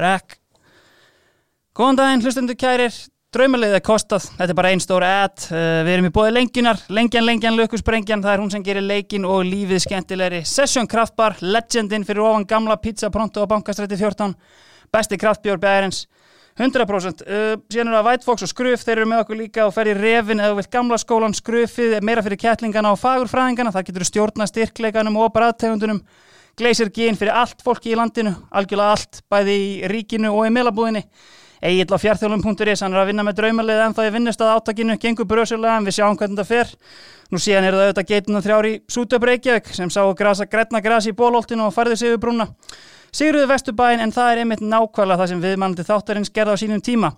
[0.00, 0.38] Rekk.
[1.74, 2.94] Góðan daginn, hlustundu kærir.
[3.34, 5.46] Draumalegið er kostað, þetta er bara einn stór ad.
[5.48, 9.26] Uh, Við erum í bóði lengjunar, lengjan, lengjan, lökusbrengjan Það er hún sem gerir leikin
[9.26, 10.44] og lífið skemmtilegri.
[10.46, 14.36] Session Kraftbar, legendin fyrir ofan gamla pizza pronto á bankastræti 14
[14.94, 16.04] Besti kraftbjór bæðarins
[16.54, 18.84] 100% uh, síðan er það White Fox og Skruf.
[18.86, 22.22] Þeir eru með okkur líka og fer í revin eða vilt gamla skólan Skrufið meira
[22.22, 23.74] fyrir kettlingana og fagurfræðingana.
[23.74, 26.04] Það getur stjórna styrkleikanum og bræðtegundunum
[26.58, 31.02] Gleisir gín fyrir allt fólki í landinu algjörlega allt, bæði í ríkinu og í meilabúðinni
[31.64, 34.96] Egil á fjartþjólum.is hann er að vinna með draumalið en það er vinnust að átakinu
[35.00, 36.72] gengur bröðsjölega en við sjáum hvernig það fer.
[37.32, 41.16] Nú síðan er það auðvitað geitunum þrjári Sútöp Reykjavík sem sá grasa gretna grasi í
[41.16, 42.50] bólholtinu og færði sig yfir brúna
[43.14, 47.12] Sigruðu Vesturbæin en það er einmitt nákvæmlega það sem viðmannandi þáttarins gerða á sínum tíma.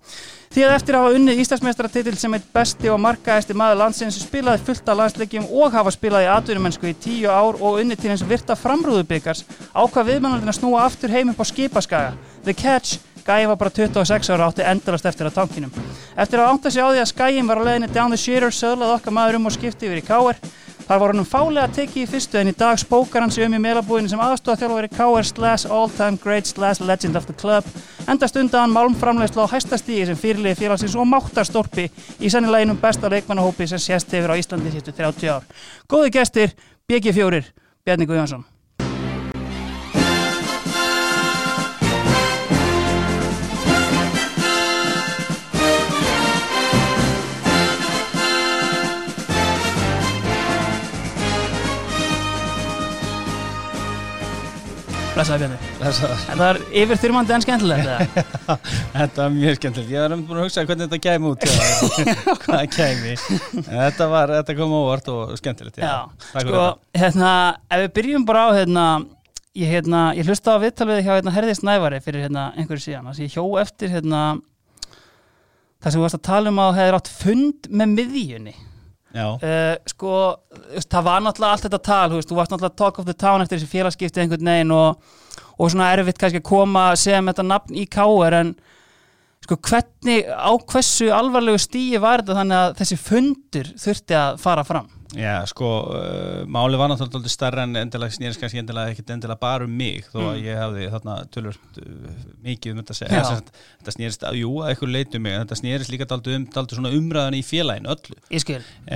[0.53, 4.61] Því að eftir að hafa unnið Íslandsmeistaratitil sem eitt besti og markaðesti maður landsins spilaði
[4.67, 8.25] fullt af landsleikjum og hafa spilað í atvinnumennsku í tíu ár og unnið til eins
[8.29, 9.41] virta framrúðubyggars
[9.73, 12.13] ákvað viðmannandina snúa aftur heim upp á skipaskaga.
[12.45, 15.73] The Catch, Gæi var bara 26 ára átti endalast eftir að tankinum.
[16.15, 18.93] Eftir að ánta sig á því að Skæin var að leðinni down the shitter söðlað
[18.99, 20.39] okkar maður um og skipti yfir í káer
[20.87, 23.59] Það var hann fálega tekið í fyrstu en í dag spókar hann sig um í
[23.59, 27.67] meilabúinu sem aðstofa þjálfari KR slash all time great slash legend of the club
[28.07, 33.83] endast undan málmframlegslu á hæstastígi sem fyrirlið félagsins og máttastorpi í sannileginum besta leikmannahópi sem
[33.83, 35.43] sést hefur á Íslandi sístu 30 ár.
[35.91, 36.55] Góði gestir,
[36.87, 37.43] BG4,
[37.83, 38.47] Bjarni Guðjónsson.
[55.17, 55.69] Blessaði Bjarni.
[55.79, 56.15] Blessaði.
[56.27, 58.17] Það er yfirþyrmandi en skemmtilegt.
[58.99, 59.93] þetta var mjög skemmtilegt.
[59.95, 61.45] Ég var um að hugsa hvernig þetta kæmi út.
[62.43, 63.15] Hvað kæmi.
[63.63, 65.79] En þetta, var, þetta kom óvart og skemmtilegt.
[65.81, 66.43] Já, já.
[66.43, 66.67] sko,
[67.01, 67.31] hérna,
[67.65, 68.85] ef við byrjum bara á, hérna,
[69.57, 73.09] ég, hérna, ég hlusta á vittalvið hjá hérna, Herðis Nævari fyrir hérna, einhverju síðan.
[73.09, 74.23] Þannig að ég hjó eftir hérna,
[75.81, 78.57] það sem við varst að tala um að hefur átt fund með miðjunni.
[79.17, 80.13] Uh, sko,
[80.85, 83.43] það var náttúrulega allt þetta tal, þú veist, þú varst náttúrulega talk of the town
[83.43, 85.13] eftir þessi félagskipti einhvern veginn og,
[85.57, 88.53] og svona erfitt kannski að koma að segja með þetta nafn í káer en
[89.47, 94.65] sko hvernig, á hversu alvarlegu stíi var þetta þannig að þessi fundur þurfti að fara
[94.67, 94.91] fram?
[95.15, 99.67] Já, sko, uh, máli var náttúrulega starra en endilega snýrist kannski endilega ekkert endilega bara
[99.67, 100.41] um mig, þó að mm.
[100.43, 104.49] ég hafði þarna tölvört uh, mikið um þetta að segja Þess, þetta snýrist, að, jú,
[104.59, 108.17] að eitthvað leitu um mig þetta snýrist líka daldur um, svona umræðan í félagin öllu.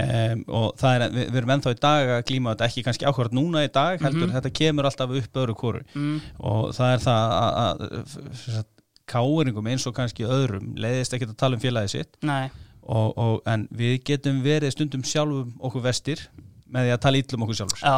[0.01, 3.07] Um, og það er, við, við erum ennþá í dag að klíma þetta ekki kannski
[3.07, 4.35] ákvært núna í dag, heldur mm -hmm.
[4.39, 6.19] þetta kemur alltaf upp öðru kóru mm.
[6.39, 8.17] og það er það að, að,
[8.59, 8.67] að
[9.11, 12.51] káeringum eins og kannski öðrum leiðist ekki að tala um félagið sitt Nei
[12.83, 16.29] og, og, en við getum verið stundum sjálfum okkur vestir
[16.71, 17.95] með því að tala íllum okkur sjálfur Já,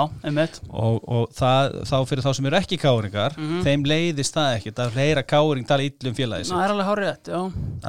[0.82, 3.62] og, og það, þá fyrir þá sem eru ekki káringar mm -hmm.
[3.68, 7.44] þeim leiðist það ekki það hleyra káring tala íllum félagi það er alveg hárið þetta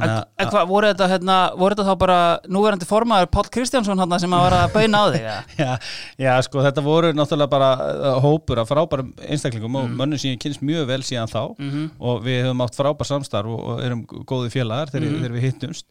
[0.05, 4.37] en hvað, voru þetta hérna, voru þetta þá bara núverandi formaður Pál Kristjánsson hann sem
[4.37, 5.29] að vera að bauna á þig
[5.65, 5.73] já,
[6.21, 9.85] já, sko þetta voru náttúrulega bara uh, hópur af frábærum einstaklingum mm -hmm.
[9.85, 10.01] og mhm.
[10.03, 11.91] mönnum sem ég kynst mjög vel síðan þá mm -hmm.
[11.99, 15.23] og við höfum átt frábær samstarf og erum góði félagar þegar, mhm.
[15.23, 15.87] þegar við hittumst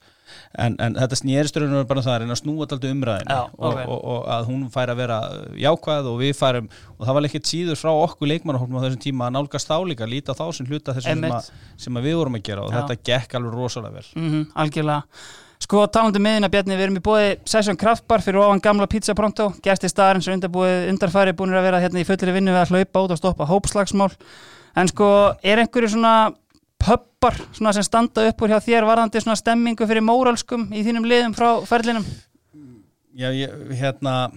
[0.60, 3.86] en, en þetta snýristurinn er bara það að reyna að snúa alltaf umræðinu Já, okay.
[3.86, 5.20] og, og, og að hún fær að vera
[5.64, 9.30] jákvæð og við færum og það var ekkert síður frá okkur leikmannahólum á þessum tíma
[9.30, 11.56] að nálgast þá líka, líta þá sem hluta þessum sem,
[11.88, 12.82] sem að við vorum að gera og Já.
[12.82, 14.06] þetta gekk alveg rosalega vel.
[14.20, 15.26] Mm -hmm, Algjörlega.
[15.64, 18.88] Sko talandi meðin um að Bjarni, við erum í bóði Session Kraftbar fyrir ofan gamla
[18.92, 19.54] pizza pronto.
[19.64, 23.12] Gæsti sem undanbúið undarfæri búin að vera hérna í fullri vinnu við að hlaupa út
[23.12, 24.12] og stoppa hópslagsmál.
[24.76, 25.08] En sko
[25.44, 26.34] er einhverju svona
[26.84, 27.40] pöppar
[27.74, 32.06] sem standa upp úr hjá þér varðandi stemmingu fyrir móralskum í þínum liðum frá ferlinum?
[33.14, 34.32] Já, ég, hérna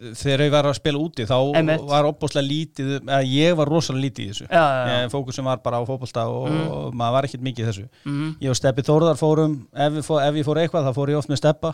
[0.00, 1.82] þegar ég var að spila úti þá Emmett.
[1.88, 2.92] var opbúslega lítið,
[3.28, 4.46] ég var rosalega lítið í þessu.
[4.48, 5.08] Já, já, já.
[5.12, 6.68] fókusum var bara á fókbalsta og, mm.
[6.72, 7.84] og maður var ekkert mikið í þessu.
[8.08, 8.30] Mm.
[8.40, 11.30] ég og Steppi Þórðar fórum ef, fór, ef ég fór eitthvað þá fór ég oft
[11.32, 11.70] með Steppa.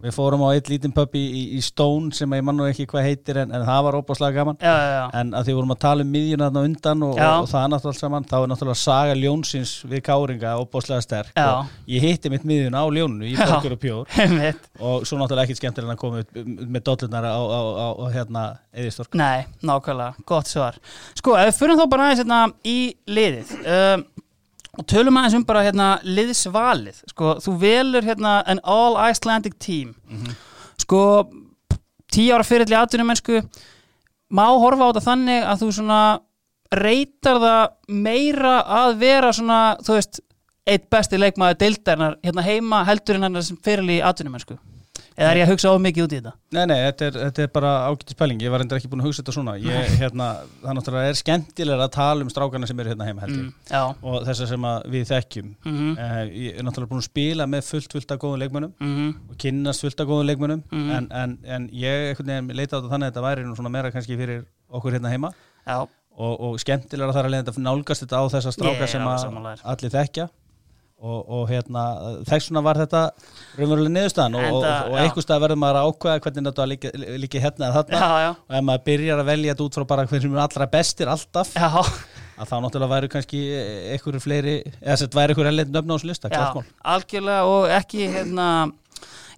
[0.00, 1.24] Við fórum á eitt lítinn pub í,
[1.58, 4.56] í Stone sem ég mann og ekki hvað heitir en, en það var opbúslega gaman.
[5.20, 8.00] En að því vorum að tala um miðjuna þarna undan og, og, og það náttúrulega
[8.00, 11.36] saman þá er náttúrulega saga ljónsins við Káringa opbúslega sterk.
[11.90, 13.28] Ég hitti mitt miðjuna á ljónu
[17.50, 20.78] á, á, á hérna eðistork Nei, nákvæmlega, gott svar.
[21.18, 22.78] Sko, ef við fyrir þá bara aðeins hérna í
[23.10, 24.06] liðið um,
[24.78, 27.02] og tölum aðeins um bara hérna liðsvalið.
[27.12, 29.94] Sko, þú velur hérna an all Icelandic team.
[30.08, 30.40] Mm -hmm.
[30.80, 31.02] sko,
[32.10, 33.42] tíu ára fyrirli aðtunum mennsku
[34.30, 36.00] má horfa á þetta þannig að þú svona
[36.70, 40.20] reytar það meira að vera svona, þú veist
[40.70, 44.58] eitt besti leikmaður deildarinnar hérna heima heldur en hann sem fyrirli aðtunum mennsku
[45.20, 46.32] eða er ég að hugsa of mikið út í þetta?
[46.56, 48.40] Nei, nei, þetta er, þetta er bara ágættis pæling.
[48.44, 49.54] Ég var endur ekki búin að hugsa þetta svona.
[49.60, 50.28] Ég, hérna,
[50.62, 53.52] það náttúrulega er skemmtilega að tala um strákarna sem eru hérna heima held ég.
[53.68, 55.52] Mm, og þessar sem við þekkjum.
[55.60, 55.92] Mm -hmm.
[56.00, 59.14] uh, ég er náttúrulega búin að spila með fullt fullt af góðum leikmönum mm -hmm.
[59.30, 60.90] og kynast fullt af góðum leikmönum -hmm.
[60.96, 62.20] en, en, en ég
[62.54, 65.32] leita á þetta þannig að þetta væri nú svona meira kannski fyrir okkur hérna heima.
[66.20, 70.28] Og, og skemmtilega þar að leiða þetta nálgast þetta á þessar strákar sem allir þekkja
[71.00, 71.84] og, og hérna,
[72.28, 73.02] þess vegna var þetta
[73.58, 76.90] raunverulega niðurstaðan og, og, og einhver stað verður maður að ákvæða hvernig þetta líki,
[77.24, 78.30] líki hérna eða þarna já, já.
[78.36, 81.12] og ef maður byrjar að velja þetta út frá bara hvernig sem er allra bestir
[81.14, 81.70] alltaf já.
[81.70, 83.40] að þá náttúrulega væri kannski
[83.94, 86.68] einhverju fleiri, eða þess að þetta væri einhverju ellend nöfn á þessu lista, klart mál
[86.96, 88.50] Algjörlega og ekki hérna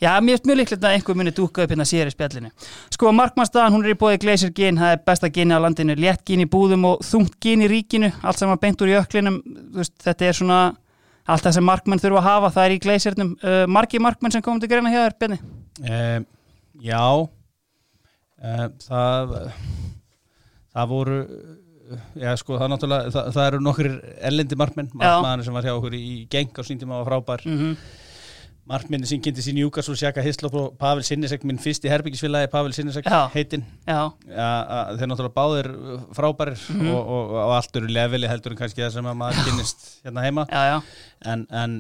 [0.03, 2.49] Já, mér er mjög líklegt að einhver muni dúka upp hérna sér í spjallinu.
[2.91, 6.25] Sko, markmannstafan, hún er í bóði Glacier Gin, það er besta gini á landinu, létt
[6.27, 9.37] gini í búðum og þungt gini í ríkinu, allt saman beint úr jöklinum,
[9.77, 10.59] veist, þetta er svona
[11.27, 14.45] allt það sem markmenn þurfa að hafa, það er í gleisirnum uh, margi markmenn sem
[14.45, 15.39] komum til greina hjá þér, Benni?
[15.83, 16.21] Uh,
[16.83, 19.37] já uh, það
[20.73, 21.19] það voru
[22.17, 22.77] já sko það,
[23.13, 23.91] það, það eru nokkur
[24.31, 27.59] ellendi markmenn, markmann sem var hjá okkur í geng á síndum að var frábær mm
[27.59, 27.77] -hmm.
[28.73, 32.73] Markminni sem kynnti sín Júkasúl Sjaka Hislop og Pavel Sinnesek minn fyrst í herbyggisfélagi Pavel
[32.73, 33.67] Sinnesek heitinn.
[33.85, 35.69] Þeir náttúrulega báðir
[36.17, 36.95] frábærir mm -hmm.
[36.95, 40.25] og, og, og allt eru leveli heldur en kannski það sem að maður kynnist hérna
[40.25, 40.47] heima.
[40.49, 40.79] Já, já.
[41.35, 41.77] en, en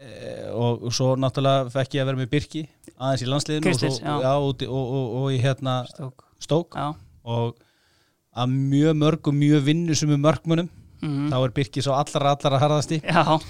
[0.00, 2.64] e, og, og svo náttúrulega fekk ég að vera með Birki
[2.94, 6.78] aðeins í landsliðinu Kristins, og í hérna Stók, Stók.
[7.24, 7.58] og
[8.34, 10.68] að mjög mörg og mjög vinnu sem er mörgmunum
[11.02, 11.30] mm -hmm.
[11.32, 13.02] þá er Birki svo allra allra harðasti.
[13.02, 13.40] Já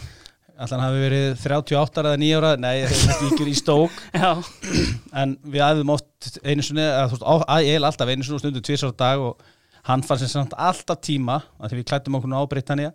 [0.55, 3.95] Alltaf hafi verið 38 eða 9 ára, nei er ekki í stók.
[5.21, 7.25] En við aðeins mótt einu sunni, þú veist,
[7.67, 9.43] ég hef alltaf einu sunni stundu tvísar dag og
[9.89, 12.93] hann fann sem samt alltaf tíma, því við klættum okkur á Britannia,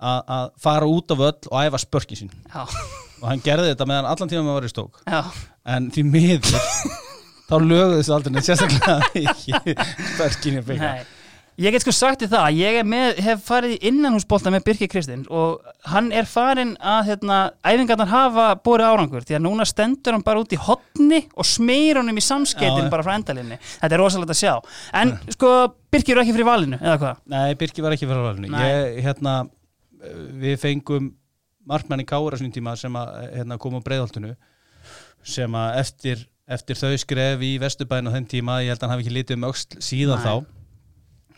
[0.00, 2.32] að fara út af öll og æfa spörkin sín.
[2.52, 2.64] Já.
[3.20, 5.02] og hann gerði þetta meðan allan tíma að vera í stók.
[5.04, 5.20] Já.
[5.76, 6.64] en því miður
[7.46, 9.76] þá lögðu þessu aldrei sérstaklega ekki
[10.14, 10.92] spörkin í byggja
[11.56, 15.62] Ég get sko sagt í það, ég með, hef farið innanhúsbólta með Birki Kristinn og
[15.88, 20.42] hann er farin að hérna, æfingarnar hafa bórið árangur því að núna stendur hann bara
[20.42, 23.56] út í hotni og smýr honum í samskeitin bara frá endalinni.
[23.78, 24.52] Þetta er rosalega að sjá.
[25.00, 25.36] En ja.
[25.36, 25.52] sko,
[25.96, 27.22] Birki eru ekki fyrir valinu, eða hvað?
[27.32, 28.50] Nei, Birki var ekki fyrir valinu.
[28.60, 29.36] Ég, hérna,
[30.42, 31.08] við fengum
[31.66, 34.34] markmann í Kára svona tíma sem að hérna, koma á breyðholtinu
[35.24, 38.94] sem að eftir, eftir þau skref í Vesturbæn á þenn tíma, ég held að hann
[38.98, 40.34] hafi ekki litið um auksl síðan þá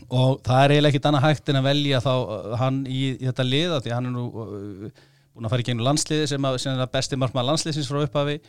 [0.09, 3.27] og það er eiginlega ekkit annað hægt en að velja þá uh, hann í, í
[3.27, 5.03] þetta liða því hann er nú uh,
[5.33, 8.39] búin að fara í gengnu landsliði sem, að, sem er besti markmann landsliðsins frá upphafi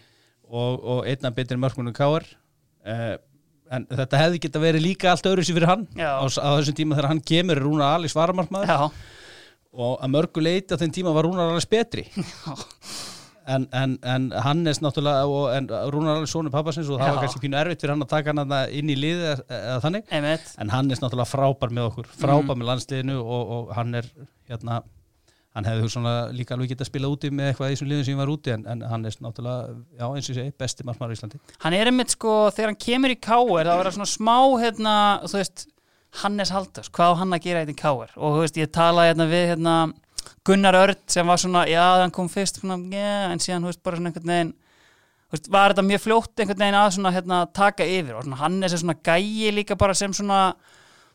[0.48, 2.26] og, og einna betri markmannu káar
[2.88, 3.14] uh,
[3.70, 6.98] en þetta hefði geta verið líka allt öðru sér fyrir hann á, á þessum tíma
[6.98, 8.88] þegar hann kemur Rúnar Alís varamarkmaður.
[9.70, 12.08] Og að mörgu leiti á þenn tíma var Rúnar Alís betri.
[12.16, 17.14] Já En, en, en Hannes náttúrulega og Rúnar alveg sónu pappasins og það Já.
[17.14, 20.14] var kannski pínu erfitt fyrir hann að taka hann inn í liði eða, eða þannig
[20.18, 20.52] Einmitt.
[20.60, 22.60] en Hannes náttúrulega frábær með okkur frábær mm.
[22.60, 24.10] með landsliðinu og, og hann er
[24.50, 24.82] hérna,
[25.56, 28.22] hann hefði svona líka alveg getið að spila úti með eitthvað í þessum liðum sem
[28.22, 31.42] var úti en, en Hannes náttúrulega, já eins og ég segi, besti margmar í Íslandi
[31.64, 34.94] Hann er einmitt sko, þegar hann kemur í káer það verður svona smá, hérna,
[35.24, 35.66] þú veist
[36.20, 39.12] Hannes Haldurs, hvað á hann að gera eitthvað í káer og þú veist, ég talaði
[39.12, 39.74] hérna við hérna
[40.48, 43.82] Gunnar Örd sem var svona, já hann kom fyrst svona, yeah, en síðan, hú veist,
[43.84, 44.52] bara svona einhvern veginn
[45.30, 48.60] veist, var þetta mjög fljótt einhvern veginn að svona, hérna, taka yfir og svona, hann
[48.62, 50.40] er sem svona gæi líka bara sem svona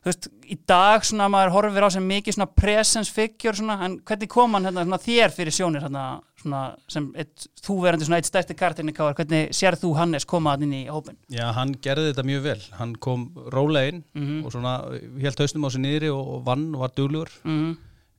[0.05, 3.97] þú veist, í dag svona maður horfir á sem mikið svona presence figure svona, en
[4.05, 6.03] hvernig kom hann hérna, svona, þér fyrir sjónir hérna,
[6.43, 6.61] svona,
[6.93, 10.77] sem eitt, þú verandi svona eitt stærsti kartinni káar, hvernig sér þú Hannes komaðan inn
[10.83, 11.17] í hópin?
[11.33, 14.45] Já, hann gerði þetta mjög vel, hann kom rólegin mm -hmm.
[14.45, 14.75] og svona
[15.25, 17.75] helt hausnum á sig niðri og vann og var duglugur mm -hmm.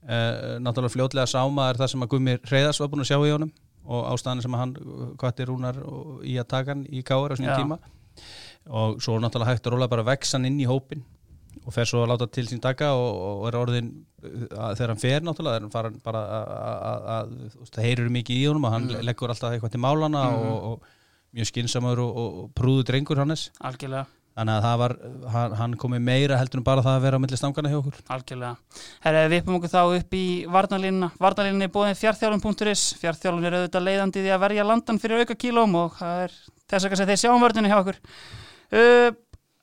[0.06, 3.32] Uh, náttúrulega fljótlega sáma er það sem að Gumi Reyðars var búin að sjá í
[3.32, 3.48] honum
[3.86, 4.74] og ástæðan sem að hann
[5.18, 5.80] kvatti rúnar
[6.22, 7.78] í að taka hann í káður á svona tíma
[8.66, 11.02] og svo náttúrulega hægt að róla bara vexan inn í hópin
[11.64, 13.88] og fer svo að láta til sín taka og, og er orðin
[14.22, 16.22] að, þegar hann fer náttúrulega er hann farin bara
[17.16, 17.32] að
[17.72, 19.06] það heyrir mikið í honum og hann mm.
[19.06, 20.46] leggur alltaf eitthvað til málana mm.
[20.50, 24.92] og, og mjög skinsamur og, og prúðu drengur hannes algjörlega Þannig að var,
[25.56, 27.94] hann, komi meira heldur en bara það að vera á milli stangana hjá okkur.
[28.12, 28.82] Algjörlega.
[29.06, 31.08] Herra, við uppum okkur þá upp í varnalínuna.
[31.24, 32.82] Varnalínuna er bóðin fjartþjálfum.is.
[33.00, 36.36] Fjartþjálfum er auðvitað leiðandi því að verja landan fyrir auka kílóm og það er
[36.68, 37.96] þess að þeir sjá um vörðinu hjá okkur.
[38.76, 39.08] Uh,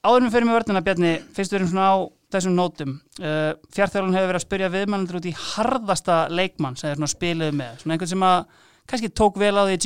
[0.01, 1.95] áðurum fyrir með vörðina, Bjarni, fyrst við erum svona á
[2.33, 2.97] þessum nótum.
[3.21, 7.77] Uh, fjartþjálfum hefur verið að spyrja viðmælandur út í harðasta leikmann sem er spiluð með.
[7.83, 8.39] Svona einhvern sem að
[8.89, 9.77] kannski tók vel á því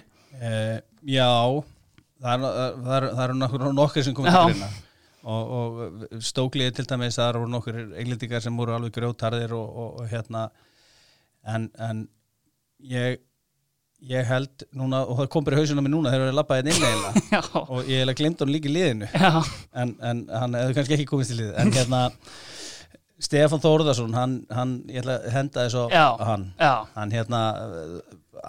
[0.00, 0.50] í að?
[0.50, 0.76] Uh,
[1.08, 1.30] já,
[2.22, 2.46] það
[2.98, 4.70] eru er, nokkur sem komið til hérna
[5.28, 9.98] og, og stóklið til dæmis það eru nokkur englendingar sem voru alveg grjótarðir og, og,
[10.02, 10.46] og hérna.
[11.48, 12.06] En, en
[12.78, 13.18] Ég
[14.06, 16.36] ég held núna, og það kom bara í hausinu á mig núna þegar það er
[16.38, 17.38] labbaðið inn eða
[17.74, 19.08] og ég hef glimt hann líka í liðinu.
[19.74, 21.48] En, en hann hefur kannski ekki komist í lið.
[21.58, 22.02] En hérna
[23.18, 26.46] Stefan Þórðarsson, hann, hann ég ætla að henda þess á hann.
[26.62, 26.72] Já.
[26.94, 27.42] hann hérna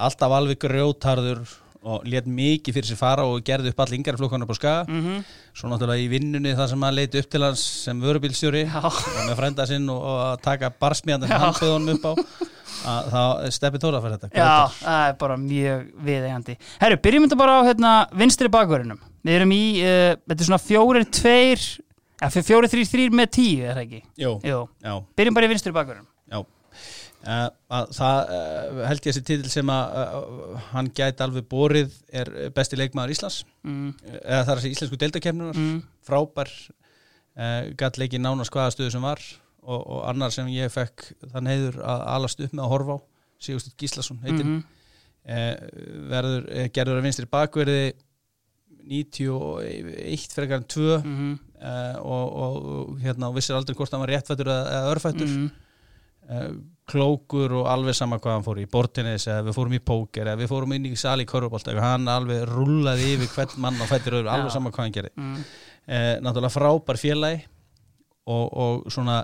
[0.05, 1.41] alltaf alveg grjótarður
[1.87, 4.85] og let mikið fyrir sér fara og gerði upp all yngarflokkarnar på skaga.
[4.89, 5.23] Mm -hmm.
[5.53, 8.93] svo náttúrulega í vinnunni það sem hann leiti upp til hans sem vörubílstjóri og
[9.27, 12.13] með frænda sinn og, og taka barsmíðan hann fjöðunum upp á
[12.85, 16.57] að þá stefið tóra fyrir þetta Já, það er bara mjög viðeigandi.
[16.79, 20.63] Herru, byrjum þetta bara á hérna, vinstri bakverðinum Við erum í, uh, þetta er svona
[20.63, 21.59] fjórir, tveir
[22.21, 24.01] eða fjórir, þrýr, þrýr með tíu, er það ekki?
[24.19, 24.61] Jú, Jú.
[25.15, 26.07] Byrjum bara í vinstri bakverðinum
[27.19, 30.19] Já, uh, það uh, held ég að þessi títil sem að
[30.69, 33.89] hann gæti alveg borið er besti leikmaður Íslands mm.
[34.23, 35.81] eða það er þessi íslensku deildakefnunar mm.
[36.07, 36.53] frábær
[37.79, 39.21] gæti leikið nánast hvaða stöðu sem var
[39.69, 42.99] og, og annar sem ég fekk þann heiður að alast upp með að horfa á
[43.39, 44.63] Sigurstedt Gíslason heitinn mm -hmm.
[45.23, 45.55] eh,
[46.11, 47.93] verður, eh, gerður að vinstri bakverði
[48.89, 51.37] 91 frekar en 2 mm -hmm.
[51.61, 56.57] eh, og, og hérna vissir aldrei hvort það var réttfættur eða örfættur mm -hmm.
[56.89, 60.39] Klókur og alveg sama hvað hann fór í bortinis eða við fórum í póker eða
[60.41, 64.19] við fórum inn í sali í korfbólt hann alveg rullaði yfir hvern mann og fættur
[64.19, 65.45] öðru, alveg sama hvað hann gerði mhm.
[65.85, 67.43] eh, náttúrulega frábær félagi
[68.29, 69.21] og, og svona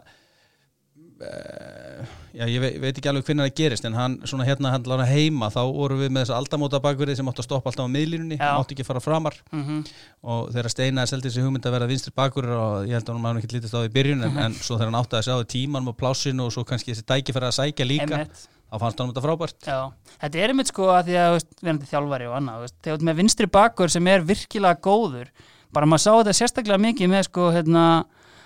[1.16, 5.06] já, ég veit, veit ekki alveg hvernig það gerist en hann, svona hérna hann lána
[5.08, 8.40] heima þá voru við með þessa aldamóta bakverði sem átti að stoppa alltaf á miðlínunni,
[8.40, 9.94] átti ekki að fara framar mm -hmm.
[10.34, 13.40] og þegar Steinar seldi þessi hugmynd að vera vinstri bakverður og ég held að hann
[13.40, 14.44] ekki litist á því byrjun mm -hmm.
[14.46, 17.34] en svo þegar hann átti að sjá tíman og plásinu og svo kannski þessi dæki
[17.34, 18.48] fyrir að sækja líka Einmitt.
[18.72, 21.88] þá fannst hann um þetta frábært Já, þetta er einmitt sko að því að til
[21.92, 25.32] þjálfari og annað, þegar með vinstri bakverð sem er virkilega góður,
[25.72, 28.06] bara maður sá þetta sérstaklega mikið með sko hérna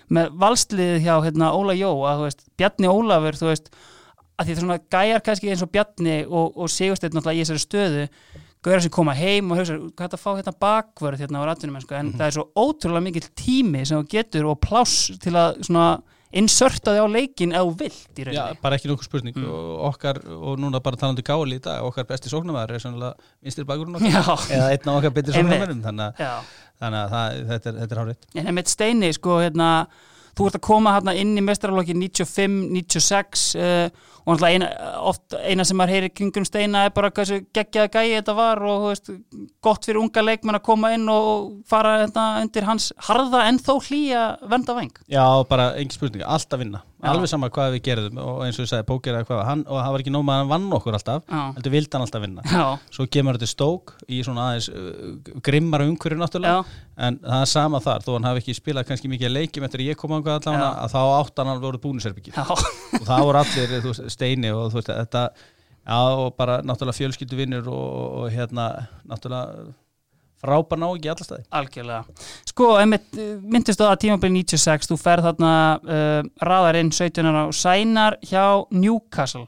[0.10, 3.72] með valsliðið hjá hérna, Óla Jó að veist, Bjarni Ólafur þú veist,
[4.40, 7.44] að því það er svona gæjar kannski eins og Bjarni og, og Sigursteinn náttúrulega í
[7.44, 8.06] þessari stöðu
[8.66, 11.48] gauðar sem koma heim og hugsa hvað er það að fá hérna bakvörð hérna á
[11.48, 12.18] ratunum en mm -hmm.
[12.18, 16.94] það er svo ótrúlega mikil tími sem þú getur og pláss til að svona inserta
[16.94, 18.38] þig á leikin eða vilt í rauninni.
[18.38, 19.48] Já, bara ekki nokkuð spurning mm.
[19.50, 23.66] og okkar, og núna bara talandi gáli í dag, okkar besti sóknarmæður er sannlega vinstir
[23.66, 27.82] bakurinn okkar, eða einn af okkar betri sóknarmæðurum, þannig að þannig að það, þetta er,
[27.86, 29.72] er hárið En með steini, sko, hérna
[30.38, 33.90] þú ert að koma hérna inn í mestrarlokki 95, 96 uh,
[34.24, 34.70] og náttúrulega eina,
[35.10, 38.86] oft, eina sem maður heyri kringum steina er bara hvað geggjaða gæi þetta var og
[38.90, 39.12] veist,
[39.66, 43.74] gott fyrir unga leikmenn að koma inn og fara hérna, undir hans harða en þó
[43.80, 47.08] hlýja venda veng Já, bara engin spurning, alltaf vinna Já.
[47.14, 49.78] alveg sama hvað við gerðum og eins og ég sagði póker eða hvað, hann, og
[49.80, 52.44] það var ekki nóg með að hann vann okkur alltaf, heldur vildi hann alltaf vinna
[52.44, 52.66] Já.
[52.98, 56.82] svo kemur þetta stók í svona aðeins uh, grimmara umhverju náttúrulega, Já.
[57.08, 59.94] en það er sama þar þó hann hafi ekki spilað kannski mikið leikjum eftir að
[59.94, 64.04] ég kom á hann að þá átt hann voruð búniserbyggir og það voru allir veist,
[64.12, 65.28] steini og þú veist þetta
[65.96, 69.72] og bara náttúrulega fjölskyldu vinnur og, og hérna náttúrulega
[70.40, 71.46] frábær ná ekki allar staði.
[71.60, 72.70] Algjörlega, sko,
[73.52, 78.18] myndist þú að tímabili 96, þú ferð þarna uh, raðar inn 17 ára og sænar
[78.26, 79.48] hjá Newcastle.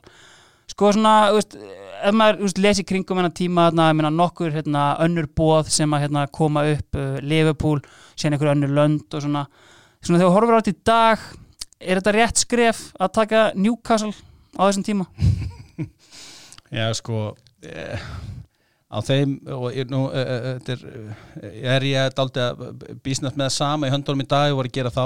[0.72, 1.56] Sko svona, veist,
[2.02, 5.96] ef maður veist, lesi kringum hennar tíma þarna, ég meina nokkur hérna, önnur bóð sem
[5.96, 7.84] að hérna, koma upp uh, Liverpool,
[8.16, 9.46] síðan einhver önnur lönd og svona,
[10.02, 11.30] svona þegar þú horfur átt í dag
[11.82, 14.14] er þetta rétt skref að taka Newcastle
[14.60, 15.08] á þessum tíma?
[16.72, 17.32] Já, sko
[17.62, 18.00] eh
[18.92, 20.82] á þeim og nú er,
[21.76, 22.64] er ég daldi að
[23.04, 25.06] bísnast með það sama í höndunum í dag og var að gera þá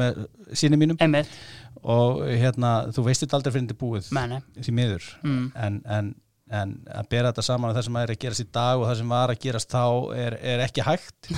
[0.00, 0.22] með
[0.56, 1.00] sínum mínum.
[1.04, 1.34] Einmitt.
[1.82, 4.08] og hérna þú veistir aldrei fyrir þetta búið.
[4.16, 4.40] Meni.
[4.56, 5.10] því miður.
[5.22, 5.44] Mm.
[5.66, 6.08] en, en,
[6.48, 9.00] en að bera þetta saman á það sem er að gerast í dag og það
[9.02, 9.84] sem var að gerast þá
[10.24, 11.32] er, er ekki hægt.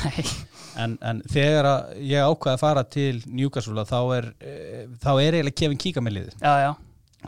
[0.78, 1.66] En, en þegar
[1.98, 6.14] ég ákvaði að fara til Newcastle þá er eh, þá er eiginlega Kevin Kíka með
[6.20, 6.36] liðið.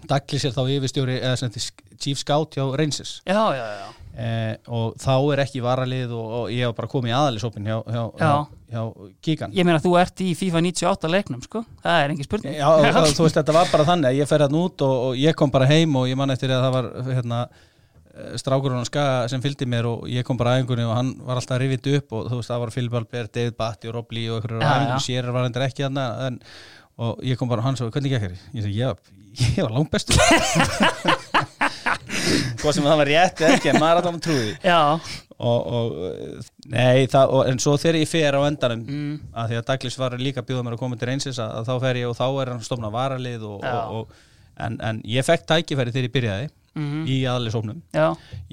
[0.08, 3.18] Douglas er þá yfirstjóri eða chief scout hjá Rangers.
[3.26, 7.10] Já já já Eh, og þá er ekki varalið og, og ég hef bara komið
[7.10, 8.32] í aðalisópin hjá, hjá, hjá,
[8.74, 8.82] hjá
[9.24, 9.54] Kíkan.
[9.56, 11.62] Ég meina þú ert í FIFA 98 leiknum sko.
[11.80, 12.58] Það er engin spurning.
[12.58, 15.38] Já, og, og, þú veist þetta var bara þannig ég fer hérna út og ég
[15.38, 17.40] kom bara heim og ég man eftir að það var hérna,
[18.12, 21.40] eh, strákurinn á skaga sem fylgdi mér og ég kom bara aðeingunni og hann var
[21.40, 24.28] alltaf rivit upp og þú veist það var Phil Balber, David Batty og Rob Lee
[24.28, 26.42] og einhverjur aðeingunni sér var hendur ekki en,
[27.00, 28.46] og ég kom bara og hann svo, hvernig gekk þér?
[28.60, 29.12] Ég ég,
[29.56, 30.20] ég var langt bestur
[32.62, 34.56] hvað sem það var rétt eða ekki en maður alltaf trúði
[35.42, 35.94] og, og,
[36.70, 39.14] nei, það, og, en svo þegar ég fer á endanum mm.
[39.34, 41.86] að því að Douglas var líka bjóða mér að koma til reynsins að, að þá
[41.86, 43.46] fer ég og þá er hann stofnað varalið
[44.62, 47.06] en, en ég fekk tækifæri þegar ég byrjaði mm -hmm.
[47.08, 47.80] í aðlisofnum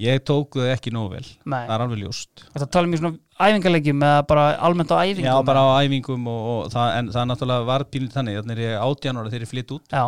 [0.00, 1.26] ég tók þau ekki nógu vel.
[1.44, 1.66] Nei.
[1.66, 2.44] það er alveg ljóst.
[2.54, 6.26] Það tala um í svona æfingarlegjum eða bara almennt á æfingum Já, bara á æfingum
[6.26, 9.72] og það, en það er náttúrulega varpínlið þannig þannig er ég átjánur þegar ég flytt
[9.76, 9.86] út.
[9.92, 10.04] Já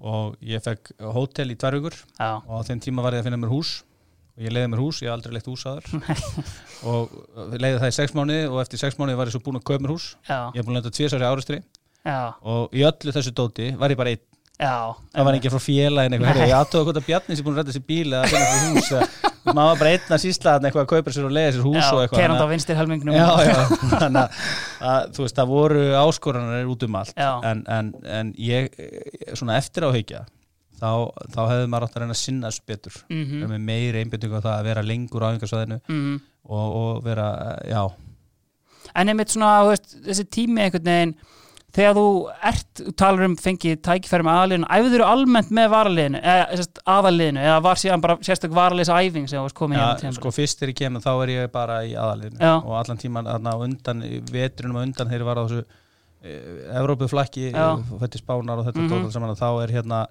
[0.00, 2.30] og ég fekk hótel í tvær vikur Já.
[2.42, 3.70] og á þeim tíma var ég að finna mér hús
[4.36, 5.86] og ég leiði mér hús, ég hef aldrei leitt hús aður
[6.90, 7.14] og
[7.56, 9.82] leiði það í sex mánuði og eftir sex mánuði var ég svo búin að kaupa
[9.86, 10.08] mér hús.
[10.28, 10.40] Já.
[10.52, 11.60] ég hef búin að lenda tvisar í áristri
[12.46, 14.24] og í öllu þessu dóti var ég bara einn
[14.56, 14.96] Já.
[15.12, 17.74] það var ekki frá félagin eitthvað, ég aðtóða hvort að Bjarni sé búin að redda
[17.76, 20.84] sér bíl eða að finna sér hús maður var bara einn að sísla þarna eitthvað
[20.86, 23.14] að kaupa sér og leiða sér hús og eitthvað Kerand á þannig að- vinstir helmingnum
[23.14, 23.58] já, já,
[24.00, 24.40] þannig að,
[24.92, 27.30] að þú veist, það voru áskoranir út um allt Já.
[27.52, 28.80] en, en, en ég,
[29.36, 30.24] svona eftir áhyggja
[30.80, 30.88] þá,
[31.36, 33.36] þá hefði maður átt að reyna að sinna þessu betur Mhm.
[33.44, 36.16] vera með meiri einbyttingu á það að vera lengur á einhversvæðinu Mhm.
[36.48, 37.28] og, og vera,
[37.68, 37.84] já
[38.96, 41.14] En einmitt svona, veist, þessi tími einhvern veginn,
[41.76, 42.04] þegar þú
[42.50, 46.66] ert, talar um fengið tækifæri með aðaliðinu, æfður þú almennt með varaliðinu, eða
[46.96, 50.32] aðaliðinu, eða var síðan bara sérstök varaliðsa æfing sem þú varst komið Já, hérna sko
[50.32, 52.54] fyrst þegar ég kemur þá er ég bara í aðaliðinu Já.
[52.62, 55.64] og allan tíman þarna á undan, í vetrunum á undan þegar ég var á þessu
[56.24, 56.38] e,
[56.80, 57.50] Evrópuflakki,
[58.00, 58.88] fætti spánar og þetta Mhm.
[58.92, 59.12] mm -hmm.
[59.12, 60.06] saman, þá er hérna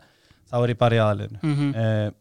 [0.51, 2.11] þá er ég bara í aðaliðinu mm e,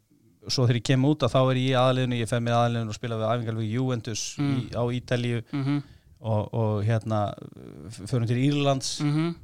[0.48, 2.88] svo þegar ég kem út að þá er ég í aðaliðinu ég fem með aðaliðinu
[2.88, 4.56] og spila við æfingar við Juventus Mm.
[4.56, 5.82] í, á Ítalíu -hmm.
[6.24, 7.20] Og, og hérna
[8.08, 9.34] förum til Írlands Mm -hmm.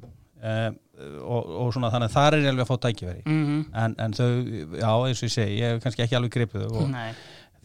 [0.43, 0.71] e,
[1.21, 3.21] og, og svona þannig að þar er alveg að fá tækifæri
[3.73, 4.31] en, en þau,
[4.77, 7.11] já eins og ég segi ég hef kannski ekki alveg gripið þau og Nei.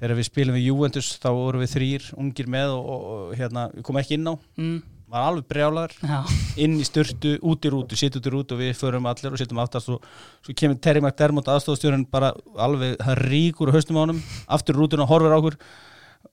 [0.00, 3.82] þegar við spilum við Juventus þá vorum við þrýr ungir með og, og, hérna, við
[3.82, 4.82] komum ekki inn á Mm.
[5.08, 6.25] var alveg brjálar, Já.
[6.56, 9.38] inn í styrtu út í rútu, sitt út í rútu og við förum allir og
[9.38, 10.02] sittum aftast og
[10.42, 15.02] svo kemur Terry McDermott aðstofastjórun bara alveg, það ríkur á haustum á honum, aftur rútuna
[15.02, 15.56] og horfir á okkur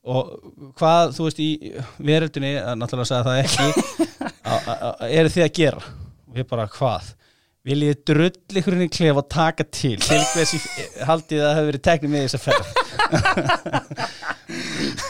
[0.03, 0.23] og
[0.79, 1.49] hvað, þú veist, í
[2.03, 3.67] veröldinni náttúrulega sagði það ekki
[5.19, 5.81] eru þið að gera?
[6.29, 7.03] Og við bara, hvað?
[7.63, 9.95] Viljið drull ykkur inn í klef og taka til?
[10.03, 10.63] Til hvers í-
[11.07, 12.67] haldið að það hefur verið teknið með þess að ferð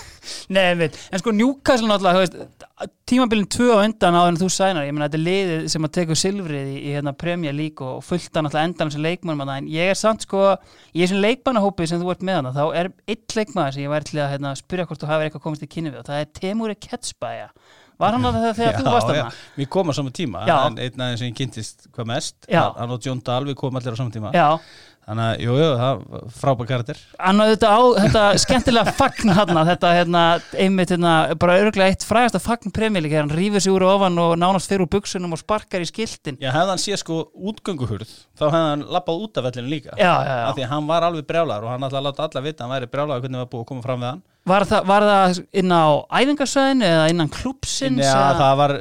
[0.49, 0.97] Nei, einmitt.
[1.11, 2.47] en sko Newcastle náttúrulega,
[3.07, 5.93] tímabilin tvö á undan áður en þú sænar, ég meina þetta er liðið sem að
[5.99, 9.53] tekur silfrið í, í hérna Premier League og fullt að náttúrulega endan sem leikmannum að
[9.53, 10.41] það, en ég er samt sko,
[10.93, 14.09] í þessum leikmannahópi sem þú ert með hana, þá er eitt leikmann sem ég væri
[14.09, 16.35] til að hérna, spyrja hvort þú hafið eitthvað komist í kynni við og það er
[16.41, 17.49] Temuri Ketsbæja.
[18.01, 19.41] Var hann að það þegar þú varst já, hana?
[19.59, 20.55] við komum á sama tíma Já.
[20.65, 22.63] en einn aðeins sem ég kynntist hvað mest Já.
[22.79, 24.47] hann og John Dahl við komum allir á sama tíma Já,
[25.07, 29.33] þannig að, jú, jú, það var frábær karakter hann á þetta, á, þetta skemmtilega fagn
[29.37, 30.23] hann, þetta hérna,
[30.65, 34.35] einmitt hérna, bara örgulega eitt frægasta fagn Premier League, hann rýfur sig úr ofan og
[34.39, 36.39] nánast fyrir úr buksunum og sparkar í skiltin.
[36.41, 40.13] Já, hefði hann sé sko útgönguhurð þá hefði hann lappað út af vellinu líka Já,
[40.23, 40.45] já, já.
[40.49, 42.75] af því að hann var alveg brjálar og hann að láta alla vita að hann
[42.77, 45.71] væri brjálar hvernig var búið að koma fram við hann Var það, var það inn
[45.71, 45.83] á
[46.19, 48.01] æfingarsvæðinu eða innan klúpsins?
[48.03, 48.33] Já, eða?
[48.41, 48.73] það var,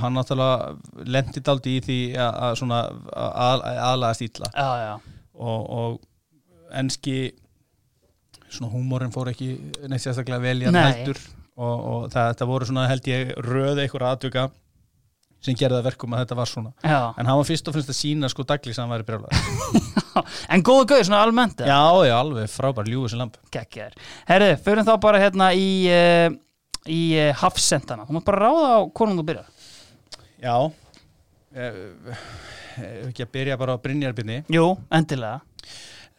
[0.00, 2.78] hann náttúrulega lendi daldi í því að, að svona
[3.12, 4.94] að, aðlaga stíla Já, já,
[5.36, 7.16] og, og enski
[8.46, 9.54] svona húmórin fór ekki
[9.88, 10.86] neitt sérstaklega vel í hann Nei.
[10.92, 11.20] heldur
[11.56, 14.48] og, og það, þetta voru svona held ég röð einhver aðtöka
[15.44, 17.00] sem gerði það verkum að þetta var svona já.
[17.12, 19.92] en hann var fyrst og finnst að sína sko daglis að hann væri brjálæður
[20.52, 21.60] En góðu gauð, svona almennt?
[21.60, 23.96] Já, já, alveg frábær ljúið sem lamp Gekkjaður.
[24.30, 26.28] Herðu, förum þá bara hérna í, uh,
[26.88, 28.06] í uh, hafsendana.
[28.08, 29.50] Þú mátt bara ráða á hvornum þú byrjar.
[30.40, 30.56] Já
[31.56, 31.76] eh,
[33.08, 35.40] ekki að byrja bara á Brynjarbyrni Jú, endilega.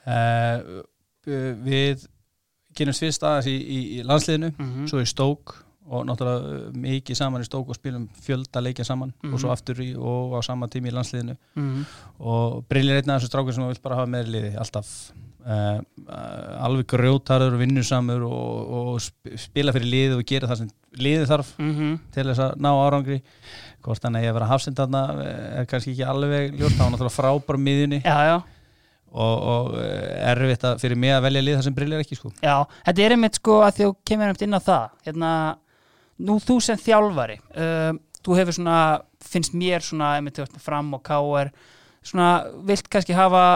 [0.07, 0.83] uh,
[1.67, 2.07] við
[2.77, 5.55] kynumst fyrst aðeins í, í, í landsliðinu Mm svo í Stók
[5.87, 9.33] og náttúrulega uh, mikið saman í Stók og spilum fjölda leikja saman Mhm.
[9.33, 11.85] og svo aftur í, og á sama tími í landsliðinu -hmm.
[12.19, 14.57] og Brynjar er einn af þessu strákur sem við vilt bara hafa með í liði
[14.59, 15.11] alltaf
[15.47, 15.79] uh,
[16.63, 21.25] alveg grjótarður og vinnusamur og, og sp- spila fyrir liði og gera það sem liði
[21.25, 23.21] þarf Mm til þess að ná árangri
[23.87, 25.01] hvort hann eigi að vera hafsendarna
[25.61, 28.35] er kannski ekki alveg ljóst, það var náttúrulega frábær miðjunni Já, já.
[29.11, 32.33] og, og eh, erfitt að, fyrir mig að velja lið það sem brillir ekki sko.
[32.43, 32.57] Já,
[32.89, 34.99] þetta er einmitt sko að þú kemur einmitt inn á það.
[35.07, 35.31] Hérna,
[36.27, 37.91] nú þú sem þjálfari, uh,
[38.25, 38.77] þú hefur svona,
[39.23, 41.51] finnst mér svona, einmitt fram og káer,
[42.05, 42.31] svona,
[42.67, 43.47] vilt kannski hafa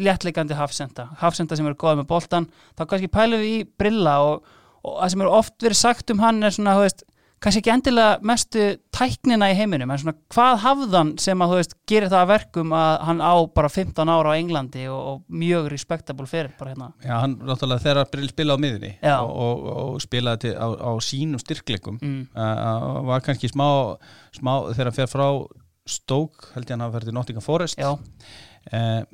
[0.00, 2.46] léttleikandi hafsenda, hafsenda sem eru góða með boltan,
[2.78, 4.46] þá kannski pælum við í brilla og,
[4.84, 7.04] og það sem eru oft verið sagt um hann er svona, þú veist,
[7.44, 8.62] kannski ekki endilega mestu
[8.96, 12.72] tæknina í heiminum, en svona hvað hafðan sem að, þú veist, gerir það að verkum
[12.78, 16.88] að hann á bara 15 ára á Englandi og, og mjög respectable fyrir bara hérna.
[17.04, 19.16] Já, hann náttúrulega þegar brill spila á miðjunni Já.
[19.20, 22.24] og, og, og spilaði til, á, á sínum styrkleikum Mm.
[22.36, 23.68] uh, var kannski smá,
[24.34, 25.28] smá þegar hann fer frá
[25.84, 29.04] Stók held ég hann hafa verið til Nottingham Forest uh,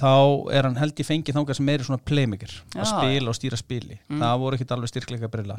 [0.00, 0.10] þá
[0.54, 2.80] er hann held ég fengið þangað sem meiri svona playmaker Já.
[2.82, 3.98] að spila og stýra spili.
[4.08, 4.22] Mm.
[4.24, 5.58] það voru ekkit alveg styrkleika brilla.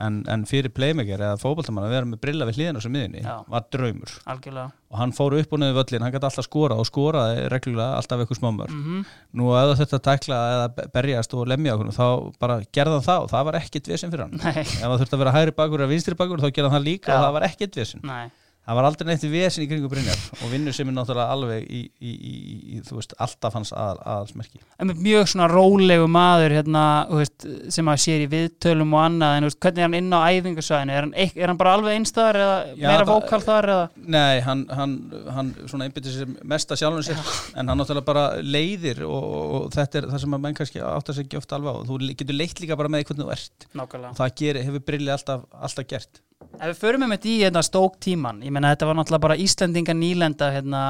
[0.00, 3.34] En, en fyrir playmaker eða fótboltamann að vera með brilla við hliðina sem miðjunni Já.
[3.48, 4.14] var draumur.
[4.30, 4.76] Algjörlega.
[4.90, 8.24] Og hann fór upp og niður völlin, hann gæti alltaf skora og skoraði reglulega alltaf
[8.24, 9.04] eitthvað smámör mm
[9.38, 12.06] nú ef þetta tækla eða berjast og lemja okkur þá
[12.42, 14.40] bara gerði hann það og það var ekkit vesinn fyrir hann.
[14.42, 16.88] Nei, ef það þurfti að vera hægri bakur eða vinstri bakur þá gerði hann það
[16.88, 17.14] líka Já.
[17.14, 17.78] og það var ekkit
[18.10, 18.24] nei,
[18.66, 21.80] það var aldrei neitt vesin í kringu Brynjar og vinnur sem er náttúrulega alveg í,
[21.98, 22.32] í, í,
[22.76, 24.60] í þú veist, alltaf hans að, aðalsmerki
[25.00, 29.60] Mjög svona rólegu maður hérna, veist, sem að sér í viðtölum og annað en veist,
[29.64, 33.08] hvernig er hann inn á æfingarsvæðinu er, er hann bara alveg einstæðar eða Já, meira
[33.08, 33.70] vókal þar?
[33.74, 33.90] Eða?
[34.16, 34.96] Nei, hann, hann,
[35.38, 37.34] hann svona einbyrðir sér mest að sjálfum sér Já.
[37.56, 39.28] en hann náttúrulega bara leiðir og,
[39.60, 42.00] og þetta er það sem að menn kannski áttar sér ekki ofta alveg á þú
[42.12, 44.16] getur leitt líka bara með hvernig þú ert Nákvæmlega.
[44.20, 47.96] það gerir, hefur Brilli alltaf, alltaf gert Ef við förum með þetta í hérna, stók
[48.02, 50.82] tíman, ég menna þetta var náttúrulega bara Íslandinga nýlenda hérna,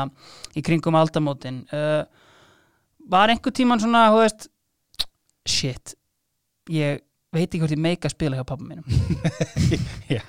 [0.54, 1.62] í kringum aldamótin.
[1.74, 2.02] Uh,
[3.10, 4.48] var einhver tíman svona, hú veist
[5.48, 5.94] shit,
[6.70, 8.84] ég veit ekki hvort ég meika að spila hjá pappa mínum.
[10.16, 10.22] Já,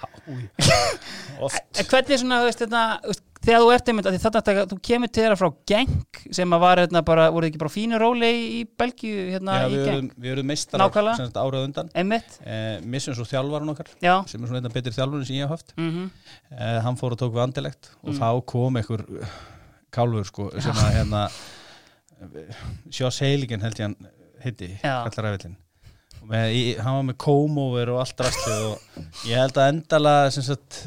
[1.41, 1.81] oft.
[1.89, 5.09] Hvernig svona, hú veist, þetta hérna, þegar þú ert einmitt að þetta að þú kemur
[5.09, 8.59] til þeirra frá Genk sem að var hérna bara, voru ekki bara fínu róli í
[8.77, 10.13] Belgíu hérna Já, í Genk?
[10.21, 10.99] við erum meistarar
[11.41, 11.89] árað undan.
[12.45, 14.13] Eh, missum svo þjálfarun okkar Já.
[14.29, 15.73] sem er svona eitthvað betur þjálfarun sem ég haf haft.
[15.79, 16.37] Mm -hmm.
[16.53, 18.21] eh, hann fór og tók við andilegt og mm.
[18.21, 19.05] þá kom einhver
[19.89, 21.25] kálfur sko sem að hérna
[22.93, 23.97] Sjós Heiligen held ég hann
[24.43, 25.57] hitti, kallar ræðvillin
[26.29, 30.81] með, í, hann var með kómóver og allt rastlið og ég held að endala sagt,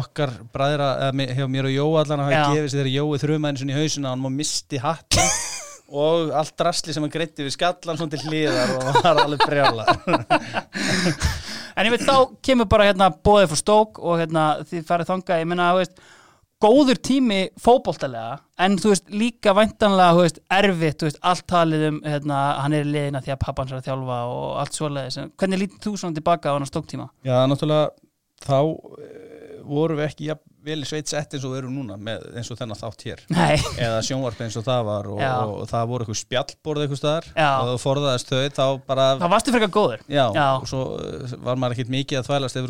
[0.00, 3.78] okkar bræðra hefur mér og Jó allan að hafa gefið sér þegar Jói þrjumæðin í
[3.78, 5.30] hausuna og hann má misti hattin
[6.04, 9.88] og allt rastlið sem hann greitti við skallan svona til hlýðar og var alveg brjála
[11.74, 15.38] En ég veit þá kemur bara hérna bóðið fyrir stók og hérna þið farið þanga,
[15.40, 16.04] ég menna að veist
[16.64, 22.00] góður tími fókbóltalega en þú veist líka væntanlega veist, erfitt, þú veist, allt talið um
[22.06, 25.62] hérna, hann er í liðina því að pappans er að þjálfa og allt svoleiðis, hvernig
[25.64, 27.10] lítið þú svona tilbaka á hann á stóktíma?
[27.26, 27.92] Já, náttúrulega
[28.44, 29.12] þá e,
[29.64, 32.50] vorum við ekki ja, vel í sveit sett eins og við erum núna með, eins
[32.52, 33.22] og þennan þátt hér.
[33.32, 33.54] Nei.
[33.84, 37.30] eða sjónvarp eins og það var og, og, og það voru eitthvað spjallborð eitthvað staðar.
[37.44, 40.04] Og þú forðaðist þau þá bara þá varstu fyrir eitthvað góður.
[40.08, 40.46] Já, Já.
[40.56, 42.68] og svo e, var maður ekkit mikið að þvælast ef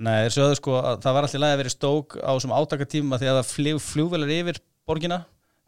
[0.00, 3.18] Nei þeir sögðu sko að það var alltaf lægi að vera stók á þessum átakatíma
[3.20, 5.18] því að það fljú, fljóvelar yfir borgina.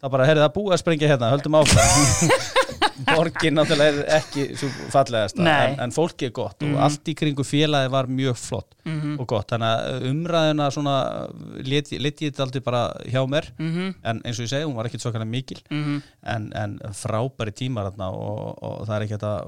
[0.01, 5.40] Það bara, herri það búið að sprengja hérna, höldum áfram borgin náttúrulega ekki svo fallegast
[5.40, 6.74] en, en fólki er gott mm -hmm.
[6.74, 6.85] og mhm.
[6.85, 9.20] allt í kringu félagi var mjög flott mm -hmm.
[9.20, 11.28] og gott, þannig að umræðina svona
[11.64, 13.94] leti ég þetta aldrei bara hjá mér mm -hmm.
[14.02, 16.02] en eins og ég segi, hún var ekkert svo kannar mikil mhm.
[16.22, 19.44] en, en frábæri tímar og, og það er ekki þetta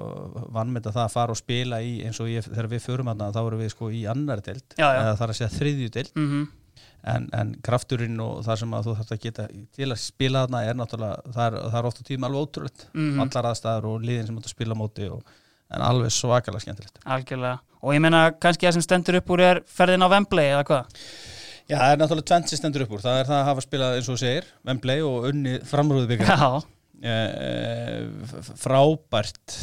[0.52, 3.46] vannmynda það að fara og spila í eins og ég, þegar við förum aðna þá
[3.46, 6.46] erum við sko í annar eða það er að segja þriðju deild mhm
[7.12, 10.62] en, en krafturinn og það sem að þú þarfst að geta til að spila þarna
[10.66, 13.23] er náttúrulega það er, það er ofta tíma alveg ótrúleitt mm -hmm.
[13.25, 15.23] allar aðstæður og liðin sem að spila móti og,
[15.71, 17.01] en alveg svakalega skemmtilegt.
[17.05, 20.64] Algjörlega, og ég meina kannski það sem stendur upp úr er ferðin á Wembley eða
[20.69, 21.01] hvað?
[21.66, 23.03] Já, það er náttúrulega tvent sem stendur upp úr.
[23.03, 26.62] Það er það að hafa spilað eins og segir Wembley og unni framrúðu byggja
[27.03, 27.14] e,
[28.62, 29.57] frábært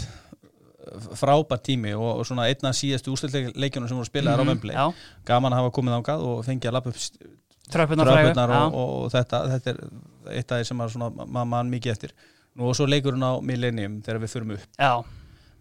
[1.19, 5.25] frábært tími og, og svona einna síðastu úsleikleikjunum sem voru spilaðar mm -hmm, á Vembli
[5.25, 6.99] gaman að hafa komið ángað og fengið að lappa upp
[7.71, 12.13] tröfpunar og, og þetta, þetta er eitt af því sem maður mann mikið eftir.
[12.53, 14.65] Nú og svo leikurinn á Millennium þegar við förum upp.
[14.77, 15.03] Já.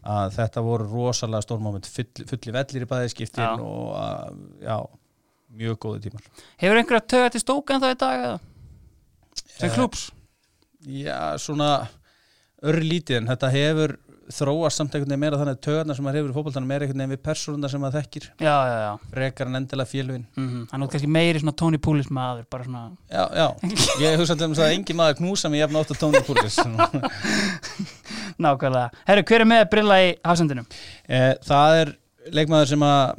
[0.02, 4.76] að þetta voru rosalega stórmoment full, fulli vellir í bæðiskiptin og að, já,
[5.60, 6.24] mjög góði tímar.
[6.58, 8.40] Hefur einhverja tögat til stókan það í dag eða?
[9.62, 10.08] sem eh, klúps?
[10.82, 11.70] Já, svona
[12.66, 13.94] örlítið en þetta hefur
[14.30, 17.02] þróast samt einhvern veginn meira þannig að töðarna sem maður hefur í fólkváltanum er einhvern
[17.02, 18.92] veginn við personuna sem maður þekkir já, já, já.
[19.14, 20.64] frekar en endilega félvin mm -hmm.
[20.72, 23.48] hann er kannski meiri svona Tony Poulis maður bara svona já, já,
[24.00, 26.58] ég hugsa alltaf um það að engi maður knúsa mig jafn átt að Tony Poulis
[28.42, 30.66] Nákvæmlega Herru, hver er með brilla í hafsendinum?
[31.08, 31.96] Eh, það er
[32.32, 33.14] leikmaður sem að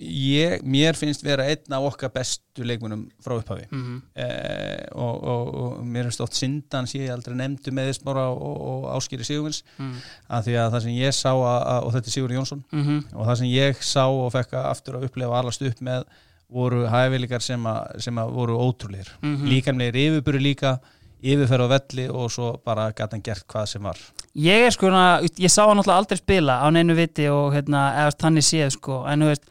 [0.00, 3.98] ég, mér finnst vera einn af okkar bestu leikmunum frá upphafi mm -hmm.
[4.22, 8.56] eh, og, og, og mér finnst oft syndan sem ég aldrei nefndu með Þessmára og,
[8.60, 9.94] og Áskýri Sigurvins mm.
[10.30, 13.04] að því að það sem ég sá að, og þetta er Sigur Jónsson mm -hmm.
[13.14, 16.04] og það sem ég sá og fekk aftur að upplefa allast upp með
[16.48, 17.66] voru hæfileikar sem,
[17.98, 19.44] sem að voru ótrúleir -hmm.
[19.44, 20.78] líkamleir yfirbúri líka
[21.22, 23.98] yfirferð á velli og svo bara gæti hann gert hvað sem var
[24.34, 28.12] Ég er sko, ég sá hann alltaf aldrei spila á neinu viti og hérna, eða
[28.20, 29.44] þannig séð sko, en þú veist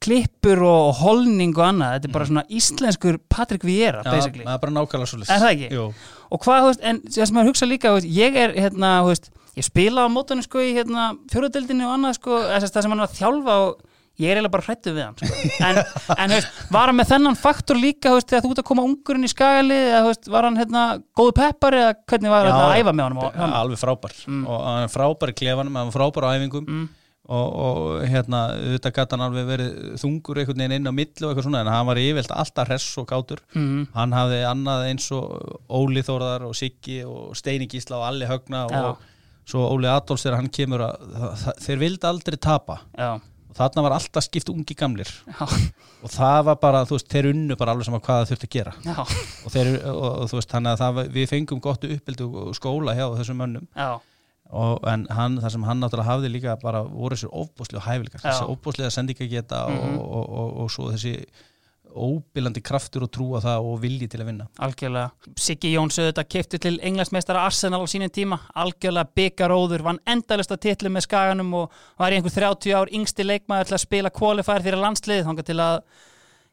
[0.00, 2.30] klippur og holning og annað þetta er bara mm.
[2.30, 4.46] svona íslenskur Patrik Viera Já, basically.
[4.46, 5.68] er bara nákvæmlega svo list Er það ekki?
[5.76, 5.84] Jú.
[6.30, 9.12] Og hvað, þú veist, en það sem maður hugsa líka, veist, ég er, hérna, þú
[9.12, 12.86] veist, ég spila á mótunum sko í, hérna, fjóruðdeldinu og annað sko, þess að það
[12.86, 13.80] sem hann var að þjálfa og
[14.20, 15.50] ég er eiginlega bara hrættu við hann sko.
[15.66, 18.62] en, en, þú veist, var hann með þennan faktor líka, þú veist, þegar þú ert
[18.62, 20.86] að koma ungurinn í skagali eða, þú veist, var hann, hérna,
[21.18, 23.26] góðu peppar eða hvernig var hann að æfa með honum?
[23.26, 24.42] Já, alveg frábær mm.
[24.46, 26.88] og hann er frábær í klefanum, hann er frábær á æfingum mm
[27.30, 31.30] og, og hérna auðvitað gæti hann alveg verið þungur einhvern veginn inn á millu og
[31.30, 33.86] eitthvað svona en hann var yfirlt alltaf hress og gátur mm.
[33.94, 38.66] hann hafði annað eins og Óli Þórðar og Siggi og Steini Gísla og Alli Högna
[38.66, 38.82] Já.
[38.82, 39.06] og
[39.46, 43.12] svo Óli Adolfs þegar hann kemur að þeir vildi aldrei tapa Já.
[43.14, 45.46] og þarna var alltaf skipt ungi gamlir Já.
[45.46, 48.56] og það var bara, þú veist, þeir unnu bara alveg sama hvað það þurfti að
[48.58, 52.98] gera og, þeir, og, og þú veist, þannig að það, við fengum gott uppbyldu skóla
[52.98, 53.70] hjá þessum mönnum
[54.50, 58.24] og, en hann, það sem hann náttúrulega hafði líka bara voru þessi ofbúslega hæfileikar.
[58.24, 59.98] Þessi ofbúslega sendingageta mm -hmm.
[60.64, 61.14] og svo þessi
[61.90, 64.46] óbillandi kraftur og trúa það og vilji til að vinna.
[64.62, 68.38] Algjörlega, Siggi Jóns auðvitað kefti til englandsmeistara Arsenal á sínum tíma.
[68.54, 73.70] Algjörlega byggaróður, vann endalista titlu með skaganum og var í einhver 30 ár yngsti leikmaður
[73.70, 75.82] til að spila kvalifær fyrir landslið, þángar til að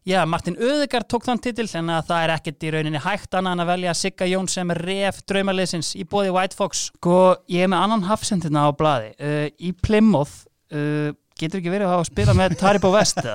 [0.08, 3.64] já, Martin Öðegard tók þann titil en það er ekkert í rauninni hægt annað en
[3.66, 6.88] að velja Sigga Jóns sem ref draumaliðsins í bóði White Fox.
[6.96, 11.90] Sko, ég er með annan hafsendina á bladi uh, í Plymouth uh, getur ekki verið
[11.90, 13.26] að hafa að spila með Taribo Vest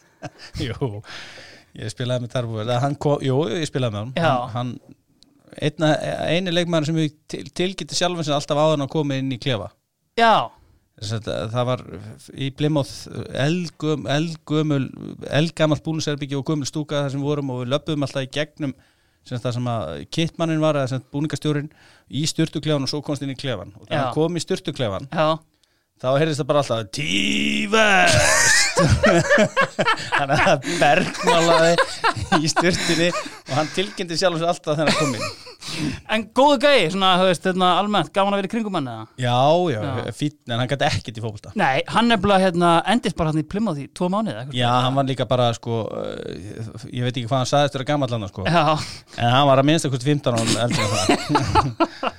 [0.66, 0.94] Jú
[1.78, 4.72] Ég spilaði með Tarbo Jú, ég spilaði með hann, hann
[5.60, 5.90] einna,
[6.30, 9.70] Einu leikmæður sem við til, tilgiti sjálfum sem alltaf áðan að koma inn í klefa.
[10.18, 10.50] Já
[11.00, 11.82] Það var
[12.36, 12.90] í Blimóð
[13.40, 14.82] elgum, elgumul
[15.32, 18.74] elgamalt búniserbyggji og gumul stúka þar sem við vorum og við löpum alltaf í gegnum
[19.24, 21.70] sem það sem að kittmannin var eða búningastjórin
[22.08, 26.42] í styrtuklefan og svo komst inn í klefan og hann kom í styrtuklefan þá heyrðist
[26.42, 28.59] það bara alltaf Tífest
[30.16, 31.74] þannig að bergmálaði
[32.40, 35.46] í styrtinni og hann tilkynnti sjálf og sér alltaf þennan komin
[36.10, 39.02] En góðu gæi, svona, þú veist, hérna, almennt, gaman að vera í kringum hann eða?
[39.20, 39.34] Já,
[39.70, 40.14] já, já.
[40.16, 43.42] fítn, en hann gæti ekkert í fólkvölda Nei, hann er bara, hérna, endist bara hann
[43.42, 47.28] í Plymouth í tvo mánuði Já, hann var líka bara, sko, uh, ég veit ekki
[47.28, 48.64] hvað hann sagðist þegar gammal hann, sko já.
[49.20, 52.14] En hann var að minnst ekkert 15 ára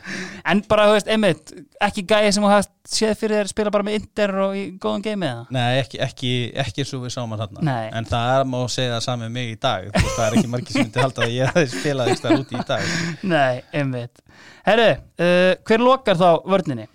[0.45, 1.51] en það bara, þú veist, einmitt,
[1.85, 5.03] ekki gæi sem þú hafst séð fyrir þér spila bara með Inder og í góðan
[5.05, 5.43] game eða?
[5.53, 6.31] Nei, ekki, ekki,
[6.63, 7.75] ekki og við sáum hann þarna.
[7.97, 9.89] En það er má segja það með mig í dag.
[9.93, 12.65] Veist, Það er ekki margir sem myndi halda að ég hef spilað eitthvað úti í
[12.71, 12.95] dag.
[13.33, 14.23] Nei, einmitt.
[14.65, 14.87] Herru,
[15.25, 16.87] uh, hver lokar þá vörninni?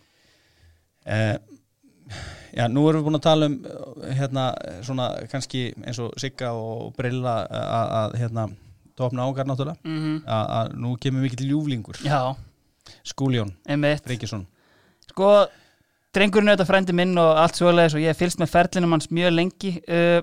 [1.06, 1.36] Uh,
[2.56, 3.56] já, nú erum við búin að tala um
[4.18, 4.48] hérna,
[4.86, 8.48] svona kannski eins og Sigga og Brilla að hérna,
[8.98, 9.78] tófna ágar náttúrulega.
[9.84, 10.20] Mm -hmm.
[10.26, 12.02] að nú kemur mikill ljúflingur.
[12.02, 12.34] Já
[13.06, 14.44] Skúljón, Reykjason.
[15.10, 15.32] Sko,
[16.16, 19.76] drengurinn þetta frendi minn og allt svoleiðis og ég fylst með ferlinum hans mjög lengi.
[19.86, 20.22] Uh,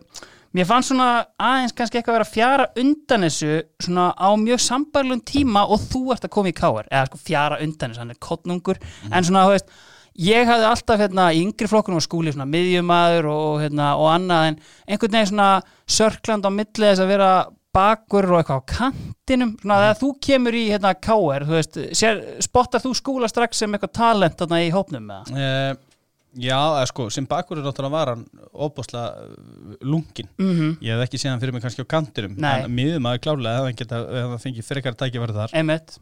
[0.54, 5.24] Mér fannst svona aðeins kannski eitthvað að vera fjara undan þessu svona á mjög sambarlun
[5.26, 8.20] tíma og þú ert að koma í káar eða sko fjara undan þessu, hann er
[8.22, 9.08] kottnungur mm.
[9.10, 9.74] en svona, þú veist,
[10.22, 14.52] ég hafði alltaf hérna í yngri flokkunum á skúli svona miðjumæður og hérna og annað
[14.52, 15.50] en einhvern veginn svona
[15.98, 17.32] sörkland á millið þess að vera
[17.74, 19.84] bakur og eitthvað á kantinum svona mm.
[19.84, 23.96] þegar þú kemur í hérna káar þú veist, sér, spottar þú skúla strax sem eitthvað
[23.98, 25.42] talent þarna í hópnum með það?
[25.42, 25.90] Uh,
[26.34, 28.24] Já, sko, sem bakur er náttúrulega var hann
[28.58, 30.72] óbúslega uh, lungin mm -hmm.
[30.82, 32.64] ég hef ekki séð hann fyrir mig kannski á kantinum Nei.
[32.64, 36.00] en miðum að klálega ef hann geta ef hann fengið frekar tækifæri þar Einmitt.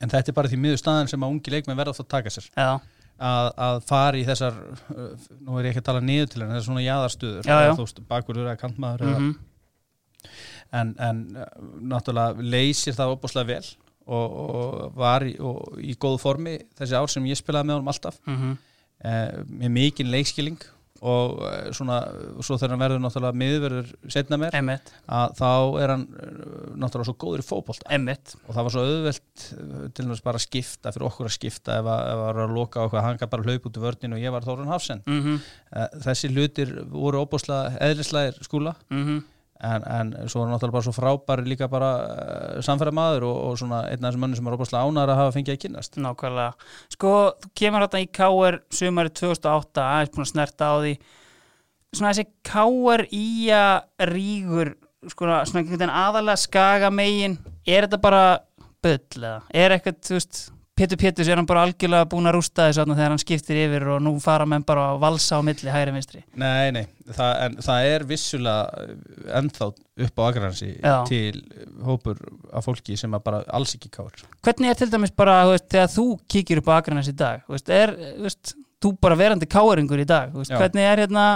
[0.00, 2.48] en þetta er bara því miður staðan sem að ungi leikmenn verða að taka sér
[2.56, 4.54] að, að fara í þessar
[4.96, 7.72] uh, nú er ég ekki að tala niður til henn þessar svona jáðarstuður já, já.
[7.74, 9.34] þú veist, bakur eru að kantmaður mm -hmm.
[10.74, 11.48] En, en uh,
[11.94, 13.66] náttúrulega leysir það óbúslega vel
[14.04, 17.92] og, og var í, og, í góð formi þessi ár sem ég spilaði með honum
[17.94, 18.20] alltaf.
[18.28, 18.62] Mm -hmm
[19.04, 20.62] Eh, með mikinn leikskilling
[21.04, 21.98] og eh, svona,
[22.40, 24.92] svo þegar hann verður náttúrulega miðverður setna mér Emmett.
[25.12, 25.50] að þá
[25.82, 26.38] er hann eh,
[26.80, 29.44] náttúrulega svo góður í fókbólta og það var svo auðvelt
[29.98, 32.86] til þess bara að skipta fyrir okkur að skipta ef að, ef að, að loka
[32.86, 35.04] eitthvað, hann kann bara hlaup út í vördin og ég var Þórun Hafsen.
[35.04, 36.00] Mm -hmm.
[36.06, 38.76] þessi hlutir voru óbúslega eðlisleir skúla.
[38.88, 39.22] Mm -hmm
[39.64, 43.40] en, en svo er hann náttúrulega bara svo frábær líka bara uh, samfæra maður og,
[43.48, 46.00] og svona einn af þessum mönnum sem er óbúslega ánar að hafa fengið að kynast
[46.04, 48.60] Nákvæmlega, sko þú kemur hérna í K.R.
[48.78, 50.94] sumari 2008 aðeins búin að snerta á því
[51.94, 53.06] svona þessi K.R.
[53.14, 54.74] í að rígur
[55.12, 58.24] sko svona aðalega skaga megin er þetta bara
[58.84, 60.42] böll eða er eitthvað, þú veist
[60.74, 64.00] Pétur Péturs er hann bara algjörlega búin að rústa þessu þegar hann skiptir yfir og
[64.02, 66.22] nú fara menn bara að valsa á milli hægri vinstri.
[66.34, 66.82] Nei, nei,
[67.14, 68.88] það, en, það er vissulega
[69.38, 69.68] ennþá
[70.08, 70.72] upp á agransi
[71.06, 71.44] til
[71.86, 72.18] hópur
[72.50, 76.08] af fólki sem bara alls ekki káður Hvernig er til dæmis bara, veist, þegar þú
[76.34, 80.34] kíkir upp á agransi í dag, veist, er veist, þú bara verandi káðuringur í dag
[80.34, 81.28] hvernig er hérna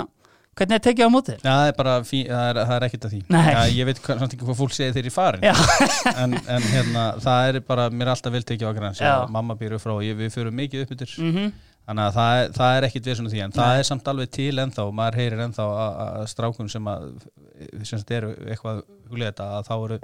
[0.59, 1.39] Hvernig er tekið á mótið?
[1.45, 3.21] Já, það er bara, það er, það er ekkert að því.
[3.31, 7.59] Já, Ég veit samt ekki hvað fólk segir ég farin en, en hérna, það er
[7.69, 9.03] bara mér er alltaf vel tekið á græns
[9.35, 11.53] mamma býr upp frá og við fyrir mikið upp yfir mm -hmm.
[11.89, 13.59] þannig að það það er ekkert við svona því en Nei.
[13.59, 15.67] það er samt alveg til ennþá maður heyrir ennþá
[16.07, 17.09] að strákun sem að
[17.85, 20.01] sem eru eitthvað huglega að þá eru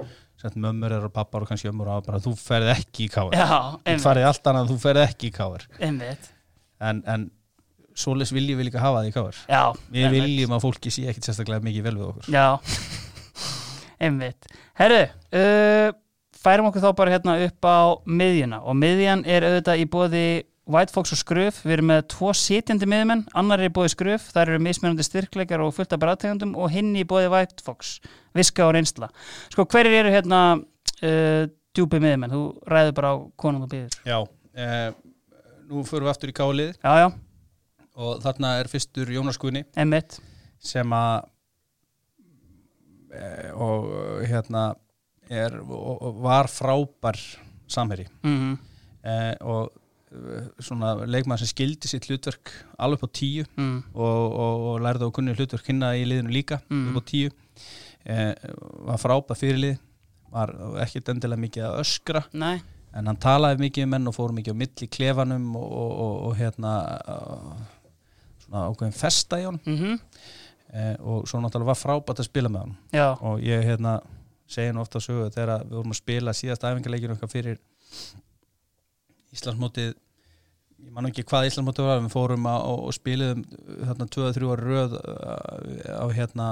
[0.55, 3.35] mömmur og pappar og kannski ömmur og bara þú ferð ekki í káður
[3.85, 5.67] þú ferð allt annað, þú ferð ekki í káður
[6.79, 7.31] en, en
[7.95, 9.37] Solis viljum við líka hafa það í káður
[9.95, 12.27] Við viljum að fólki sé ekkert sérstaklega mikið vel við okkur.
[12.33, 12.47] Já,
[14.07, 14.49] einmitt.
[14.79, 14.99] Herru,
[15.39, 15.87] uh,
[16.43, 18.61] færum okkur þá bara hérna upp á miðjuna.
[18.67, 20.27] Og miðjan er auðvitað í bóði
[20.65, 24.31] White Fox og Skruf, við erum með tvo sitjandi miðumenn, annar er í bóði Skruf
[24.33, 27.99] þar eru mismunandi styrkleikar og fullt af bræðtegundum og hinn í bóði White Fox.
[28.35, 29.11] Viska og reynsla.
[29.53, 34.17] Sko hverjir eru hérna uh, djúpi miðumenn þú ræður bara á konum og byður Já,
[34.55, 34.89] eh,
[35.69, 37.07] nú fyrir við aftur í kálið Já, já,
[37.95, 39.63] og þarna er fyrstur Jónas Guðni.
[39.79, 40.19] Emitt
[40.65, 41.25] sem að
[43.15, 43.87] eh, og
[44.27, 44.67] hérna
[45.29, 47.19] er, og, og var frábær
[47.71, 48.53] samherri mm
[49.05, 49.71] eh, og
[50.11, 53.75] eh, svona leikmann sem skildi sitt hlutverk alveg upp á tíu mm.
[53.93, 56.87] og, og, og lærði á kunni hlutverk hinna í liðinu líka Mm.
[56.91, 57.33] upp á tíu.
[58.05, 58.33] Eh,
[58.85, 59.77] var frábær fyrirlið
[60.33, 60.51] var
[60.83, 62.57] ekkert endilega mikið að öskra Nei,
[62.93, 66.15] en hann talaði mikið um menn og fór mikið á milli klefanum og, og, og,
[66.27, 66.73] og hérna
[68.45, 69.97] svona ákveðin festa í hann mm
[70.75, 73.99] eh, og svo náttúrulega var frábært að spila með hann já, og ég hérna
[74.49, 77.61] segi nú ofta að sögu þegar við vorum að spila síðast æfingarleikinu okkar fyrir
[79.35, 79.93] Íslandsmótið
[80.85, 83.43] ég man ekki hvað Íslandsmótið var við fórum að, og, og spiliðum
[83.89, 86.49] þarna 2-3 ára röð uh, á hérna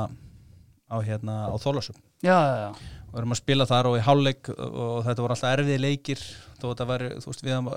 [0.90, 3.03] á hérna á Þólasum já, já, já.
[3.14, 6.24] Og erum að spila þar og í hálfleik og þetta voru alltaf erfiði leikir.
[6.58, 7.68] Þó þetta var, þú veist, við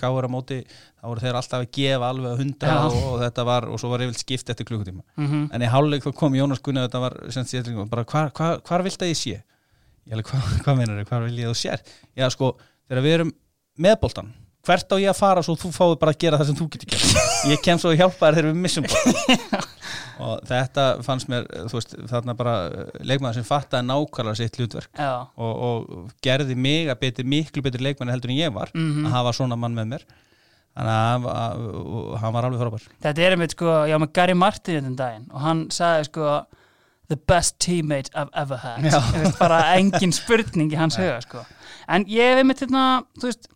[0.00, 0.58] gáður á móti,
[0.96, 2.78] þá voru þeir alltaf að gefa alveg hundra Já.
[2.86, 5.02] og, og þetta var og svo var yfirlt skipt eftir klukkutíma.
[5.20, 8.04] Mm en í hálfleik þá kom Jónas Gunni og þetta var sem sagt, ég- bara
[8.08, 9.36] hvar, hvar, hvar vilt að ég sé?
[10.08, 11.82] Ég alveg, hvað, hvað meinar þau, hvar vil ég að þú sér
[12.16, 12.52] já sko,
[12.88, 13.32] þegar við erum
[13.84, 14.30] með boltan
[14.68, 16.92] hvert á ég að fara svo þú fáið bara að gera það sem þú getur
[16.92, 18.88] gert ég kem svo að hjálpa þér þegar við missum
[20.18, 24.90] og þetta fannst mér þú veist, þarna bara eh, leikmaður sem fattaði nákvæmlega sitt hlutverk
[24.98, 25.12] já.
[25.38, 29.06] og, og gerði mig að beti miklu betur leikmanni heldur en ég var Mhm.
[29.06, 30.06] að hafa svona mann með mér
[30.78, 34.96] þannig að hann var- alveg frábær Þetta er einmitt sko, já með Gary Martin þetta
[35.04, 36.32] daginn og hann sagði sko
[37.08, 38.82] the best teammate I've ever had.
[38.84, 41.40] Ég veist, bara engin spurning í hans huga sko.
[41.88, 42.82] en ég hef einmitt hérna,
[43.16, 43.48] þú veist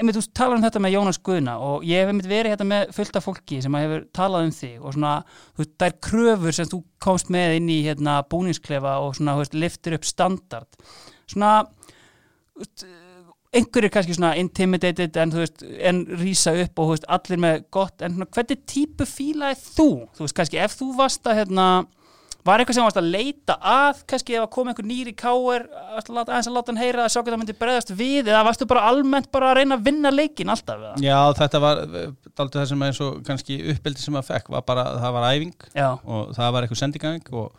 [0.00, 2.94] einmitt þú talar um þetta með Jónas Guðna og ég hef einmitt verið hérna með
[2.96, 5.12] fullt af fólki sem að hefur talað um þig og svona,
[5.52, 9.36] þú veist, það er kröfur sem þú komst með inn í hérna búningsklefa og svona,
[9.36, 10.80] þú veist, liftir upp standard
[11.30, 11.52] svona
[13.50, 17.62] einhverjir kannski svona intimidated en þú veist, en rýsa upp og þú veist, allir með
[17.74, 19.88] gott, en svona, hvernig típu fílaði þú?
[20.16, 21.66] Þú veist, kannski ef þú varst að hérna,
[22.46, 26.48] var eitthvað sem varst að leita að, kannski ef að koma einhver nýri káir, aðeins
[26.48, 29.30] að láta hann heyra að sjá hvað það myndi bregðast við, eða varstu bara almennt
[29.32, 30.86] bara að reyna að vinna leikin alltaf?
[31.04, 34.86] Já, þetta var daldið það sem eins og kannski uppbyldi sem maður fekk var bara,
[35.02, 37.52] það var æfing Já, og það var eitthvað sendingang og,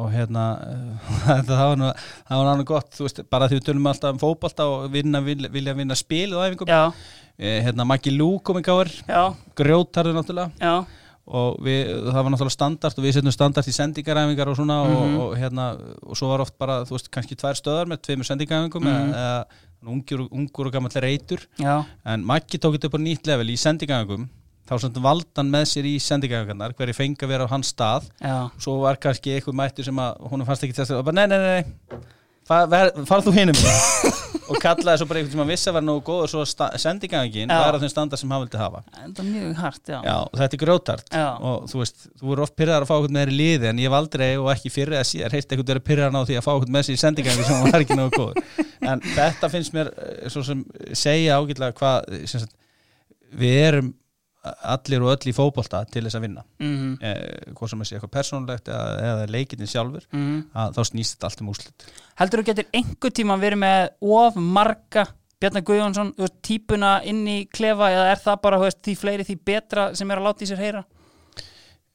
[0.00, 0.46] og hérna
[1.28, 4.16] þetta, það var nú, það var náttúrulega gott þú veist, bara því við tölum alltaf
[4.16, 6.72] um fótbolta og vinna, vilja, vilja vinna spil og æfingum.
[6.72, 6.88] Já,
[7.36, 9.22] eh, hérna Maggi Lú kom í já,
[9.58, 10.50] grjótarður náttúrulega.
[10.58, 14.76] Já, og við, það var náttúrulega standart og við setjum standart í sendingaræfingar og svona
[14.84, 15.16] Mhm.
[15.16, 15.66] og, og hérna,
[16.04, 19.12] og svo var oft bara þú veist, kannski tvær stöðar með tveimur sendingaræfingum Mhm.
[19.14, 19.44] eða,
[19.84, 23.46] eða ungur, ungur og gammal reytur já, en Maggi tók þetta upp á nýtt level
[23.48, 24.28] í sendingaræfingum.
[24.68, 28.08] Þá sem valdan með sér í sendingaræfingarnar hverju fengi að vera á hans stað.
[28.20, 31.26] Já, svo var kannski eitthvað mættur sem að hún fannst ekki þess að bara nei,
[31.26, 31.60] nei, nei,
[31.90, 31.98] nei
[32.48, 33.58] farð þú hinum
[34.50, 36.42] og kallaði svo bara eitthvað sem að vissi að vera nógu góð og svo
[36.82, 37.56] sendingagangin Já.
[37.64, 38.82] var á þeim standa sem hann vildi hafa.
[38.98, 41.24] Þetta er mjög hart, já, Já, og þetta er grjótart Já.
[41.40, 43.80] og þú veist, þú voru oft pyrraðar að fá okkur með þér í liði en
[43.80, 46.46] ég hef aldrei og ekki fyrir að síðar heilt eitthvað verið pyrraðan á því að
[46.46, 48.42] fá okkur með sér í sendingangi sem var ekki nógu góð
[48.92, 52.48] en þetta finnst mér eh, svo sem segja ágætlega hvað
[53.34, 53.94] við erum
[54.44, 56.44] allir og öll í fótbolta til þess að vinna.
[56.60, 60.40] Mhm, eh, hvað sem að sé eitthvað persónulegt eða, eða leikinni sjálfur mhm.
[60.54, 61.86] að þá snýst þetta allt um úslit
[62.20, 63.80] Heldur þú getur einhver tíma verið með
[64.14, 65.06] of marga
[65.42, 66.12] Bjarnar Guðjónsson,
[66.44, 70.20] típuna inn í klefa eða er það bara, veist, því fleiri því betra sem er
[70.20, 70.84] að láta í sér heyra?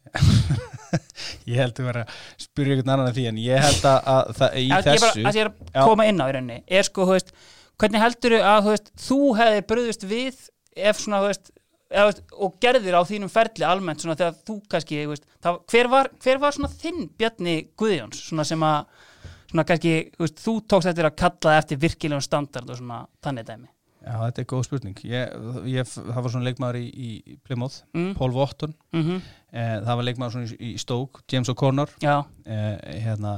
[1.49, 4.33] ég held að vera að spyrja einhvern annan en því en ég held að, að
[4.39, 6.59] það, í Já, ég bara, þessu að ég er að koma inn á í rauninni.
[6.79, 7.33] Er sko, þú veist,
[7.79, 10.43] hvernig heldur þú að þú, þú hefði bröðust við
[10.89, 11.51] ef svona, þú veist,
[11.89, 16.11] eða, og gerðir á þínum ferli almennt svona þegar þú kannski, veist, það, hver, var,
[16.21, 19.09] hver var svona þinn Bjarni Guðjóns svona sem að,
[19.49, 23.69] svona kannski veist, þú tókst eftir að kalla eftir virkilegum standard og svona þannig dæmi?
[23.99, 24.99] Já, þetta er góð spurning.
[25.03, 25.31] Ég,
[25.67, 28.13] ég, það var svona leikmaður í, í Plymouth mm.
[28.17, 31.91] Paul Watton, Mm eh, það var leikmaður svona í, í Stoke, James O'Connor.
[31.99, 33.33] Eh, hérna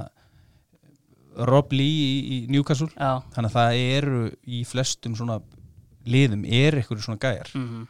[1.47, 2.91] Rob Lee í, í Newcastle.
[2.93, 3.23] Já.
[3.33, 5.39] Þannig að það eru í flestum svona
[6.05, 7.51] liðum er ykkur svona gæjar.
[7.55, 7.87] Mm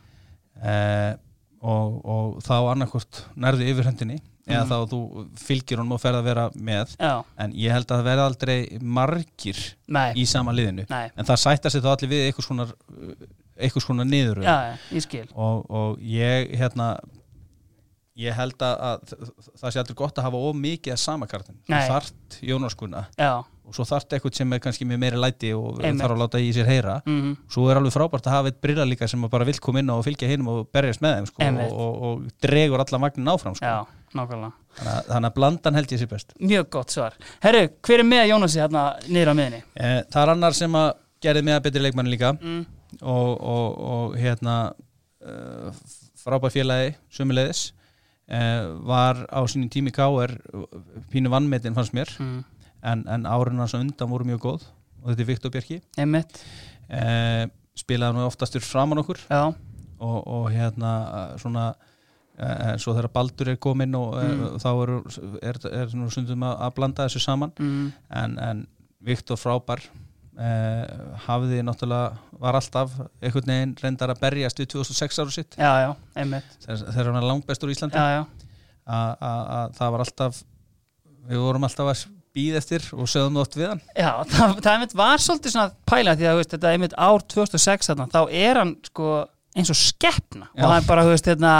[0.63, 1.13] eh,
[1.61, 4.71] og, og þá annarkvort nærðu yfir hendinni eða Mhm.
[4.71, 4.99] þá þú
[5.37, 6.95] fylgir honum og ferð að vera með.
[6.99, 10.87] Já, en ég held að það verði aldrei margir nei, í sama liðinu.
[10.89, 11.11] Nei.
[11.15, 12.65] En það sætta sig þá allir við eitthvað svona
[13.61, 14.55] eitthvað svona niður Já,
[14.91, 15.27] ég skil.
[15.35, 16.95] Og, og ég hérna
[18.21, 19.13] ég held að, að
[19.61, 23.75] það sé aldrei gott að hafa of mikið að sama kartin þart Jónaskuna Já, og
[23.75, 26.49] svo þarf þetta eitthvað sem er kannski með meiri læti og þarf að láta í
[26.55, 26.97] sér heyra.
[27.05, 27.35] Mm -hmm.
[27.53, 30.03] svo er alveg frábært að hafa eitt brilla líka sem bara vil koma inn og
[30.05, 33.65] fylgja hinn og berjast með þeim sko, og, og, og dregur alla magnin áfram sko.
[33.65, 34.51] Já, nákvæmlega.
[34.75, 36.33] Þannig, þannig að blandan held ég sér best.
[36.39, 37.17] Mjög gott svar.
[37.43, 39.63] Herru, hver er með Jónasi hérna niður á miðinni?
[39.75, 42.35] Eh, það er annar sem að gerði með að betri leikmanni líka.
[42.41, 42.65] Mm.
[43.01, 44.73] og, og hérna
[45.23, 45.71] uh,
[46.19, 47.73] frábær félagi sumulegis
[48.27, 50.33] uh, var á sínum tími káer
[51.11, 52.11] pínu vannmetin fannst mér.
[52.19, 52.43] Mm
[52.81, 54.67] en, en áruna sem undan voru mjög góð.
[55.01, 55.79] Og þetta er Viktor Björki
[56.91, 57.45] eh,
[57.77, 59.21] spilaði nú oftastur framan okkur.
[60.01, 60.91] Og, og hérna
[61.41, 61.71] svona
[62.37, 64.61] eh, svo þegar Baldur er komin og eh, mm.
[64.61, 64.93] þá er,
[65.51, 67.53] er, er sundum að, að blanda þessu saman.
[67.59, 67.91] Mm.
[68.21, 68.63] en, en
[69.01, 69.83] Viktor frábær.
[70.41, 75.57] Eh, hafiði náttúrulega var alltaf einhvern veginn reyndar að berjast við 2006 áru sitt.
[75.59, 75.89] Já, já,
[76.63, 80.39] þegar hann er langt bestur í Íslandi að það var alltaf
[81.27, 82.05] við vorum alltaf að
[82.35, 83.83] býð eftir og sögum það oft við hann.
[83.97, 88.09] Já, það, það var svolítið svona pæla því að veist, þetta einmitt ár 2006 þarna,
[88.13, 89.13] þá er hann sko
[89.51, 90.63] eins og skeppna Já.
[90.63, 91.55] og hann bara, þú veist, hérna,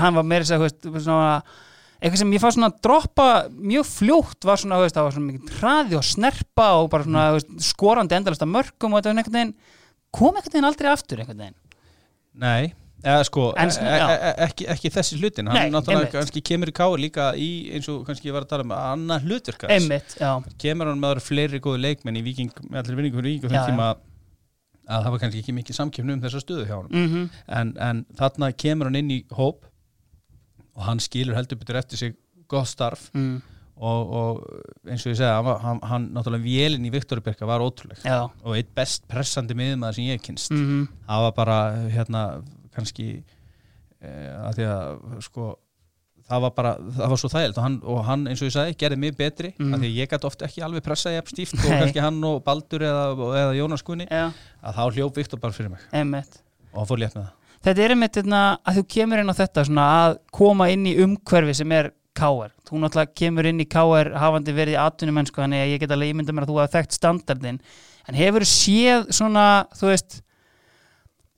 [0.00, 1.32] hann var meira sér, þú veist, svona
[1.98, 5.16] eitthvað sem ég fann svona að droppa mjög fljótt var svona, þú veist, það var
[5.16, 9.00] svona mikið hraði og snerpa og bara svona, þú veist, skorandi endalast að mörgum og
[9.00, 9.56] þetta var einhvern veginn
[10.14, 11.58] kom einhvern veginn aldrei aftur einhvern veginn?
[12.38, 12.62] Nei
[12.98, 16.72] Eða sko, en, e e e ekki, ekki þessi hlutin hann Nei, náttúrulega kannski kemur
[16.72, 19.58] í káður líka í eins og kannski ég var að tala um annað hlutur
[20.58, 23.70] kemur hann með aðra fleiri góði leikmenn í viking, með allir vinningum í viking og
[23.70, 23.88] tíma
[24.88, 27.28] að það var kannski ekki mikið samkjöfnu um þessa stöðu hjá hann mm -hmm.
[27.60, 29.68] en, en þarna kemur hann inn í hóp
[30.74, 32.18] og hann skilur heldur betur eftir sig
[32.48, 33.40] gott starf mm.
[33.76, 34.42] og, og
[34.88, 38.26] eins og ég segja hann, hann, hann náttúrulega vélinn í Viktorberga var ótrúlegt Já.
[38.42, 40.86] og eitt best pressandi miðum að það sem ég kynst mm -hmm.
[41.06, 41.58] það var bara
[41.92, 42.22] hérna
[42.78, 45.54] kannski eh, að því að sko
[46.28, 48.76] það var bara, það var svo þægilt og hann, og hann eins og ég sagði,
[48.82, 49.72] gerði mig betri mm.
[49.74, 52.84] að því ég gæti ofta ekki alveg pressaði upp stíft og kannski hann og Baldur
[52.84, 53.04] eða,
[53.40, 54.28] eða Jónas Gunni, ja.
[54.60, 56.40] að þá hljóf Viktor bara fyrir mig Emmett.
[56.72, 59.40] og hann fór létt með það Þetta er einmitt hérna, að þú kemur inn á
[59.40, 63.66] þetta svona, að koma inn í umhverfi sem er káer, þú náttúrulega kemur inn í
[63.66, 66.60] káer hafandi verið í atvinnum mennsku þannig að ég get alveg ímynda mér að þú
[66.60, 67.58] hafa þekkt standardin
[68.08, 70.20] en hefur séð svona, þú veist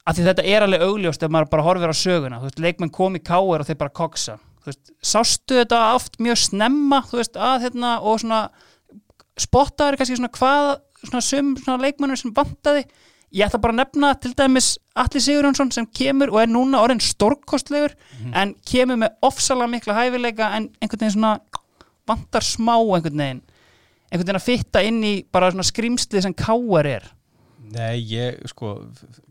[0.09, 3.19] að því þetta er alveg augljóst ef maður bara horfir á söguna, veist, leikmenn kom
[3.19, 7.99] í káer og þeir bara koksa, veist, sástu þetta oft mjög snemma, veist, að hérna
[8.01, 8.41] og svona
[9.41, 10.73] spottaður kannski svona hvað,
[11.05, 12.85] svona sum svona leikmennur sem vantaði,
[13.31, 17.03] ég ætla bara að nefna til dæmis Alli Sigurjónsson sem kemur og er núna orðin
[17.05, 18.37] stórkostlegur mm -hmm.
[18.43, 21.41] en kemur með ofsalega mikla hæfileika en einhvern veginn svona
[22.07, 23.43] vantar smá einhvern veginn
[24.11, 27.05] einhvern veginn að fitta inn í bara svona skrimslið sem káer er
[27.71, 28.73] Nei, ég, sko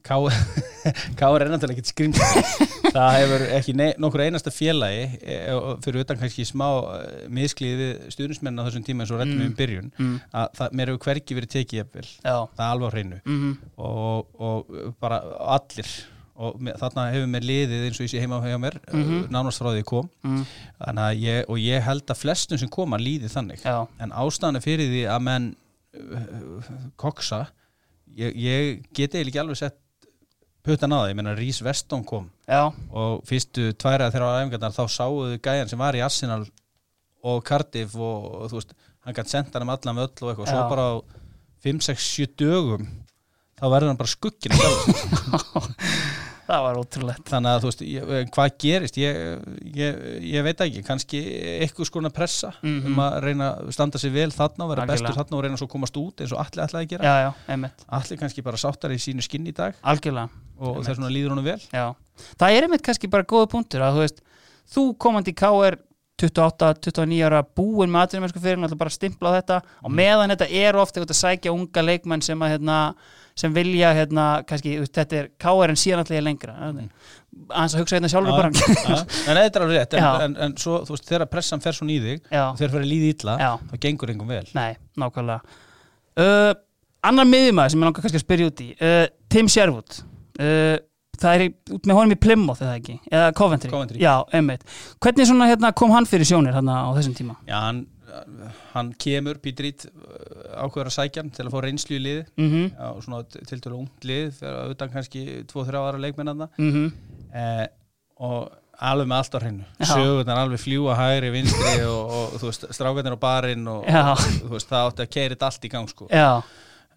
[0.06, 0.32] Káur
[1.44, 2.44] er náttúrulega ekkert skrimsli
[2.96, 5.40] það hefur ekki nokkur einasta félagi e,
[5.84, 9.52] fyrir utan kannski smá e, miskliði stuðnismenn á þessum tíma eins og réttum við mm.
[9.52, 10.16] um byrjun mm.
[10.32, 13.76] að það, mér hefur hverki verið tekið eftir það er alveg á hreinu mm -hmm.
[13.90, 15.22] og, og bara
[15.58, 15.94] allir
[16.40, 19.30] og með, þarna hefur mér liðið eins og ég sé heima á mér mm -hmm.
[19.36, 20.44] nánast frá því ég kom mm.
[21.20, 23.88] ég, og ég held að flestum sem koma líðið þannig Já.
[24.00, 25.56] en ástæðan fyrir því að menn
[26.96, 27.50] koksa
[28.20, 29.80] ég, ég geti eiginlega ekki alveg sett
[30.65, 32.70] puttan á það, ég menna Rís Vestón kom Já.
[32.91, 36.43] og fyrstu tværa þegar á æfingarnar þá sáuðu gæjan sem var í Arsenal
[37.24, 40.51] og Cardiff og, og þú veist, hann gæti senda hann um allan völl og eitthvað,
[40.51, 40.95] svo bara á
[41.65, 42.88] 5-6-7 dögum
[43.59, 44.55] þá verður hann bara skuggin
[46.50, 49.18] það var ótrúlegt þannig að þú veist, ég, hvað gerist ég,
[49.78, 50.00] ég,
[50.32, 51.22] ég veit ekki, kannski
[51.60, 52.88] eitthvað skona pressa mm -hmm.
[52.89, 55.10] um að reyna að standa sig vel þarna og vera Algjörlega.
[55.10, 57.34] bestur þarna og reyna svo að komast út eins og allir ætlaði að gera já,
[57.47, 57.70] já,
[58.00, 60.30] allir kannski bara sáttar í sínu skinn í dag Algjörlega.
[60.58, 61.95] og þess vegna líður honum vel já.
[62.39, 64.22] það er einmitt kannski bara góða punktur að þú veist,
[64.74, 65.78] þú komandi í K.R.
[66.20, 69.95] 28-29 ára búin með aðrið fyrir náttúrulega bara stimpla á þetta og mhm.
[69.95, 72.80] meðan þetta er ofta að sækja unga leikmenn sem að hérna
[73.40, 76.82] sem vilja hérna, kannski, þetta er káar en síðan alltaf ég lengra að
[77.54, 78.50] hans að hugsa hérna sjálfur bara.
[79.30, 81.88] en þetta er alveg rétt, en, en, en svo, þú veist, þegar pressan fer svo
[81.88, 83.52] nýðig þegar fyrir líði illa, Já.
[83.70, 84.52] þá gengur einhverjum vel.
[84.58, 85.58] Nei, nákvæmlega.
[86.20, 86.52] Uh,
[87.10, 90.02] Annar miðjumæð sem ég langar kannski að spyrja út í uh, Tim Sherwood.
[90.40, 90.76] Uh,
[91.20, 94.02] það er út með honum í Plymouth eða ekki, eða Coventry, Coventry.
[94.04, 94.16] Já,
[95.04, 97.38] hvernig svona, hérna, kom hann fyrir sjónir hérna á þessum tíma?
[97.48, 97.86] Já, hann
[98.74, 102.47] hann kemur Pítrít uh, ákveður að sækja hann til að fá reynslu í lið mm
[102.49, 102.72] -hmm.
[102.78, 106.91] Já, svona til dælu ungt lið þegar auðvitað kannski 2-3 ára leikmenn mm -hmm.
[107.34, 107.68] eh,
[108.16, 109.68] og alveg með allt á hreinu.
[109.84, 114.51] Sögurnar alveg fljúa hægri, vinstri og, og þú veist, strákarnir á barinn og, og þú
[114.55, 116.07] veist, það átti að þetta allt í gang sko.
[116.12, 116.41] Já.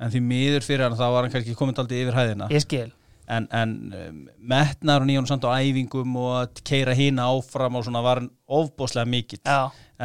[0.02, 2.48] en því miður fyrir hann þá var hann kannski komið alltaf yfir hæðina.
[2.50, 2.90] Ég skil.
[3.30, 4.16] En, en um,
[4.50, 9.06] metnar og nýjón samt á æfingum og að keira hína áfram og svona var ofbóslega
[9.08, 9.40] mikill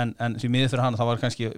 [0.02, 1.50] en, en því miður fyrir hann það var kannski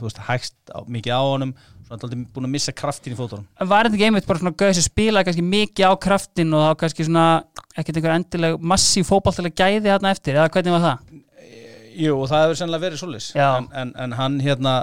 [0.00, 1.54] veist hægst á, mikið á honum
[1.86, 4.82] svona alltaf búin að missa kraftin í fótunum Var þetta ekki einmitt bara svona gauðs
[4.82, 7.26] að spila kannski mikið á kraftin og þá kannski svona
[7.74, 11.20] ekkert einhver endileg massíf fókbaltilega gæði hérna eftir eða hvernig var það?
[11.98, 14.74] Jú og það hefur sennilega verið solis en, en, en hann hérna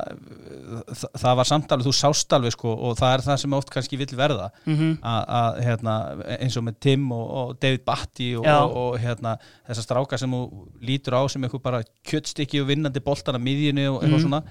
[0.92, 4.00] það, það var samtalið, þú sást alveg sko og það er það sem oft kannski
[4.02, 4.50] vill verða.
[4.66, 4.94] Mm -hmm.
[5.38, 5.94] að hérna
[6.38, 9.38] eins og með Tim og, og David Batty og, og, og hérna
[9.68, 10.42] þessar strákar sem þú
[10.82, 14.22] lítur á sem eitthvað bara kjöttstykki og vinnandi boltana miðjunu og eitthvað mm -hmm.
[14.22, 14.44] svona.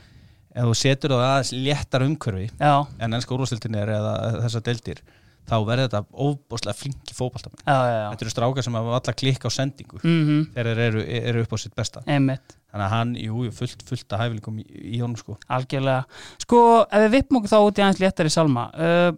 [0.56, 2.50] En þú setur það aðeins léttar umkörfi
[2.98, 5.02] en ennska úrvastildin er eða þessar deldir
[5.46, 10.00] þá verður þetta óbúslega flinki fókbaltamenn þetta eru strákar sem hafa allar klikka á sendingu
[10.02, 10.42] mm -hmm.
[10.56, 12.02] þegar þeir eru, eru upp á sitt besta.
[12.06, 12.58] Einmitt.
[12.72, 14.66] þannig að hann, jú, fullt, fullt að hæflingum í,
[14.96, 15.38] í honum sko.
[15.48, 16.04] Algjörlega,
[16.42, 16.58] sko,
[16.90, 19.12] ef við vippum okkur þá út í aðeins léttari salma uh,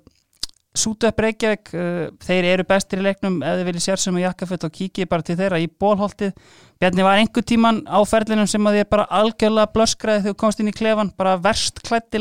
[0.79, 4.26] Sútu upp Reykjavík uh, þeir eru bestir í leiknum, ef þið viljið sér sem að
[4.29, 6.37] jakkafett og kikið bara til þeirra í bólholtið
[6.79, 10.61] Bjarni var einhver tíman á ferlinum sem að þið bara algjörlega blöskraði þegar þú komst
[10.61, 12.20] inn í klefan, bara verst klætti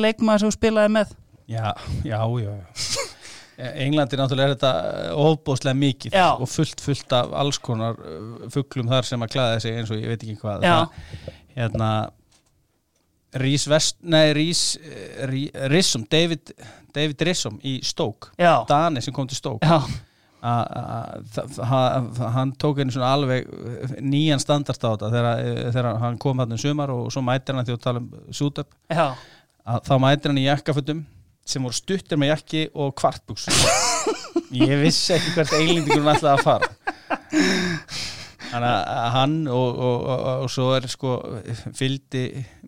[0.90, 1.14] með?
[1.48, 3.17] Já, já, já, já.
[3.58, 4.72] Englandi náttúrulega er þetta
[5.18, 6.28] óbúslega eh, mikið Já.
[6.38, 9.98] og fullt, fullt af alls konar eh, fugglum þar sem að klæða sig eins og
[9.98, 10.68] ég veit ekki hvað.
[10.68, 11.90] Það, hérna
[13.42, 15.26] Rís Vest, nei Rís eh,
[15.74, 16.54] Rissum, David
[16.94, 18.30] David Rissum í Stók
[18.70, 19.66] Dani sem kom til Stók
[22.38, 23.50] hann tók einu svona alveg
[24.06, 25.42] nýjan standart á þetta þegar,
[25.74, 28.70] þegar hann kom hann um sumar og svo mætir hann því að tala um sútöp
[29.66, 31.08] þá mætir hann í jakkafötum
[31.48, 33.48] sem voru stuttir með jakki og kvartbúks
[34.56, 36.70] ég vissi ekki hvert einlendingur hann ætlaði að fara.
[38.48, 41.16] Þannig að hann og, og, og, og svo er sko
[41.76, 42.22] fylgdi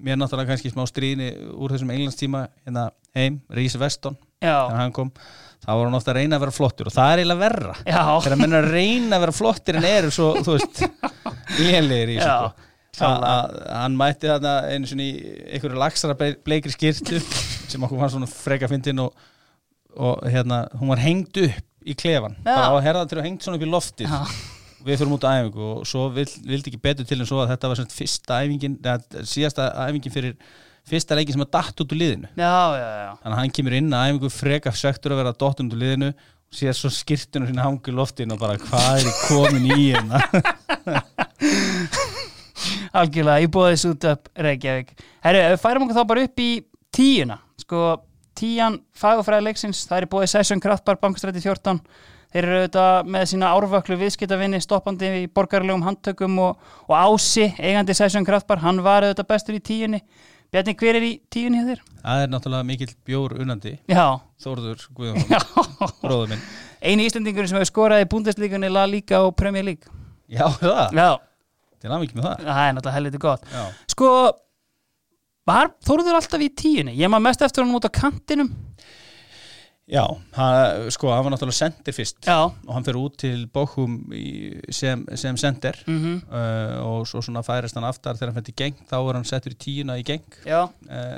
[0.04, 4.18] mér náttúrulega kannski smá stríðni úr þessum englandstíma hérna heim, Rís Veston
[4.66, 5.14] þannig að hann kom.
[5.60, 7.78] Þá var hann ofta að reyna að vera flottur og það er eiginlega verra.
[8.24, 10.84] Þegar hann menna að reyna að vera flottur en eru svo, þú veist
[11.64, 12.68] lélegir í sko.
[13.08, 17.20] Að hann mætti þarna einu svona í einhverju lagsara bleikri skirtu
[17.74, 19.28] sem okkur var svona freka fyndin og,
[19.98, 22.54] og hérna, hún var hengd upp í klefan, Já.
[22.54, 24.24] bara á herðatur og hengd svona upp í loftið Já.
[24.86, 27.54] við fyrir út á æfingu og svo vild, vildi ekki betur til en svo að
[27.54, 30.36] þetta var svona fyrsta æfingin eða síðasta æfingin fyrir
[30.90, 32.56] fyrsta leikin sem að datt út úr liðinu Já,
[33.22, 36.12] þannig að hann kemur inn að æfingu freka sektur að vera dott út úr liðinu
[36.14, 40.22] og sér svo skirtunum sinna hangi loftin og bara hvað er komin í hérna
[42.96, 44.92] algjörlega, ég bóði þessu út upp Reykjavík.
[45.26, 46.50] Herru, færum okkur þá bara upp í
[46.96, 47.82] tíuna, sko
[48.40, 51.82] tían fagafræðilegsins, það er bóðið Session Kraftbar, bankstræti 14
[52.30, 57.96] þeir eru auðvitað með sína árvöklu viðskiptavinni stoppandi í borgarlegum handtökum og, og ási, eigandi
[57.98, 60.02] Session Kraftbar, hann var auðvitað bestur í tíunni.
[60.50, 61.82] Bjarni, hver er í tíunni hér?
[62.02, 63.76] Það er náttúrulega mikill bjór unandi.
[66.02, 66.46] Þórður minn.
[66.82, 69.94] Einu íslendingur sem hefur skoraði búndestlíkunni, La Liga og Premier League.
[70.30, 70.98] Já, það?
[70.98, 71.10] Já.
[72.42, 73.46] Það er náttúrulega helviti gott.
[73.54, 73.68] Já.
[73.94, 74.10] sko,
[75.50, 76.96] var Þóruður alltaf í tíunni?
[77.00, 78.52] Ég maður mest eftir hann út á kantinum.
[79.90, 80.04] Já,
[80.36, 82.46] hann, sko, hann var náttúrulega sendir fyrst Já.
[82.46, 83.96] og hann fyrir út til Bochum
[84.70, 85.80] sem, sem sender.
[85.88, 86.18] Mm -hmm.
[86.30, 88.14] uh, og svo svona færist hann aftar.
[88.14, 90.70] Þegar hann í geng, þá var hann settur í tíuna í geng uh,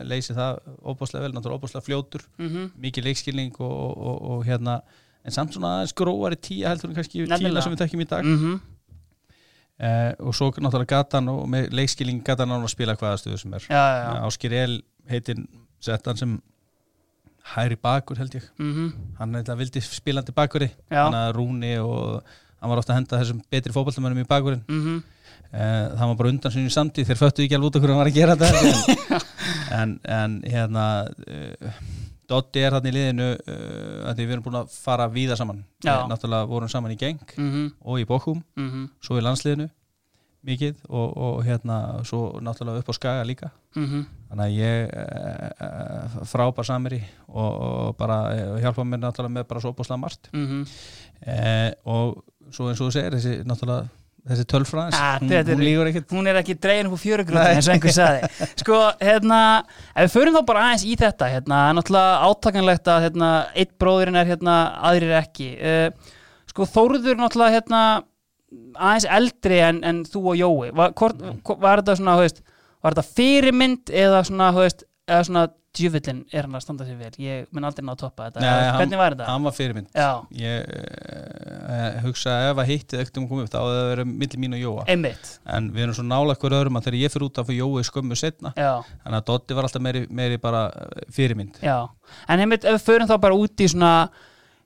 [0.08, 2.72] leysið það óbúslega vel, náttúrulega óbúslega fljótur mm -hmm.
[2.78, 4.82] mikið leikskilning og, og, og, og hérna.
[5.26, 8.24] En samt svona skróari tíu heldur en kannski tíuna sem við þekkjum í dag.
[8.24, 8.60] Mm -hmm.
[9.82, 13.54] Uh, og svo náttúrulega gatan og með leikskilling gatan á að spila hvaða stuðu sem
[13.58, 13.64] er.
[14.22, 14.76] Áskir El
[15.10, 15.48] heitin
[15.82, 16.36] settan sem
[17.56, 18.46] hæri bakur held ég.
[18.60, 18.92] Mm -hmm.
[19.18, 22.22] hann er vildi spilandi bakuri hann er rúni og
[22.62, 25.02] hann var ofta að henda þessum betri fókbaltumönnum í bakurinn mm -hmm.
[25.54, 27.08] uh, það var bara undan sinni samtíð.
[27.08, 29.22] Þeir föttu ekki alveg út okkur hann var að gera þetta
[29.82, 31.72] en, en hérna uh,
[32.32, 33.28] Dotti er þarna í liðinu
[34.08, 37.52] að við erum búin að fara víða saman við náttúrulega vorum saman í Geng mm
[37.52, 37.70] -hmm.
[37.84, 38.90] og í Bochum mm -hmm.
[39.04, 39.70] svo í landsliðinu
[40.46, 41.78] mikið og, og hérna
[42.08, 44.04] svo náttúrulega upp á Skaga líka mm -hmm.
[44.30, 49.48] þannig að ég e, frábær samir í og, og bara e, hjálpa mér náttúrulega með
[49.48, 50.30] bara svo búslega margt
[51.22, 53.88] e, og svo eins og þú segir þessi náttúrulega
[54.30, 56.12] þessi tölfræðins, ah, hún, hún lígur ekkert.
[56.14, 58.30] hún er ekki dregin upp á fjörugröðin eins og einhver saði
[58.62, 59.40] sko, hérna
[59.96, 64.20] ef við förum þá bara aðeins í þetta hérna, náttúrulega átakanlegt að hérna, eitt bróðurinn
[64.22, 64.58] er hérna,
[64.92, 65.50] aðrir ekki.
[65.58, 66.14] Uh,
[66.52, 67.82] sko, Þóruður náttúrulega hérna,
[68.76, 70.70] aðeins eldri en, en þú og Jói.
[70.78, 71.26] Var, hvort,
[71.64, 72.44] var þetta svona, veist,
[72.84, 75.48] var þetta fyrirmynd eða svona, veist, eða svona
[75.78, 78.72] djúvillin er hann að standa sér vel ég mun aldrei ná að toppa þetta Nei,
[78.76, 79.28] hvernig var þetta?
[79.30, 80.10] hann var fyrirmynd Já.
[80.36, 84.10] ég uh, hugsa ef að hittið ekkert um að koma upp þá að það verið
[84.24, 85.30] millir mín og Jóa Einmitt.
[85.56, 88.18] en við erum svo nála ekkur öðrum að þegar ég fyrir út af Jói skömmu
[88.20, 88.74] setna Já.
[89.06, 91.78] þannig að Dotti var alltaf meiri, meiri bara eh, fyrirmynd Já.
[92.28, 93.94] en einmitt ef við förum þá bara út í svona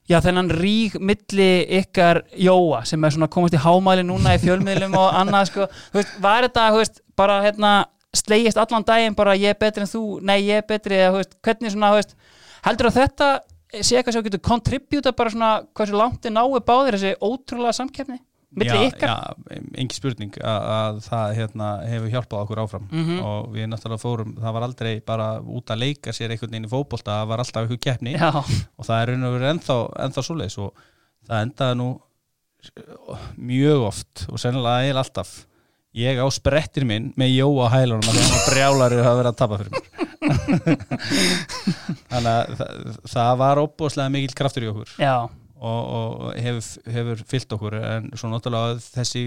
[0.06, 1.50] Já, þennan rík milli
[1.80, 5.98] ykkar Jóa sem er svona komast í hámæli núna í fjölmiðlum og annað sko, þú
[5.98, 7.72] veist, var þetta, þú veist, bara hérna
[8.20, 11.36] slegist allan daginn bara ég er betri en þú, nei ég er betri eða, veist,
[11.46, 12.16] hvernig svona, veist,
[12.66, 13.32] heldur að þetta
[13.82, 18.22] sé eitthvað sem getur kontribjúta bara svona hversu langt er náðu báðir þessi ótrúlega samkeppni?
[18.56, 19.12] milli ykkar?
[19.12, 23.24] Já, engi spurning að, að það hérna, hefur hjálpað okkur áfram mm -hmm.
[23.28, 26.72] og við náttúrulega fórum, það var aldrei bara út að leika sér einhvern veginn í
[26.72, 28.32] fókbólta, það var alltaf einhver keppni Já.
[28.78, 30.86] og það er raun og verið ennþá, ennþá svoleiðis og
[31.28, 31.90] það endaði nú
[33.38, 35.36] mjög oft og sennilega er alltaf
[35.96, 39.60] ég á sprettir minn með jó á hælunum að það brjálarið hafa verið að tapa
[39.62, 39.86] fyrir mér.
[42.12, 42.72] Þannig að það,
[43.14, 44.96] það var óbúslega mikil kraftur í okkur.
[45.00, 45.16] Já.
[45.66, 49.24] Og, og hefur, hefur fyllt okkur en svo náttúrulega þessi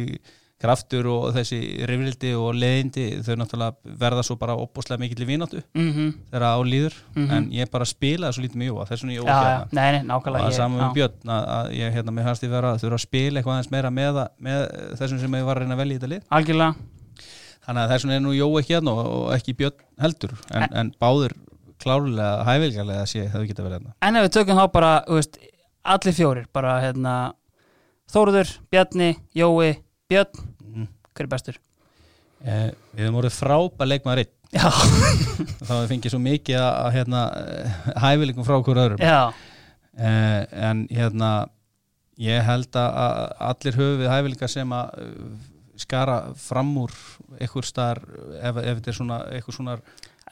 [0.58, 5.62] kraftur og þessi rifrildi og leðindi þau náttúrulega verða svo bara opbúslega mikill í vínáttu
[5.62, 6.12] mm -hmm.
[6.32, 6.94] þegar á líður.
[7.14, 7.36] Mm -hmm.
[7.36, 10.80] en ég bara spilaði svo lítið með Jóa þess vegna ég ókjæða og það saman
[10.80, 13.54] með Björn að, að ég hérna með hans til vera að þurfa að spila eitthvað
[13.54, 14.60] aðeins meira með, með
[14.98, 16.22] þessum sem ég var að reyna að velja í þetta lið.
[16.30, 16.74] Algjörlega.
[17.66, 20.70] Þannig að þess vegna er nú Jóa ekki hérna og ekki Björn heldur en, en,
[20.74, 21.32] en báður
[21.78, 23.94] klárlega hæfilgarlega að sé það við geta verið hérna.
[24.02, 25.38] En ef við tökum þá bara, veist,
[30.08, 30.86] Björn, mm.
[31.12, 31.56] hver er bestur?
[32.40, 34.36] Eh, við hefum voruð frábæð leikmaður einn
[35.68, 37.24] þá við fengið svo mikið að hérna,
[38.00, 41.32] hæfileikum frá okkur öðrum eh, en hérna
[42.24, 43.18] ég held að
[43.50, 45.20] allir höfu við hæfileika sem að eh,
[45.84, 46.94] skara fram úr
[47.36, 48.08] einhver starf
[48.40, 49.76] ef, ef þetta er svona eitthvað svona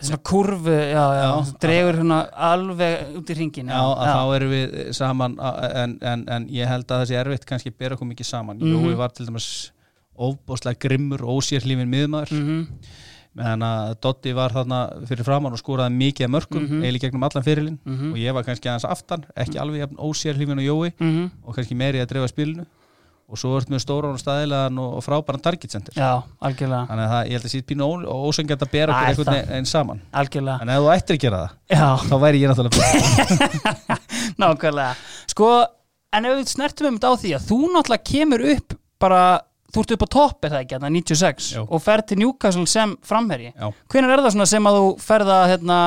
[0.01, 1.29] Svona kurvu, já, já,
[1.63, 2.19] dregur hérna
[2.51, 7.05] alveg út í ringin Já, þá erum við saman en, en, en ég held að
[7.05, 8.85] þessi erfitt kannski bera okkur mikið saman mm -hmm.
[8.85, 9.73] Jói var til dæmis
[10.13, 12.67] ofbóstlega grimmur ósérlífin miðmaður mm -hmm.
[13.33, 16.85] meðan að Dotti var þarna fyrir framann og skóraði mikið að mörgum, mm -hmm.
[16.85, 18.13] eiginlega gegnum allan fyrirlin mhm.
[18.13, 21.31] og ég var kannski aðeins aftan, ekki alveg ósérlífin og Jói mhm.
[21.43, 22.67] og kannski meiri að drefa spilinu
[23.27, 25.95] og svo vart með stóran og staðilegan og frábæran target center.
[25.99, 26.85] Já, algjörlega.
[26.91, 27.89] Þannig að það, ég held að síðan pínu
[28.29, 30.03] ósengjart að bera okkur einhvern veginn ein saman.
[30.21, 30.63] Algjörlega.
[30.63, 31.89] En ef þú ættir að gera það, Já.
[32.07, 33.99] þá væri ég náttúrulega
[34.43, 34.95] Nákvæmlega.
[35.33, 35.51] Sko,
[36.17, 39.23] en ef við snertum um þetta á því að þú náttúrulega kemur upp bara,
[39.75, 41.65] þú ert upp á topp eða ekki, 96 Jó.
[41.67, 43.51] og fer til Newcastle sem framherji.
[43.91, 45.81] Hvernig er það sem að þú ferða hérna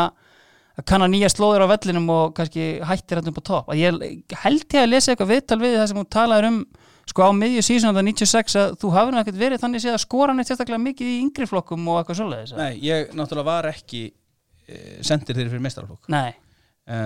[0.79, 3.73] að kanna nýja slóður á vellinum og kannski hættir hérna upp á topp?
[3.79, 6.59] Ég held ég að lesa eitthvað viðtal við það sem þú talaður um
[7.09, 10.35] sko á miðju síðan á það 96 að þú hafði náttúrulega verið þannig að skora
[10.35, 14.77] neitt sérstaklega mikið í yngri flokkum og eitthvað svoleiðis Nei, ég náttúrulega var ekki e,
[15.05, 16.29] sendir þeirri fyrir meistarflokk Nei.
[16.85, 16.99] E,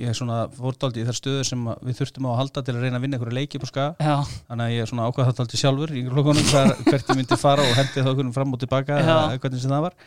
[0.00, 2.84] Ég er svona fórdaldi í þar stöður sem við þurftum á að halda til að
[2.86, 6.02] reyna að vinna einhverju leiki þannig að ég er svona ákvæða þetta aldrei sjálfur í
[6.02, 6.52] yngri flokkunum
[6.90, 9.00] hvert ég myndi fara og hendi þá okkur fram og tilbaka
[9.38, 9.98] hvernig sem það var.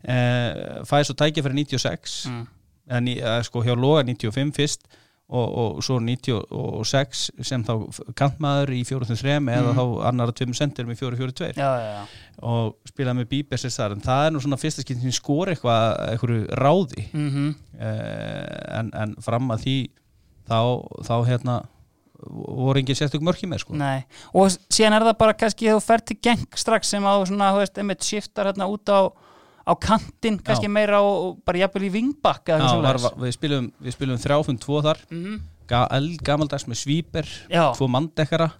[0.00, 0.18] E,
[0.88, 2.44] Fæði svo tækja fyrir 96 mm.
[2.98, 3.16] en,
[3.48, 4.88] sko hjá Loga 95 fyrst
[5.24, 7.72] og, og svo 96 sem þá
[8.18, 9.50] kantmaður í 4-3 mm.
[9.56, 9.78] eða mhm.
[9.78, 11.64] þá annara 2 sendir með 4-4-2
[12.44, 15.86] og spilaði með Bíbers þar en það er nú svona fyrsta skinn sem skor eitthvað
[16.10, 17.54] eitthvað ráði mm -hmm.
[17.78, 19.78] eh, en, en fram að því
[20.48, 20.60] þá,
[21.08, 21.62] þá hérna
[22.24, 24.04] voru engið sérstök mörki með sko Nei.
[24.32, 27.62] og síðan er það bara kannski þú fer til geng strax sem á svona, þú
[27.62, 29.08] veist, einmitt shiftar hérna út á
[29.64, 30.72] á kantinn, kannski Já.
[30.72, 32.58] meira og bara jafnvel í vingbakka
[33.16, 35.42] við spilum, spilum þrjáfund tvo þar mm -hmm.
[35.64, 35.88] Ga
[36.20, 38.50] gamaldags með svíper tvo mandekkara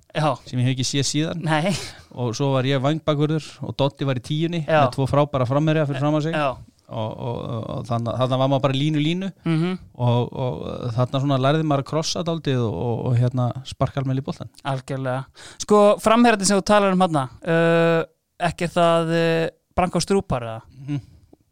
[0.46, 1.76] sem ég hef ekki séð síðan Nei.
[2.16, 4.86] og svo var ég vangbakkurður og Dotti var í tíunni Já.
[4.86, 7.36] með tvo frábæra frammerja fyrir fram að sig og, og,
[7.68, 9.78] og þannig, þannig var maður bara línu línu mm -hmm.
[9.94, 15.24] og, og þannig lærði maður að krossa daldið og hérna sparkalmæli í bóltan Algjörlega,
[15.58, 18.04] sko framherðin sem þú talar um hann uh,
[18.38, 20.60] ekki það uh, Branko Strúpar eða.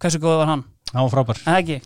[0.03, 0.65] Hversu góð var hann?
[0.93, 1.39] Hann var frábær,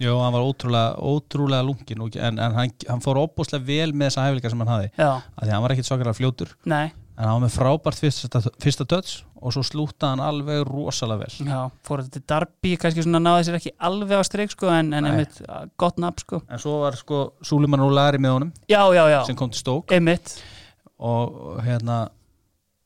[0.03, 4.25] Jú, hann var ótrúlega, ótrúlega lungin en, en hann, hann fór óbúslega vel með þessa
[4.27, 6.57] hæfileika sem hann hafi að hann var ekkit svakalega fljótur.
[6.67, 6.89] Nei.
[7.17, 11.47] en hann var með frábært fyrsta, fyrsta döds og svo slúta hann alveg rosalega vel.
[11.47, 14.91] Já, fór þetta til Darby, kannski svona náði sér ekki alveg á streik sko en,
[14.97, 15.39] en einmitt
[15.81, 16.43] gott nafn sko.
[16.51, 20.35] En svo var sko Súliman Úlari með honum já, já, sem kom til stók Einmitt.
[20.99, 22.09] Og hérna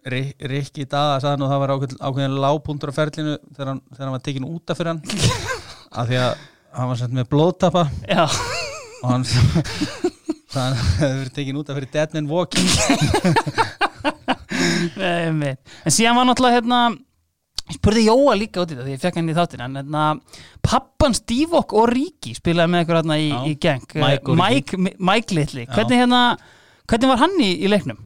[0.09, 4.07] Rikki Dada sagði nú að það var ákveðin, ákveðin lágpundur á ferlinu þegar hann, þegar
[4.07, 5.03] hann var tekin útaf fyrir hann.
[6.01, 6.46] Af því að
[6.78, 8.24] hann var sett með blóðtappa Já.
[9.03, 12.68] og hann það hefði verið tekin útaf fyrir dead man walking.
[15.01, 16.80] Nei, en síðan var náttúrulega hérna
[17.70, 20.05] ég spurði Jóa líka út í það því ég fekk henni í þáttina en hérna,
[20.64, 26.01] pappan Stívok og Ríki spilaði með ykkur hérna í, í geng Mike, Mike Little hvernig,
[26.03, 26.22] hérna,
[26.90, 28.01] hvernig var hann í, í leiknum?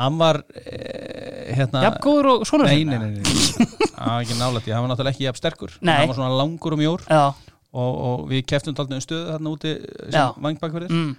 [0.00, 1.19] hann var eh,
[1.56, 3.22] hérna jafngóður og svona nei, nei, nei,
[3.94, 5.74] það var ekki nálægt hann var náttúrulega ekki jafn sterkur.
[5.80, 9.74] Hann var svona langur og mjór og, og við keftum alltaf um stöðu þarna úti
[10.10, 11.10] sem vangbakverðir mm.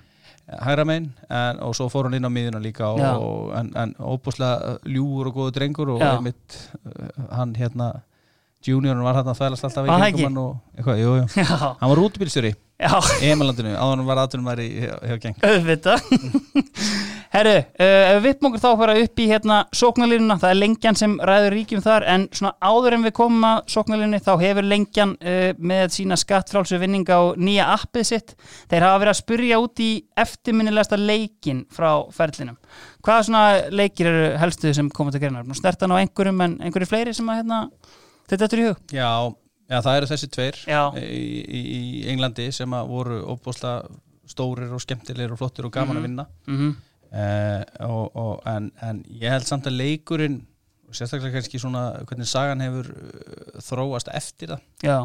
[0.66, 1.10] hæra megin
[1.64, 5.56] og svo fór hann inn á miðuna líka og, en, en óbúslega ljúur og góðu
[5.60, 7.94] drengur og mitt, uh, hann hérna
[8.66, 11.46] juniorinn var hann að þælast alltaf í kringum hann og eitthvað, jú, jú.
[11.82, 15.98] hann var útbyrstjóri í Emilandinu, áður hann var aðtunum að vera í hjá geng Öðvita
[17.32, 21.14] Herru, uh, við okkur þá að fara upp í hérna sóknarlinuna, það er lengjan sem
[21.30, 25.52] ræður ríkjum þar, en svona áður en við komum að sóknarlinni þá hefur lengjan uh,
[25.56, 28.36] með sína skattfrálsu vinning á nýja appið sitt,
[28.68, 29.92] þeir hafa verið að spurja út í
[30.26, 32.60] eftirminnilegasta leikin frá ferlinum.
[33.06, 35.62] Hvaða svona leikir eru helstuði sem komið til gerðinar?
[35.62, 37.62] Snertan á einhverjum en einhverju fleiri sem að hérna,
[38.28, 38.84] þetta er í hug?
[38.92, 39.12] Já,
[39.72, 40.62] já, það eru þessi tveir
[41.00, 41.26] í,
[41.62, 43.88] í, Englandi sem voru óbúslega
[44.32, 46.04] stórir og skemmtilegir og flottir og gaman mm -hmm.
[46.04, 46.26] að vinna.
[46.48, 46.80] Mm -hmm.
[47.12, 50.38] Uh, og, og, en, en ég held samt að leikurinn
[50.96, 54.96] sérstaklega kannski svona hvernig sagan hefur uh, þróast eftir það Já.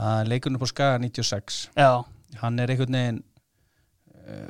[0.00, 2.04] að leikurinn på skaga 96 Já.
[2.40, 3.20] hann er einhvern veginn
[4.16, 4.48] uh,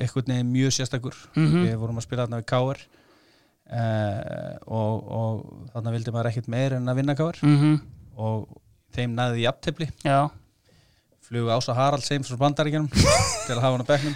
[0.00, 1.68] einhvern veginn mjög sérstakur mm -hmm.
[1.68, 2.82] við vorum að spila þarna við Káar
[3.66, 7.78] og, og þarna vildi maður ekkert meir en að vinna Káar mm -hmm.
[8.16, 8.44] og
[8.94, 10.30] þeim næði í aptepli Já
[11.26, 12.86] flugu Ása Haralds heim frá bandaríkjum
[13.46, 14.14] til að hafa hann á bekknum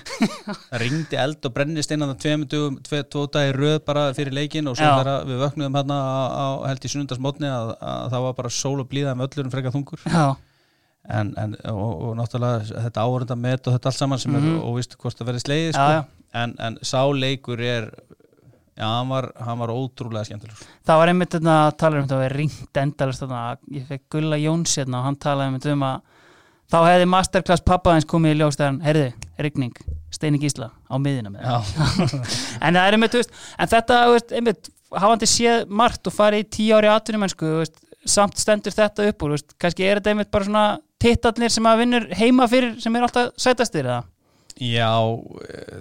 [0.70, 4.36] það ringdi eld og brennist innan það tveim dugum, tve, tvo dagi röð bara fyrir
[4.36, 8.54] leikin og svo við vöknuðum hérna á held í sunnundasmotni að, að það var bara
[8.60, 13.66] sól og blíða með öllurum frekar þungur en, en, og, og náttúrulega þetta áhörunda met
[13.66, 14.54] og þetta allt saman sem mm -hmm.
[14.54, 14.70] er mhm.
[14.70, 16.04] óvist hvort það verið sleið sko.
[16.44, 17.90] en, en sáleikur er
[18.80, 20.68] Já, hann var, hann var ótrúlega skemmtilegur.
[20.88, 23.24] Það var einmitt að tala um þetta að við ringt endalast
[23.76, 25.98] ég fekk Gulla Jóns hérna og hann talaði um að
[26.70, 29.06] þá hefði masterclass pappaðins komið í ljóstæðan herði,
[29.42, 29.74] regning,
[30.14, 31.48] steini gísla á miðina með
[32.64, 36.48] en það er einmitt, veist, en þetta, veist, einmitt hafandi séð margt og farið í
[36.56, 37.50] tíu ári aðtunumennsku,
[38.08, 40.64] samt stendur þetta upp úr, veist, kannski er þetta einmitt bara svona
[41.02, 44.04] tittarnir sem að vinnur heima fyrir sem er alltaf sætastir, eða?
[44.60, 44.92] Já,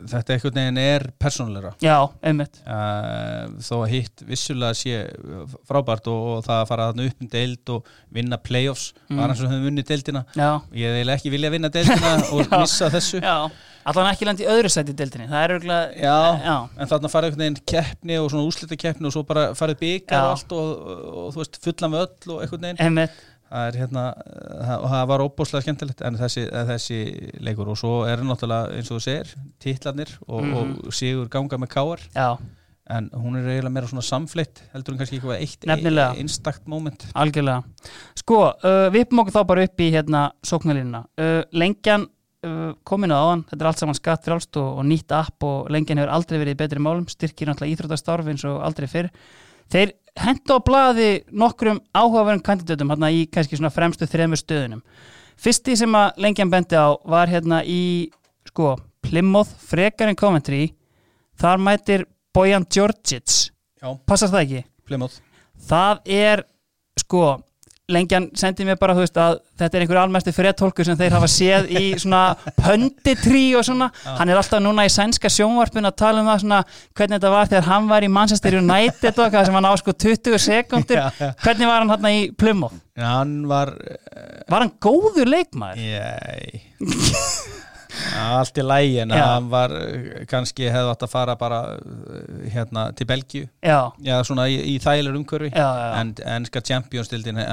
[0.08, 1.74] þetta einhvern veginn er persónulegra.
[1.84, 2.62] Já, einmitt.
[2.64, 5.02] Uh, Þó að hitt vissulega sé
[5.68, 9.20] frábært og, og það að fara upp um deild og vinna playoffs mm.
[9.20, 10.22] var eins og höfum vunnið deildina.
[10.32, 10.52] Já.
[10.80, 13.20] Ég vil ekki vilja vinna deildina og missa þessu.
[13.20, 13.50] Já,
[13.92, 15.28] allan ekki landi í öðru sæti deildinni.
[15.28, 16.56] Það er örgulega Já, Já.
[16.80, 20.30] en þarna farið einhvern veginn keppni og svona úslita keppni og svo bara farið byggar
[20.30, 22.82] og allt og, og, og þú veist fullan við öll og einhvern veginn.
[22.88, 23.20] Einmitt
[23.50, 24.04] það er hérna
[24.78, 27.00] og það var óbúslega skemmtilegt en þessi, þessi
[27.46, 29.34] leikur og svo er náttúrulega eins og þú segir,
[29.64, 30.56] títlanir og, mm.
[30.86, 32.38] og sigur ganga með káar Já.
[32.94, 36.14] en hún er eiginlega meira svona samflitt heldur hún kannski eitthvað eitt Nefnilega.
[36.22, 37.90] einstakt moment Algjörlega.
[38.22, 42.06] Sko, uh, við uppum okkur þá bara upp í hérna sóknarlinna uh, lengjan
[42.46, 46.04] uh, kominu áðan, þetta er allt saman skatt frálst og, og nýtt app og lengjan
[46.04, 49.10] hefur aldrei verið betri málum, styrkir náttúrulega íþrótastarf eins og aldrei fyrr
[49.70, 54.84] þeir henda á bladi nokkrum áhugaverðum kandidatum hérna í kannski svona fremstu þremur stöðunum.
[55.40, 58.12] Fyrsti sem að lengjan bendi á var hérna í
[58.50, 60.74] sko Plymouth, Frekarinn Coventry.
[61.40, 62.06] Þar mætir
[62.36, 63.52] Bojan Djordjic.
[64.06, 64.64] Passar það ekki?
[64.86, 65.22] Plymouth.
[65.70, 66.44] Það er
[67.00, 67.24] sko
[67.90, 71.30] lengjan sendið mér bara, þú veist, að þetta er einhver almesti fyrirtólku sem þeir hafa
[71.34, 72.22] séð í svona
[72.60, 74.12] pönditrí og svona Já.
[74.20, 76.60] hann er alltaf núna í sænska sjónvarpun að tala um það svona,
[76.98, 79.96] hvernig þetta var þegar hann var í Manchester United og eitthvað sem hann á sko
[80.06, 81.02] 20 sekundir,
[81.44, 82.78] hvernig var hann hérna í Plymouth?
[83.00, 83.74] Hann var
[84.50, 85.80] Var hann góður leikmaður?
[85.80, 86.64] Jæj
[88.20, 92.86] allt í lægi en hann var eh, kannski hefði átt að fara bara eh, hérna
[92.98, 93.48] til Belgíu.
[93.66, 93.92] Já.
[94.06, 95.52] já svona í, í þægilegur umhverfi.
[95.56, 97.52] En ennska Champions-dildin eh,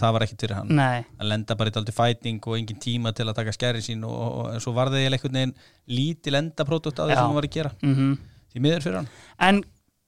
[0.00, 0.74] það var ekkert fyrir hann.
[0.74, 1.04] Nei.
[1.20, 4.14] hann lenda bara í daldi fæting og engin tíma til að taka skæri sín og,
[4.14, 5.56] og, og svo var það einhvern veginn
[5.90, 7.74] lítil endapródukt á því sem hann var að gera.
[7.82, 8.14] Mm -hmm.
[8.52, 9.10] því miður fyrir hann.
[9.48, 9.64] En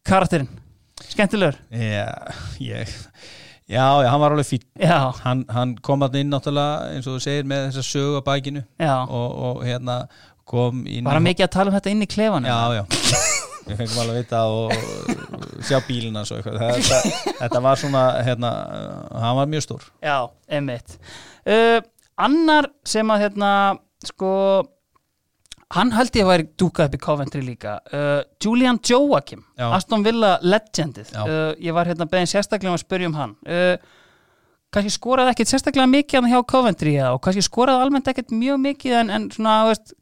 [0.07, 0.49] karakterinn,
[1.09, 1.59] skemmtilegur?
[1.71, 2.13] Já,
[2.61, 2.97] ég
[3.67, 4.63] Já, já, hann var alveg fín
[5.25, 8.63] hann, hann kom alltaf inn náttúrulega eins og þú segir með þessa sögu á bækinu
[8.87, 9.97] og, og hérna
[10.47, 12.47] kom inn Var hann mikið að tala um þetta inn í klefanu?
[12.47, 12.85] Já, já,
[13.67, 16.63] við fengum alveg að vita og sjá bílina svo eitthvað.
[16.77, 18.53] Þetta, þetta var svona, hérna
[19.25, 19.89] hann var mjög stór.
[20.05, 20.17] Já,
[20.61, 20.97] emitt
[21.51, 21.81] uh,
[22.23, 23.51] Annar sem að hérna,
[24.07, 24.31] sko
[25.75, 27.77] hann held ég að væri dúkað upp í Coventry líka.
[27.91, 29.69] Uh, Julian Joachim Já.
[29.75, 31.13] Aston Villa legendið.
[31.19, 33.37] Uh, ég var hérna beðin sérstaklega um að spyrja um hann.
[33.47, 34.03] Uh,
[34.75, 38.99] kannski skoraði ekkert sérstaklega mikið hann hjá Coventry og kannski skoraði almennt ekkert mjög mikið
[39.01, 39.95] en, en svona, veist,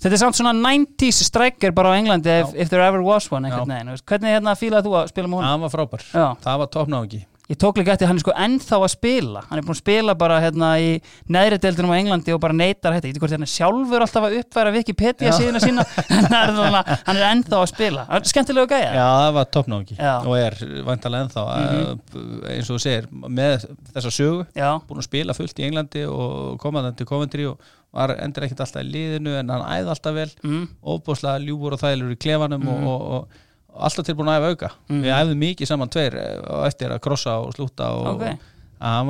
[0.00, 3.48] þetta er samt svona 90's striker bara á Englandi if, if there ever was one
[3.48, 5.48] neginn, hvernig hérna fílaði þú að spila með hún?
[5.48, 6.26] Það var frábær, Já.
[6.46, 9.42] það var toppnáðungi ég tók líka eftir hann er sko ennþá að spila.
[9.46, 10.88] Hann er búin að spila bara hérna í
[11.32, 14.26] neðri deildunum á Englandi og bara neytar þetta, ég veit hvort hann er sjálfur alltaf
[14.26, 15.86] að uppværa Wikipedia síðuna sína.
[17.06, 18.06] Hann er ennþá að spila.
[18.26, 18.90] Skemmtilegu gæja.
[18.96, 22.44] Já, það var toppnáki og er vantalega ennþá mm -hmm.
[22.52, 24.46] eins og þú segir, með þessa sögu.
[24.54, 24.70] Já.
[24.88, 27.60] búin að spila fullt í Englandi og komaðan til Coventry og
[27.92, 30.30] var endur ekkert alltaf í liðinu en hann æði alltaf vel.
[30.42, 30.68] Mm.
[30.82, 32.68] óbúslega ljúbúr og þælur í klefanum mm.
[32.68, 33.45] og, og, og
[33.86, 34.70] alltaf tilbúin að æfa auka.
[34.90, 35.00] Mm.
[35.04, 38.36] við æfðum mikið saman tveir eh, eftir að krossa og slúta og okay.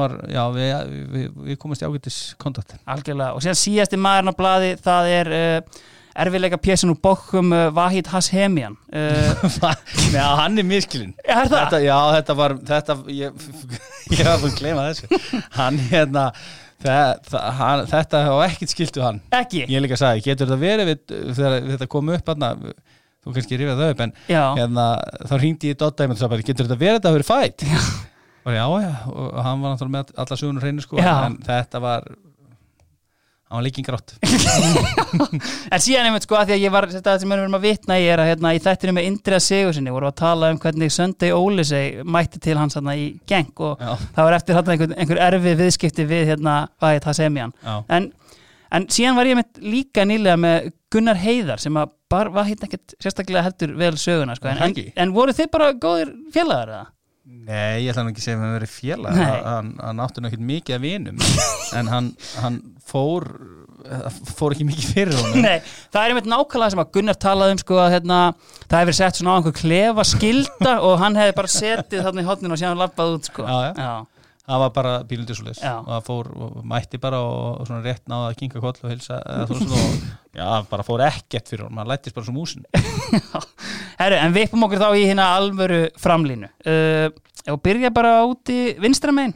[0.00, 0.72] var, já, við,
[1.12, 2.78] við, við komumst í ágættis kontakt.
[2.84, 5.80] Algjörlega, og síðan síðasti maðurinn á bladi það er uh,
[6.16, 8.78] erfiðleika pjessin úr bókum uh, Vahid Hashemian.
[8.96, 9.66] Uh,
[10.14, 11.10] Já, hann er miskilinn.
[11.20, 13.42] Þetta, já, þetta var þetta, ég,
[14.14, 15.42] ég hafði búin að gleyma þessu.
[15.58, 16.30] Hann hérna
[16.76, 19.22] Þetta, hann, þetta hafa ekkert skiltu hann.
[19.34, 19.64] Ekki?
[19.72, 22.44] Ég líka að sagja, getur þetta verið við, þegar þetta kom upp hann
[23.26, 24.84] þú kannski rifjað það upp en hérna,
[25.26, 27.66] þá ringdi ég sagði, getur þetta verið þetta að vera fætt?
[28.46, 31.14] Og já, já, og hann var náttúrulega með alla sugunum hreinu sko, já.
[31.26, 32.04] en þetta var
[33.46, 34.14] hann var líking grátt
[35.72, 37.98] en síðan einmitt sko að því að ég var þetta sem við erum að vitna
[38.02, 41.34] í er að hérna, í þættinu með Indriða Sigursinni voru að tala um hvernig Sunday
[41.34, 43.92] Ólisei mætti til hans hérna í geng og já.
[44.16, 48.10] það var eftir hérna einhver, einhver erfið viðskipti við hérna hvað heit það semjan en,
[48.74, 52.68] en síðan var ég með líka nýlega með Gunnar Heiðar sem að bara var hérna
[52.68, 54.52] ekkert sérstaklega heldur vel söguna sko.
[54.52, 56.84] en, en voru þið bara góðir félagar eða?
[57.26, 59.38] Nei, ég ætla nú ekki að segja að hann verið félagar.
[59.42, 61.22] Hann, hann átti nú ekkert mikið af vinum
[61.78, 63.26] en hann, hann fór
[64.36, 65.42] fór ekki mikið fyrir honum.
[65.46, 65.58] Nei,
[65.94, 68.20] það er einmitt nákvæmlega sem að Gunnar talaði um sko að hérna,
[68.66, 72.28] það hefur sett svona á einhver klefa skilda og hann hefði bara setið þarna í
[72.30, 73.46] hodninu og séðan lappað út sko.
[73.46, 74.15] Já, já, já
[74.46, 76.30] það var bara bílundisulis og það fór,
[76.70, 79.56] mætti bara og, og svona rétt náða að kinga koll og hilsa og
[80.36, 82.66] já, bara fór ekkert fyrir hún, maður lættist bara svo músin.
[84.00, 86.52] Herru, en við uppum okkur þá í hérna alvöru framlínu.
[86.66, 87.08] Uh,
[87.52, 89.34] og byrja bara út í vinstramein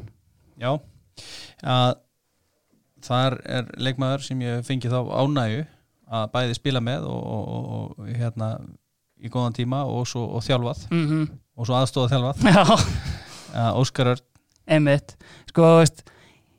[0.60, 0.74] Já.
[1.64, 1.94] Að
[3.04, 5.62] þar er leikmaður sem ég fengi þá ánægu
[6.10, 8.50] að bæði spila með og, og, og hérna
[9.20, 10.84] í góðan tíma og, svo, og þjálfað.
[10.90, 11.30] Mm -hmm.
[11.56, 12.84] og svo aðstóða þjálfað.
[13.80, 14.29] Óskar Örd
[14.70, 15.16] Emmett,
[15.50, 16.04] sko, veist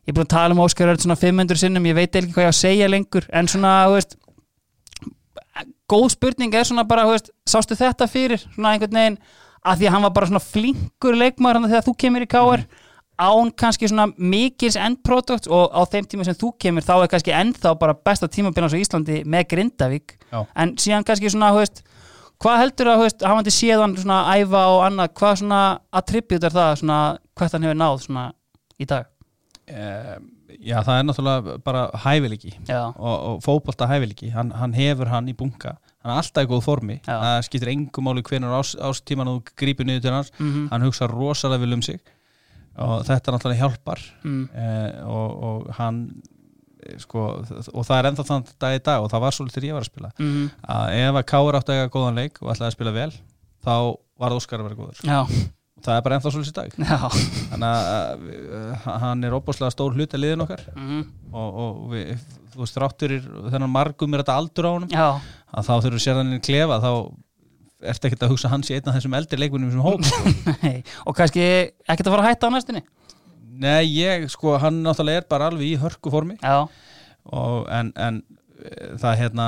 [0.01, 2.47] ég er búin að tala um Óskar Örd svona 500 sinnum ég veit ekki hvað
[2.47, 4.17] ég á að segja lengur en svona, veist
[5.91, 9.19] góð spurning er svona bara, veist sástu þetta fyrir, svona einhvern veginn
[9.61, 12.63] að því að hann var bara svona flinkur leikmar hann þegar þú kemur í káar
[12.63, 12.79] mm.
[13.21, 17.35] án kannski svona mikils endprodukt og á þeim tíma sem þú kemur þá er kannski
[17.37, 20.41] ennþá bara besta tímabillans á Íslandi með Grindavík, Já.
[20.55, 21.83] en síðan kannski svona, veist
[22.41, 25.59] Hvað heldur að, hafa hann til séðan svona æfa og annað, hvað svona
[25.93, 26.95] attribut er það svona,
[27.41, 28.27] hvert hann hefur náð svona
[28.81, 29.09] í dag?
[29.71, 30.15] Uh,
[30.59, 35.35] já, það er náttúrulega bara hæfileiki og, og fókbalta hæfileiki, hann, hann hefur hann í
[35.37, 37.13] bunga, hann er alltaf í góð formi, já.
[37.13, 40.67] það skiptir engum máli hvernig ás, ástíman þú grýpur niður til hans, mm -hmm.
[40.73, 42.01] hann hugsa rosalega vel um sig
[42.79, 44.43] og þetta náttúrulega hjálpar mm.
[44.55, 46.03] uh, og, og hann
[47.01, 47.25] sko,
[47.73, 49.91] og það er ennþá þann dag í dag og það var svolítið ég var að
[49.91, 50.51] spila mm -hmm.
[50.75, 53.11] að ef að Káur átti að eiga góðan leik og ætlaði að spila vel
[53.65, 53.75] þá
[54.17, 55.19] var Óskar að vera góður Já.
[55.85, 56.75] Það er bara ennþá svolítið dag.
[56.77, 56.99] Já.
[57.53, 58.27] þannig að
[58.59, 60.63] uh, hann er óbúslega stór hlut að liðin okkar.
[60.75, 61.09] Mm -hmm.
[61.31, 62.23] og, og við,
[62.53, 66.79] þú veist rátturir þennan margum er þetta aldur á hann að þá þurfur sérðaninn klefa
[66.83, 66.91] þá
[67.91, 70.33] ert ekki að hugsa hans í einna þessum eldri leikunum sem hóp sko.
[71.07, 71.45] og kannski
[71.89, 72.83] ekkert að fara að hætta á næstunni?
[73.61, 78.21] Nei, ég, sko, hann náttúrulega er bara alveg í hörku formi og, en, en
[79.01, 79.45] það hérna,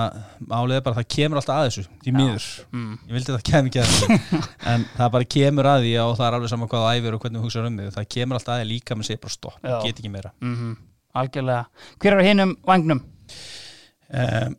[0.50, 2.48] álega bara það kemur alltaf að þessu, því miður.
[2.74, 2.96] Mm.
[3.08, 4.40] ég vildi það kemur ekki að þessu
[4.74, 7.24] en það bara kemur að því og það er alveg saman hvað það æfir og
[7.24, 9.62] hvernig við hugsaðum um því það kemur alltaf að því líka með sér bara stopp,
[9.86, 10.34] get ekki meira.
[10.42, 10.76] Mm -hmm.
[11.22, 11.64] Algjörlega,
[12.02, 13.04] hver er hinnum vagnum?
[14.14, 14.56] Um,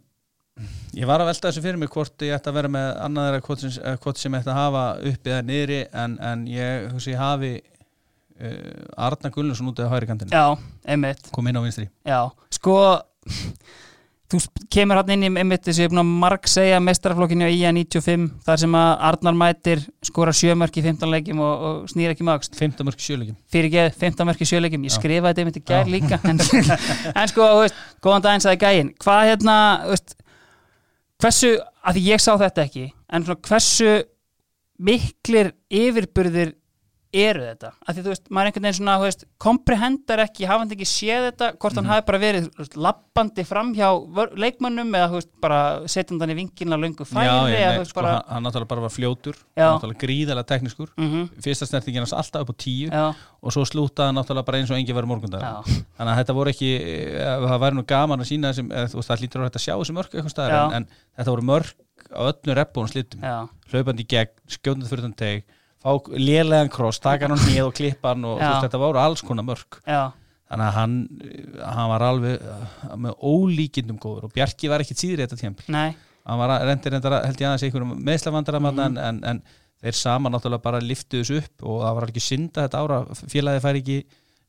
[0.95, 4.19] ég var að velta þessu fyrir mig hvort ég ætti að vera með annaðra hvort
[4.19, 9.07] sem ég ætti að hafa uppið eða niðri en, en ég, hugsi, ég hafi uh,
[9.09, 10.55] Arna Gullarsson út af hægri kantinu Já,
[10.87, 11.31] einmitt.
[11.35, 11.89] Kom inn á vinstri.
[12.07, 12.79] Já, sko
[14.33, 14.41] þú
[14.73, 18.25] kemur hann inn í einmitt þess að ég búin að marg segja mestaraflokkinu í IA95
[18.47, 22.57] þar sem að Arnar mætir skora sjömörk í 15 leikjum og, og snýr ekki magst
[22.59, 25.93] 15 mörk sjöleikjum fyrir geð 15 mörk í sjöleikjum, ég skrifaði þetta einmitt í gær
[25.93, 26.21] líka.
[26.35, 29.57] En, en sko, veist, góðan daginn sagði gægin, hvað hérna
[29.91, 30.17] veist,
[31.23, 31.53] hversu,
[31.85, 33.93] að ég sá þetta ekki en svona hversu
[34.85, 36.55] miklir yfirburðir
[37.15, 40.75] eru þetta, af því þú veist, maður einhvern veginn svona, þú veist, komprehendar ekki hafandi
[40.77, 41.87] ekki séð þetta, hvort mm -hmm.
[41.87, 43.89] hann hafi bara verið veist, lappandi fram hjá
[44.35, 48.25] leikmönnum eða, þú veist, bara setjandan í vingina lungu færi, Já, ég, sko, bara hann,
[48.29, 51.43] hann náttúrulega bara var fljótur, hann náttúrulega gríðalega teknískur, mm -hmm.
[51.43, 53.15] fyrsta snertingin hans alltaf upp á tíu Já.
[53.43, 55.43] og svo slútaði hann náttúrulega bara eins og engi verið morgundar
[55.97, 59.19] þannig að þetta voru ekki, eh, það væri nú gaman að sína þessum, veist, það
[59.21, 60.87] hlýtur að sjá þessu mörg staðar, en, en
[61.17, 61.75] þetta voru mörg
[62.11, 63.21] á öllu reppbónu slittum,
[63.71, 65.45] hlaupandi gegn, skjóndið fyrir þann teg
[65.85, 69.47] fá lélegan kross, taka hann nýð og klippa hann og veist, þetta voru alls konar
[69.47, 70.15] mörg Já.
[70.51, 70.97] þannig að hann,
[71.61, 72.49] hann var alveg
[73.07, 77.21] með ólíkindum góður og Bjarki var ekki síður í þetta tjempl hann var reyndir reyndar
[77.21, 78.99] held ég aðeins einhverjum meðslavandar mm -hmm.
[79.09, 79.43] en, en
[79.85, 83.65] þeir sama náttúrulega bara liftu þessu upp og það var ekki synda þetta ára félagi
[83.65, 83.99] fær ekki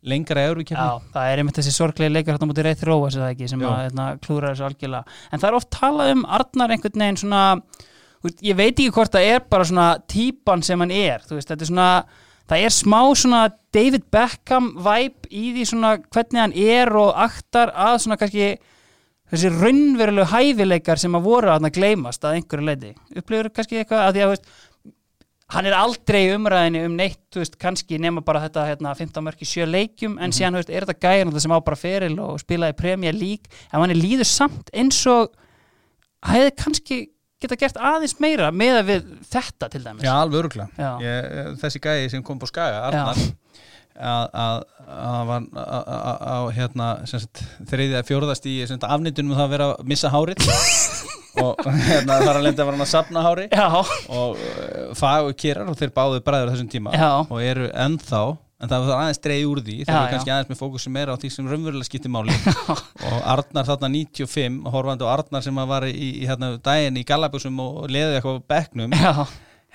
[0.06, 3.24] lengra í Európa Já, það er einmitt þessi sorglegi leikar hérna mútið reyð þróa sem
[3.24, 5.18] það ekki, sem að hérna, klúra þessu algjörlega.
[5.32, 7.42] En það er oft talað um Arnar einhvern veginn svona,
[8.26, 11.66] veist, ég veit ekki hvort það er bara svona típan sem hann er veist, þetta
[11.66, 11.90] er svona,
[12.50, 13.42] það er smá svona
[13.76, 18.56] David Beckham vibe í því svona hvernig hann er og aktar að svona kannski
[19.32, 24.18] þessi raunverulegu hæfileikar sem að voru að gleymast að einhverju leiti upplifur kannski eitthvað að
[24.18, 24.52] því að veist,
[25.54, 29.68] hann er aldrei umræðinu um neitt, veist, kannski nema bara þetta hérna, 15 mörki sjö
[29.70, 30.38] leikjum en mm -hmm.
[30.38, 33.90] síðan, veist, er þetta gæðan sem á bara feril og spilaði Premier League en hann
[33.94, 35.34] er líður samt eins og
[36.26, 36.98] hefði kannski
[37.46, 40.06] geta gert aðeins meira með að við þetta til dæmis.
[40.06, 43.20] Já, alveg öruglega þessi gæði sem kom på skaga, Arnar
[43.96, 44.64] að
[45.30, 50.42] var á hérna þriðið að fjórðast í afnýttunum það að vera að missa hárið
[51.44, 53.68] og hérna þar að lenda var hann að sapna hári Já.
[53.76, 57.10] og uh, fagur kýrar og þeir báðu bræður þessum tíma Já.
[57.24, 58.22] og eru ennþá
[58.62, 61.20] en það var aðeins dreig úr því þeir eru kannski aðeins með fókusi meira á
[61.20, 62.36] því sem raunverulega skiptir máli.
[63.10, 67.60] Og Arnar þarna 95 horfandi og Arnar sem var í, í hérna, daginn í Galabusum
[67.64, 68.96] og leði eitthvað begnum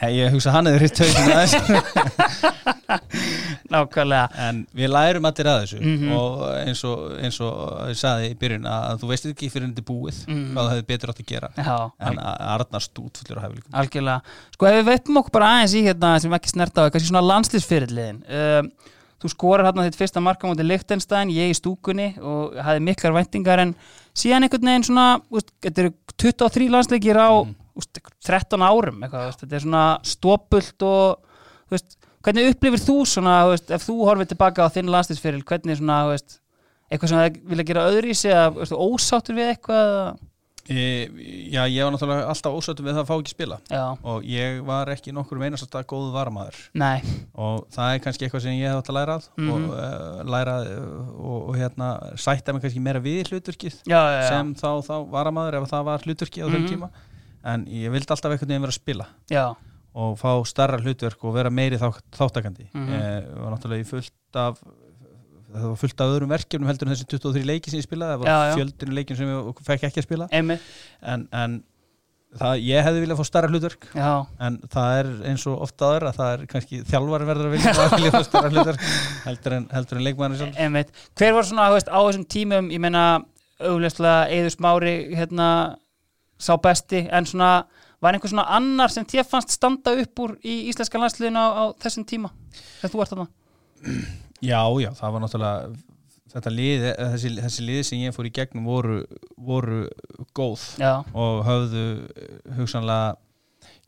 [0.00, 2.38] Hei, ég hugsa hann eða ritt hausinu aðeins.
[3.74, 4.30] Nákvæmlega.
[4.46, 5.80] En við lærum allir að þessu.
[5.82, 6.14] Mm -hmm.
[6.16, 7.58] og eins og, eins og
[7.90, 10.54] ég saði í byrjun að þú veist ekki fyrir hundi búið mm -hmm.
[10.54, 11.50] hvað það hefði betur átt að gera.
[11.56, 11.76] Já,
[12.08, 14.20] en Arnar stút fullur að hafa líka Algjörlega,
[14.54, 17.28] sko ef við veitum okkur bara aðeins í hérna sem ekki snerta á, kannski svona
[17.30, 18.72] landslýsfyrirliðin um,
[19.20, 23.58] þú skorar hérna þitt fyrsta marka mútið Lichtenstein, ég í stúkunni og hafði miklar vendingar
[23.58, 23.74] en
[24.14, 25.20] síðan einhvern veginn svona,
[25.60, 31.18] þetta eru 23 landsleikir á mm 13 árum eitthvað, þetta er svona stópult og
[31.72, 36.02] veist, hvernig upplifir þú svona, veist, ef þú horfið tilbaka á þinn landstinsfyril, hvernig svona
[36.10, 36.40] veist,
[36.90, 39.90] eitthvað sem það vilja gera öðru í sig eða ósáttur við eitthvað
[40.70, 40.82] e,
[41.50, 43.84] Já, ég var náttúrulega alltaf ósáttur við það að fá ekki spila já.
[44.12, 46.98] og ég var ekki nokkur meinast að góðu varmaður Nei.
[47.34, 49.52] og það er kannski eitthvað sem ég hef átt að læra mm -hmm.
[49.54, 50.56] og uh, læra
[51.14, 55.60] og, og hérna sætta mig kannski meira við hlutverkið já, já, sem þá, þá varmaður
[55.60, 56.60] ef það var hlutverkið á mm -hmm.
[56.60, 56.68] mhm.
[56.74, 56.90] tíma
[57.44, 59.44] en ég vildi alltaf einhvern veginn vera að spila Já.
[59.94, 63.00] og fá starra hlutverk og vera meiri þá, þáttakandi mm -hmm.
[63.00, 64.60] ég var náttúrulega fullt af
[65.50, 68.22] það var fullt af öðrum verkefnum heldur en þessi 23 leiki sem ég spilaði, það
[68.22, 70.28] var fjöldinu leikin sem ég fekk ekki að spila.
[70.30, 71.56] En, en
[72.38, 74.10] það, ég hefði viljað fá starra hlutverk Já.
[74.46, 77.74] en það er eins og ofta aður að það er kannski þjálfari verður að vilja
[77.84, 78.86] að vilja fá starra hlutverk
[79.26, 80.80] heldur en, en leikmæðan
[81.18, 83.04] Hver var svona veist, á þessum tímum, ég menna
[83.60, 85.48] augljóslega Eður Smári hérna
[86.40, 87.50] sá besti en svona
[88.00, 91.64] var einhver svona annar sem þér fannst standa upp úr í íslenska landsliðinu á, á
[91.82, 92.32] þessum tíma
[92.80, 93.30] þegar þú ert þarna
[94.40, 95.72] Já, já, það var náttúrulega
[96.30, 99.00] þetta liði, þessi, þessi liði sem ég fór í gegnum voru,
[99.36, 99.80] voru
[100.36, 101.02] góð já.
[101.12, 101.84] og höfðu
[102.56, 103.18] hugsanlega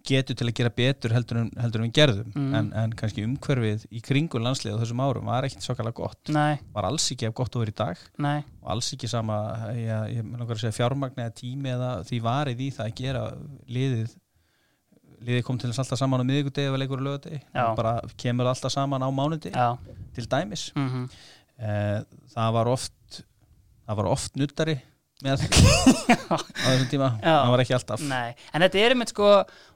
[0.09, 2.55] getur til að gera betur heldur en, heldur en við gerðum mm.
[2.59, 6.59] en, en kannski umhverfið í kringun landslið á þessum árum var ekkert svakalega gott Nei.
[6.75, 8.41] var alls ekki ef gott vera í dag Nei.
[8.63, 9.39] og alls ekki sama
[9.77, 13.25] ég, ég langar að segja fjármagn eða tími eða því varið í það að gera
[13.79, 14.17] liðið
[15.23, 17.43] liðið kom til þess alltaf saman á miðugudegi eða leikur á lögadegi
[17.79, 19.79] bara kemur alltaf saman á mánundi Já.
[20.17, 21.07] til dæmis mm -hmm.
[21.59, 22.01] eh,
[22.35, 23.23] það var oft
[23.87, 24.81] það var oft nuttari
[25.23, 25.45] með
[26.33, 28.03] á þessum tíma, það var ekki alltaf.
[28.11, 28.33] Nei.
[28.53, 29.29] en þetta er einmitt sko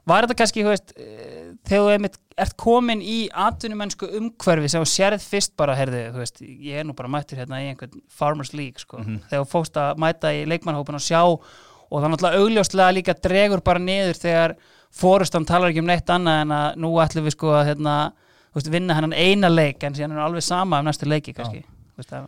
[0.07, 4.89] var þetta kannski, veist, eh, þegar þú einmitt ert komin í atvinnumennsku umhverfi sem þú
[4.91, 8.83] sérð fyrst bara, herði veist, ég er nú bara mættur hérna í einhvern Farmers League
[8.83, 9.23] sko, mm -hmm.
[9.29, 13.61] þegar þú fóst að mæta í leikmannhópin og sjá og það náttúrulega augljóslega líka dregur
[13.61, 14.55] bara niður þegar
[14.91, 18.11] fórustan talar ekki um neitt annað en að nú ætlum við sko að hérna,
[18.53, 21.63] veist, vinna hennan eina leik en síðan er alveg sama um næstu leiki kannski,
[21.95, 22.27] veist það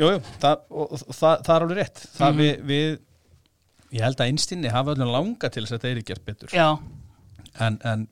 [0.00, 0.64] Jújú, það,
[1.12, 2.40] það, það er alveg rétt það mm -hmm.
[2.40, 2.98] við, við,
[3.98, 6.68] ég held að einstinni hafa alveg langa til þess að það er gert betur Já.
[7.60, 8.08] en, en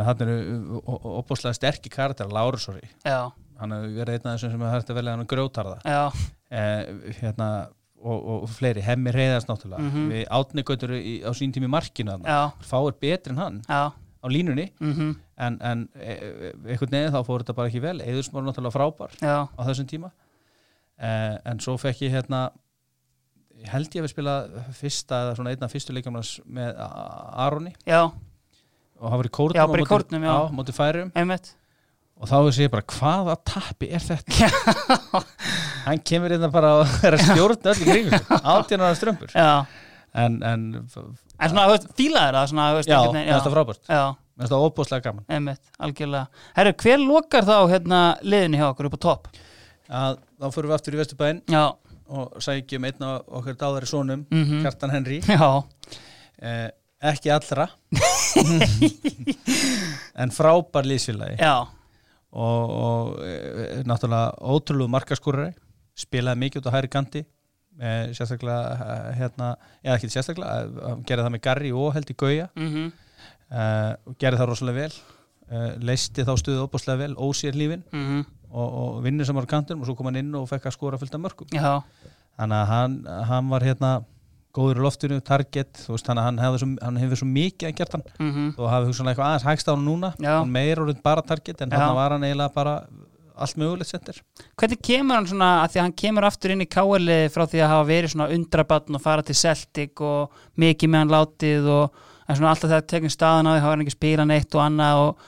[0.00, 4.90] hann eru opbúslega sterkir karakter, Lárusóri hann er verið einn af þessum sem er hægt
[4.90, 5.78] að velja hann grótarða
[6.50, 6.80] eh,
[7.20, 7.48] hérna,
[8.02, 10.08] og, og fleiri, hemmi reyðast náttúrulega mm -hmm.
[10.12, 10.96] við átnegautur
[11.28, 12.18] á sín tími markinu
[12.60, 13.92] fáir betri en hann Já.
[13.94, 15.14] á línunni mm -hmm.
[15.36, 19.10] en, en e, e, einhvern veginn þá fór þetta bara ekki vel eðursmór náttúrulega frábær
[19.20, 19.48] Já.
[19.58, 20.10] á þessum tíma
[20.98, 22.46] eh, en svo fekk ég hérna
[23.70, 24.36] held ég að við spila
[24.76, 26.80] fyrsta eða svona einna fyrstu leikamannars með
[27.44, 27.74] Aroni.
[27.88, 28.02] Já.
[28.04, 31.52] og það var í kórnum, já, bara í kórnum, já, mótið færum Einmitt.
[32.18, 34.50] og þá veist ég bara hvaða tappi er þetta?
[35.86, 40.68] Hann kemur að bara að stjórna öll í kringum átjánar strömpur en, en
[41.34, 43.88] en svona, þú veist, fílaður það svona, já, það er frábært.
[43.88, 44.04] Já.
[44.34, 45.24] Mér finnst það óbúslega gaman.
[45.30, 46.44] Einmitt, algjörlega.
[46.56, 49.28] Herru, hver lokar þá hérna liðinu hjá okkur upp á topp?
[49.84, 51.42] að þá fyrir við aftur í Vesturbæinn.
[51.50, 51.64] Já,
[52.14, 54.60] og sækjum einn af okkar dáðari sónum Mhm.
[54.64, 55.20] Kjartan Henry.
[56.44, 56.68] Eh,
[57.00, 57.68] ekki allra.
[60.22, 61.54] En frábær lýsfélagi já,
[62.34, 65.52] og, og e, náttúrulega ótrúlegu markaskorari.
[65.94, 67.22] Spilaði mikið út á hæri kanti.
[67.78, 69.52] E, sérstaklega eh, hérna,
[69.84, 70.56] eða ekki sérstaklega
[70.90, 72.48] eh, gerði það með Garri og held í Gauja.
[72.58, 72.88] Mhm,
[73.50, 73.66] e,
[74.10, 74.96] og gerði það rosalega vel.
[75.84, 77.82] Leisti þá stuðu óbúslega vel ósér lífin.
[77.94, 78.22] Mhm,
[78.54, 80.76] og, og vinnur sem var á kantinum og svo kom hann inn og fekk að
[80.78, 81.72] skora fullt af mörgum já,
[82.38, 82.98] þannig að hann,
[83.30, 83.94] hann var hérna
[84.54, 87.74] góður í loftinu, target veist, þannig að hann hefði svo, hann hefði svo mikið að
[87.80, 88.04] gert hann.
[88.20, 90.30] Mhm, og hafi hugsanlega eitthvað aðeins hægst á hann núna Já.
[90.38, 92.76] hann meir orðin bara target en þannig var hann eiginlega bara
[93.34, 94.20] allt mögulegt sendir
[94.54, 97.62] Hvernig kemur hann svona, að því að hann kemur aftur inn í káerli frá því
[97.64, 102.02] að hafa verið svona undrabatn og fara til Celtic og mikið með hann látið og
[102.30, 105.26] alltaf þegar tekum staðan á því hafa hann ekki spila neitt og annað og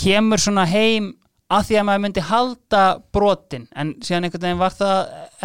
[0.00, 1.12] kemur svona heim
[1.52, 2.82] að því að maður myndi halda
[3.14, 4.98] brotin en síðan einhvern veginn var það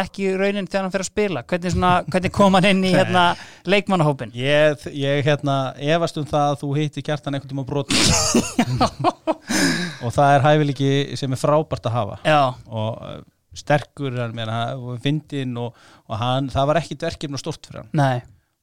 [0.04, 1.42] ekki raunin þegar hann fyrir að spila.
[1.50, 3.24] Hvernig, svona, hvernig kom hann inn í hérna,
[3.68, 5.58] leikmannahópin ég, ég hérna
[5.96, 7.98] efast um það að þú hitti kjartan einhvern tíma á broti
[10.04, 12.18] og það er hæfileiki sem er frábært að hafa.
[12.26, 13.20] Já, og uh,
[13.58, 15.76] sterkur og fyndinn og,
[16.08, 17.92] og hann, það var ekki verkefni og stort fyrir hann.
[17.98, 18.20] Nei,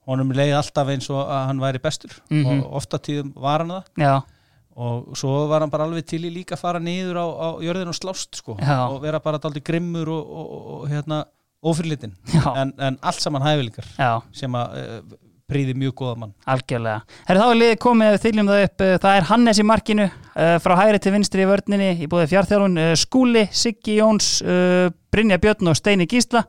[0.10, 2.16] honum leiði alltaf eins og að hann væri bestur.
[2.32, 2.64] Mhm.
[2.66, 3.92] og ofta tíðum var hann það.
[4.02, 4.16] Já,
[4.76, 7.92] og svo var hann bara alveg til í líka að fara niður á, á jörðin
[7.92, 8.90] og slást sko Já.
[8.90, 11.22] og vera bara daldi grimmur og, og, og, hérna
[11.66, 15.16] ofurlitin já, en, en allt saman hæfileikar já sem að uh,
[15.50, 17.02] príði mjög góða mann Algjörlega.
[17.28, 18.82] Herri þá er liðið komið þyljum það upp.
[18.82, 22.32] uh, Það er Hannes í markinu uh, frá hægri til vinstri í vörninni í búið
[22.34, 22.80] fjárþjálfun.
[22.98, 24.32] Skúli, Siggi Jóns,
[25.14, 26.44] Brynja Björn og Steini Gísla.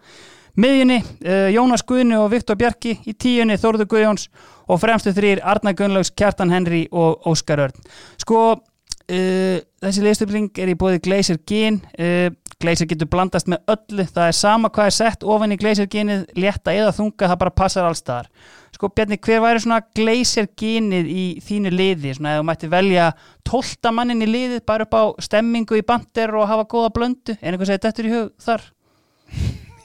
[0.56, 2.94] Miðjunni, uh, Jónas Guðni og Viktor Bjarki.
[3.04, 4.30] Í tíunni, Þórður Guðjóns
[4.66, 7.86] og fremstu þrýr Arna Gunnlaugs, Kjartan Henry og Óskar Örn.
[8.22, 11.82] Sko, uh, þessi liðstöfling er í búið Gleisir Gín.
[12.00, 14.06] Uh, Gleisir getur blandast með öllu.
[14.08, 17.52] Það er sama hvað er sett ofan í Gleisir Gínið, létta eða þunga, það bara
[17.60, 18.30] passar allstaðar.
[18.72, 23.10] Sko Bjarni, hver væri svona gleysir gínið í þínu liði, svona ef þú mætti velja
[23.44, 27.54] tólta mannin í liðið bara upp á stemmingu í bandir og hafa góða blöndu, en
[27.54, 28.66] eitthvað segir þetta í hug þar?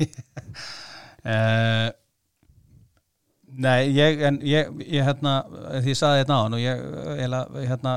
[0.08, 1.89] Uh,
[3.62, 5.41] Nei, ég, en ég, ég hérna,
[5.84, 6.84] því ég saði þetta á hann og ég,
[7.68, 7.95] hérna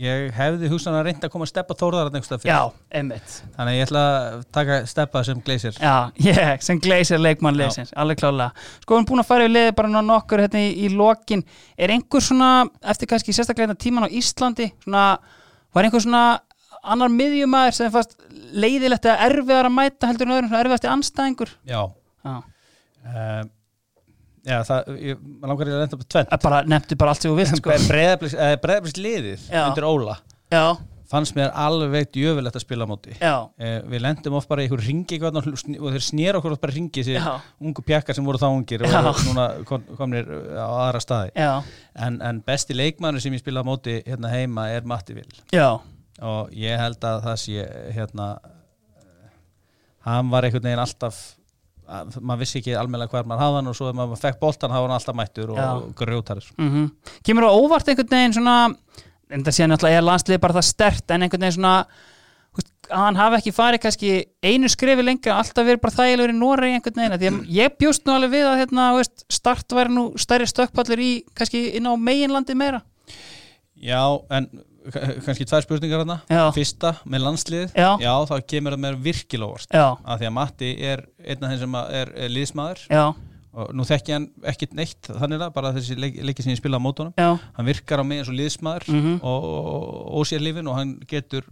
[0.00, 3.36] ég hefði hugsan að reynda að koma að steppa þórðar einhverstað fyrir, Já, einmitt.
[3.56, 8.20] þannig ég ætla að taka steppa sem gleysir Já, ég, sem gleysir leikmann liðsins, alveg
[8.20, 8.66] klálega.
[8.82, 11.44] Sko, við erum búin að fara í liðið bara nokkur hérna í, í lokin.
[11.78, 12.50] Er einhver svona,
[12.92, 15.06] eftir kannski sérstaklega hérna tíman á Íslandi, svona,
[15.74, 16.24] var einhver svona
[16.84, 18.18] annar miðjumæður sem fast
[18.54, 21.52] leiðilegt eða erfiðar að mæta heldur en öðrum, svona erfiðasti anstæðingur?
[21.68, 21.82] Já,
[22.24, 22.34] Já.
[23.04, 23.42] uh,
[24.44, 26.64] já það, ég langar ég að reynda upp tvenn Að Bara,
[26.96, 27.78] bara allt sem þú vilt, sko.
[27.90, 29.62] Breiðabliks liðið Já.
[29.68, 30.18] undir Óla.
[30.52, 30.64] Já,
[31.10, 33.14] fannst mér alveg djöfulegt að spila á móti.
[33.20, 36.74] Eh, við lendum oft bara í einhver ringi og og þeir snýra okkur oft bara
[36.74, 37.18] ringi þessi
[37.60, 38.98] ungu pjakkar sem voru þá ungir og Já.
[39.00, 41.34] eru núna kom, komnir uh, á aðra staði.
[41.94, 45.68] En, en besti leikmannur sem ég spila á móti hérna heima er Matti Vil já,
[46.22, 47.64] og ég held að það sé
[47.96, 48.28] hérna
[50.04, 51.18] hann var einhvern veginn alltaf
[51.84, 54.72] að, maður vissi ekki almennilega hver maður hafði hann og svo ef maður fekk boltan
[54.72, 56.88] þá var hann alltaf mættur og, og grjótarður mhm.
[57.26, 58.56] Kemur á óvart einhvern veginn svona,
[59.30, 61.76] en það sé náttúrulega er landslið bara það stert, en einhvern veginn svona,
[62.92, 64.10] hann hafi ekki farið kannski
[64.44, 68.04] einu skrefi lengra, alltaf verið bara þægilegur í Noregi einhvern veginn, því að ég bjóst
[68.04, 71.92] nú alveg við að hérna, veist, start væri nú stærri stökkpallur í, kannski inn á
[71.96, 72.82] meginlandi meira.
[73.80, 74.50] Já, en
[75.24, 76.18] kannski tvær spurningar hérna.
[76.28, 76.44] Já.
[76.54, 77.92] Fyrsta, með landslið Já.
[78.28, 79.70] þá kemur það mér virkilega óvart.
[79.72, 82.82] Já, af því að Matti er einn af þeim sem að er, er liðsmaður.
[82.90, 83.04] Já,
[83.54, 86.74] og nú þekki hann ekkit neitt þannig að bara þessi leik, leiki sem ég spila
[86.74, 87.12] á mótunum.
[87.14, 89.12] Já, hann virkar á mig eins og liðsmaður Mhm.
[89.22, 91.44] og, og ósér lífin og hann getur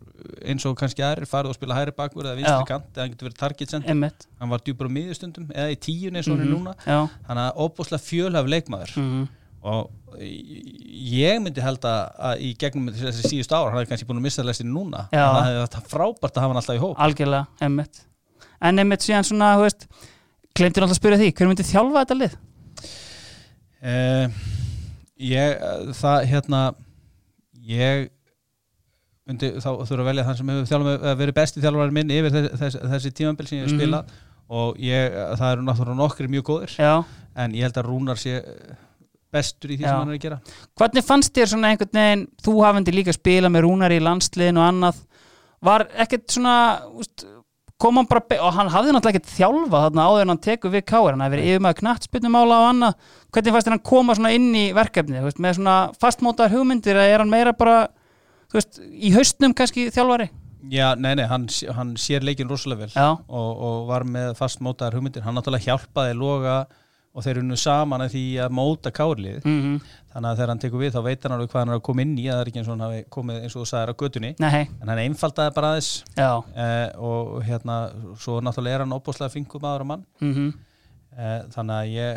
[0.43, 2.67] eins og kannski aðrir farið og spila hæri bakur eða vinstri Já.
[2.67, 3.91] kant eða hann getur verið target center.
[3.95, 6.75] Emmitt, hann var djúpur á miðjustundum eða í tíun eins og hann er núna.
[6.85, 8.97] Já, þannig að óbúslega fjölhaf leikmaður.
[8.99, 9.29] Mhm,
[9.63, 14.27] og ég myndi held að, í gegnum þessi síðust ára, hann hefði kannski búin að
[14.27, 15.23] missa lestin núna, Já.
[15.33, 18.01] það hefði frábært að hafa hann alltaf í hóp algjörlega, emmitt.
[18.63, 19.87] En emmitt síðan svona, þú veist,
[20.59, 22.35] glemtir alltaf að spyrja því, hver myndi þjálfa þetta lið?
[23.83, 24.27] uh,
[25.23, 26.61] ég, eh, það hérna
[27.73, 28.09] ég
[29.29, 32.81] myndi þá þurfa að velja þann sem hefur verið besti þjálfari minn yfir þessi, þessi,
[32.95, 33.81] þessi tímambil sem ég hef Mhm.
[33.81, 34.15] spilað
[34.53, 37.05] og ég, það eru náttúrulega nokkri mjög góðir Já,
[37.37, 38.75] en ég held að Rúnar sé eh,
[39.33, 39.91] bestur í því Já.
[39.91, 40.41] sem hann er að gera.
[40.79, 44.67] Hvernig fannst þér svona einhvern veginn, þú hafandi líka spila með rúnar í landsliðin og
[44.69, 44.99] annað,
[45.63, 46.57] var ekkert svona
[46.99, 47.25] úst,
[47.83, 50.85] kom hann bara, og hann hafði náttúrulega ekkert þjálfa þarna áður en hann tekur við
[50.93, 53.09] káir hann hafði verið yfir með knattspilnumála og annað.
[53.33, 57.17] Hvernig fannst þér hann koma svona inn í verkefni veist, með svona fastmótar hugmyndir eða
[57.17, 57.81] er hann meira bara,
[58.55, 60.29] veist, í haustnum kannski þjálfari?
[60.71, 65.25] Já, nei, nei, hann, hann sér leikin rosalega vel og, og var með fastmótar hugmyndir,
[65.27, 66.61] hann náttúrulega hjálpaði loga
[67.13, 69.41] og þeir eru nú saman að því að móta kárlið.
[69.45, 69.81] Mm -hmm.
[70.13, 72.03] þannig að þegar hann tekur við þá veit hann alveg hvað hann er að koma
[72.03, 73.93] inn í að það er ekki eins og hann hafi komið eins og þú sagðið
[73.93, 74.35] á gödunni
[74.81, 75.91] en hann einfaldaði bara aðeins.
[76.17, 77.77] Eh, og hérna
[78.17, 80.07] svo náttúrulega er hann óbúslega fingum aðra mann.
[80.21, 80.53] Mm -hmm.
[81.19, 82.17] eh, þannig að ég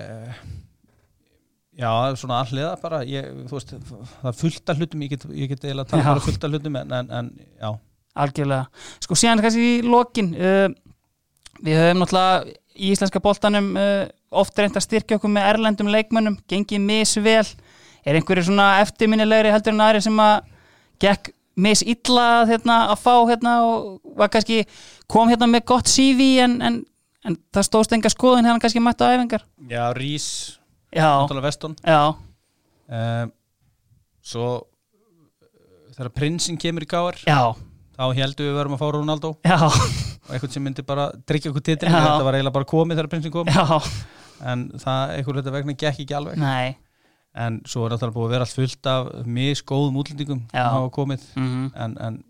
[1.75, 3.73] já, svona alliða bara ég, veist,
[4.21, 6.53] það er fullt af hlutum ég get, ég get eiginlega að tala bara fullt af
[6.53, 7.71] hlutum en, en, en já.
[8.15, 8.65] Algjörlega,
[9.03, 10.69] sko síðan kannski í lokin uh,
[11.59, 12.45] við höfum náttúrulega
[12.75, 14.05] í Íslenska bóltanum uh,
[14.41, 17.45] oft reynd að styrkja okkur með erlendum leikmönnum, gengið misvel.
[18.05, 20.35] Er einhverju svona eftirminnilegri heldur en aðri sem að
[21.01, 24.65] gekk misilla hérna, að fá hérna, og var kannski
[25.11, 26.81] kom hérna með gott CV en, en,
[27.25, 29.45] en það stóðst enga skoðin hérna kannski mætt á æfingar.
[29.71, 30.27] Já, Rís
[30.95, 33.31] Náttúrulega Vestun um,
[34.25, 34.49] Svo
[35.95, 37.19] þegar prinsinn kemur í gáðar
[37.95, 39.31] þá heldur við verðum að fá Ronaldo.
[39.45, 39.59] Já.
[40.25, 43.33] Og eitthvað sem myndi bara tryggja okkur titil þetta var eiginlega bara komið þegar prinsinn
[43.35, 43.51] kom.
[43.51, 43.79] Já.
[44.41, 46.75] En það, eitthvað þetta vegna gekk ekki alveg Nei.
[47.45, 51.27] en svo er þetta búið að vera allt fullt af misgóðum útlendingum sem hafa komið
[51.35, 51.73] mm -hmm.
[51.85, 52.23] en, en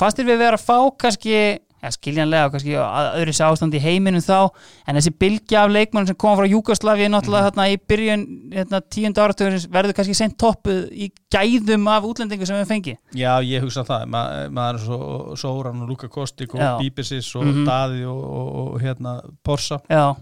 [0.00, 1.36] Fastir við verið að fá kannski
[1.82, 4.48] ja, skiljanlega, kannski öðru sér ástand í heiminum þá,
[4.88, 7.50] en þessi bylgja af leikmann sem kom frá Júkoslavi náttúrulega mm.
[7.50, 12.58] þarna í byrjun hérna, tíund áratöður verður kannski sent toppuð í gæðum af útlendingu sem
[12.60, 14.22] við fengi Já, ég hugsa það, Ma,
[14.52, 17.68] maður er svo Sóran og Luka Kostik og Bíbersis og mm -hmm.
[17.68, 20.16] Daði og, og, og hérna Porsa Já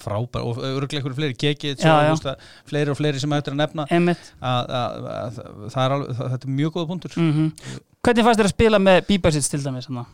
[0.00, 1.82] frábær og öruglega einhverju fleiri kekið,
[2.68, 3.86] fleiri og fleiri sem hættir að nefna.
[3.88, 5.40] Að, að, að,
[5.72, 7.16] það er alveg, þetta er mjög góða punktur.
[7.16, 7.80] Mm -hmm.
[8.06, 9.88] Hvernig fannst þér að spila með Bíbersits til dæmis?
[9.88, 10.06] Hana?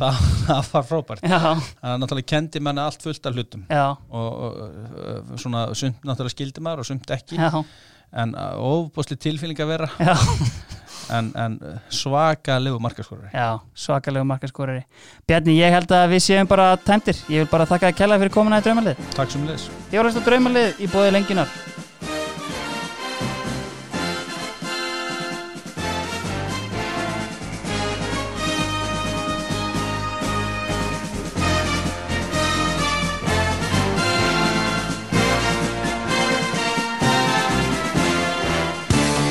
[0.00, 1.24] það, var frábært.
[1.24, 3.64] Það er náttúrulega kendi manni allt fullt af hlutum.
[4.08, 7.36] Og, og svona sumt náttúrulega skildi maður og sumt ekki.
[7.36, 7.64] Já.
[8.10, 9.88] en ofbosli tilfélning að vera
[11.18, 11.58] en, en
[11.94, 13.30] svakalegu markaskorari.
[13.34, 14.82] Já, svakalegu markaskorari.
[15.28, 18.34] Bjarni, ég held að við séum bara tæmtir ég vil bara þakka að kella fyrir
[18.34, 19.06] komin að draumalið.
[19.18, 21.56] Takk sem leðis Ég var að draumalið í bóði lenginar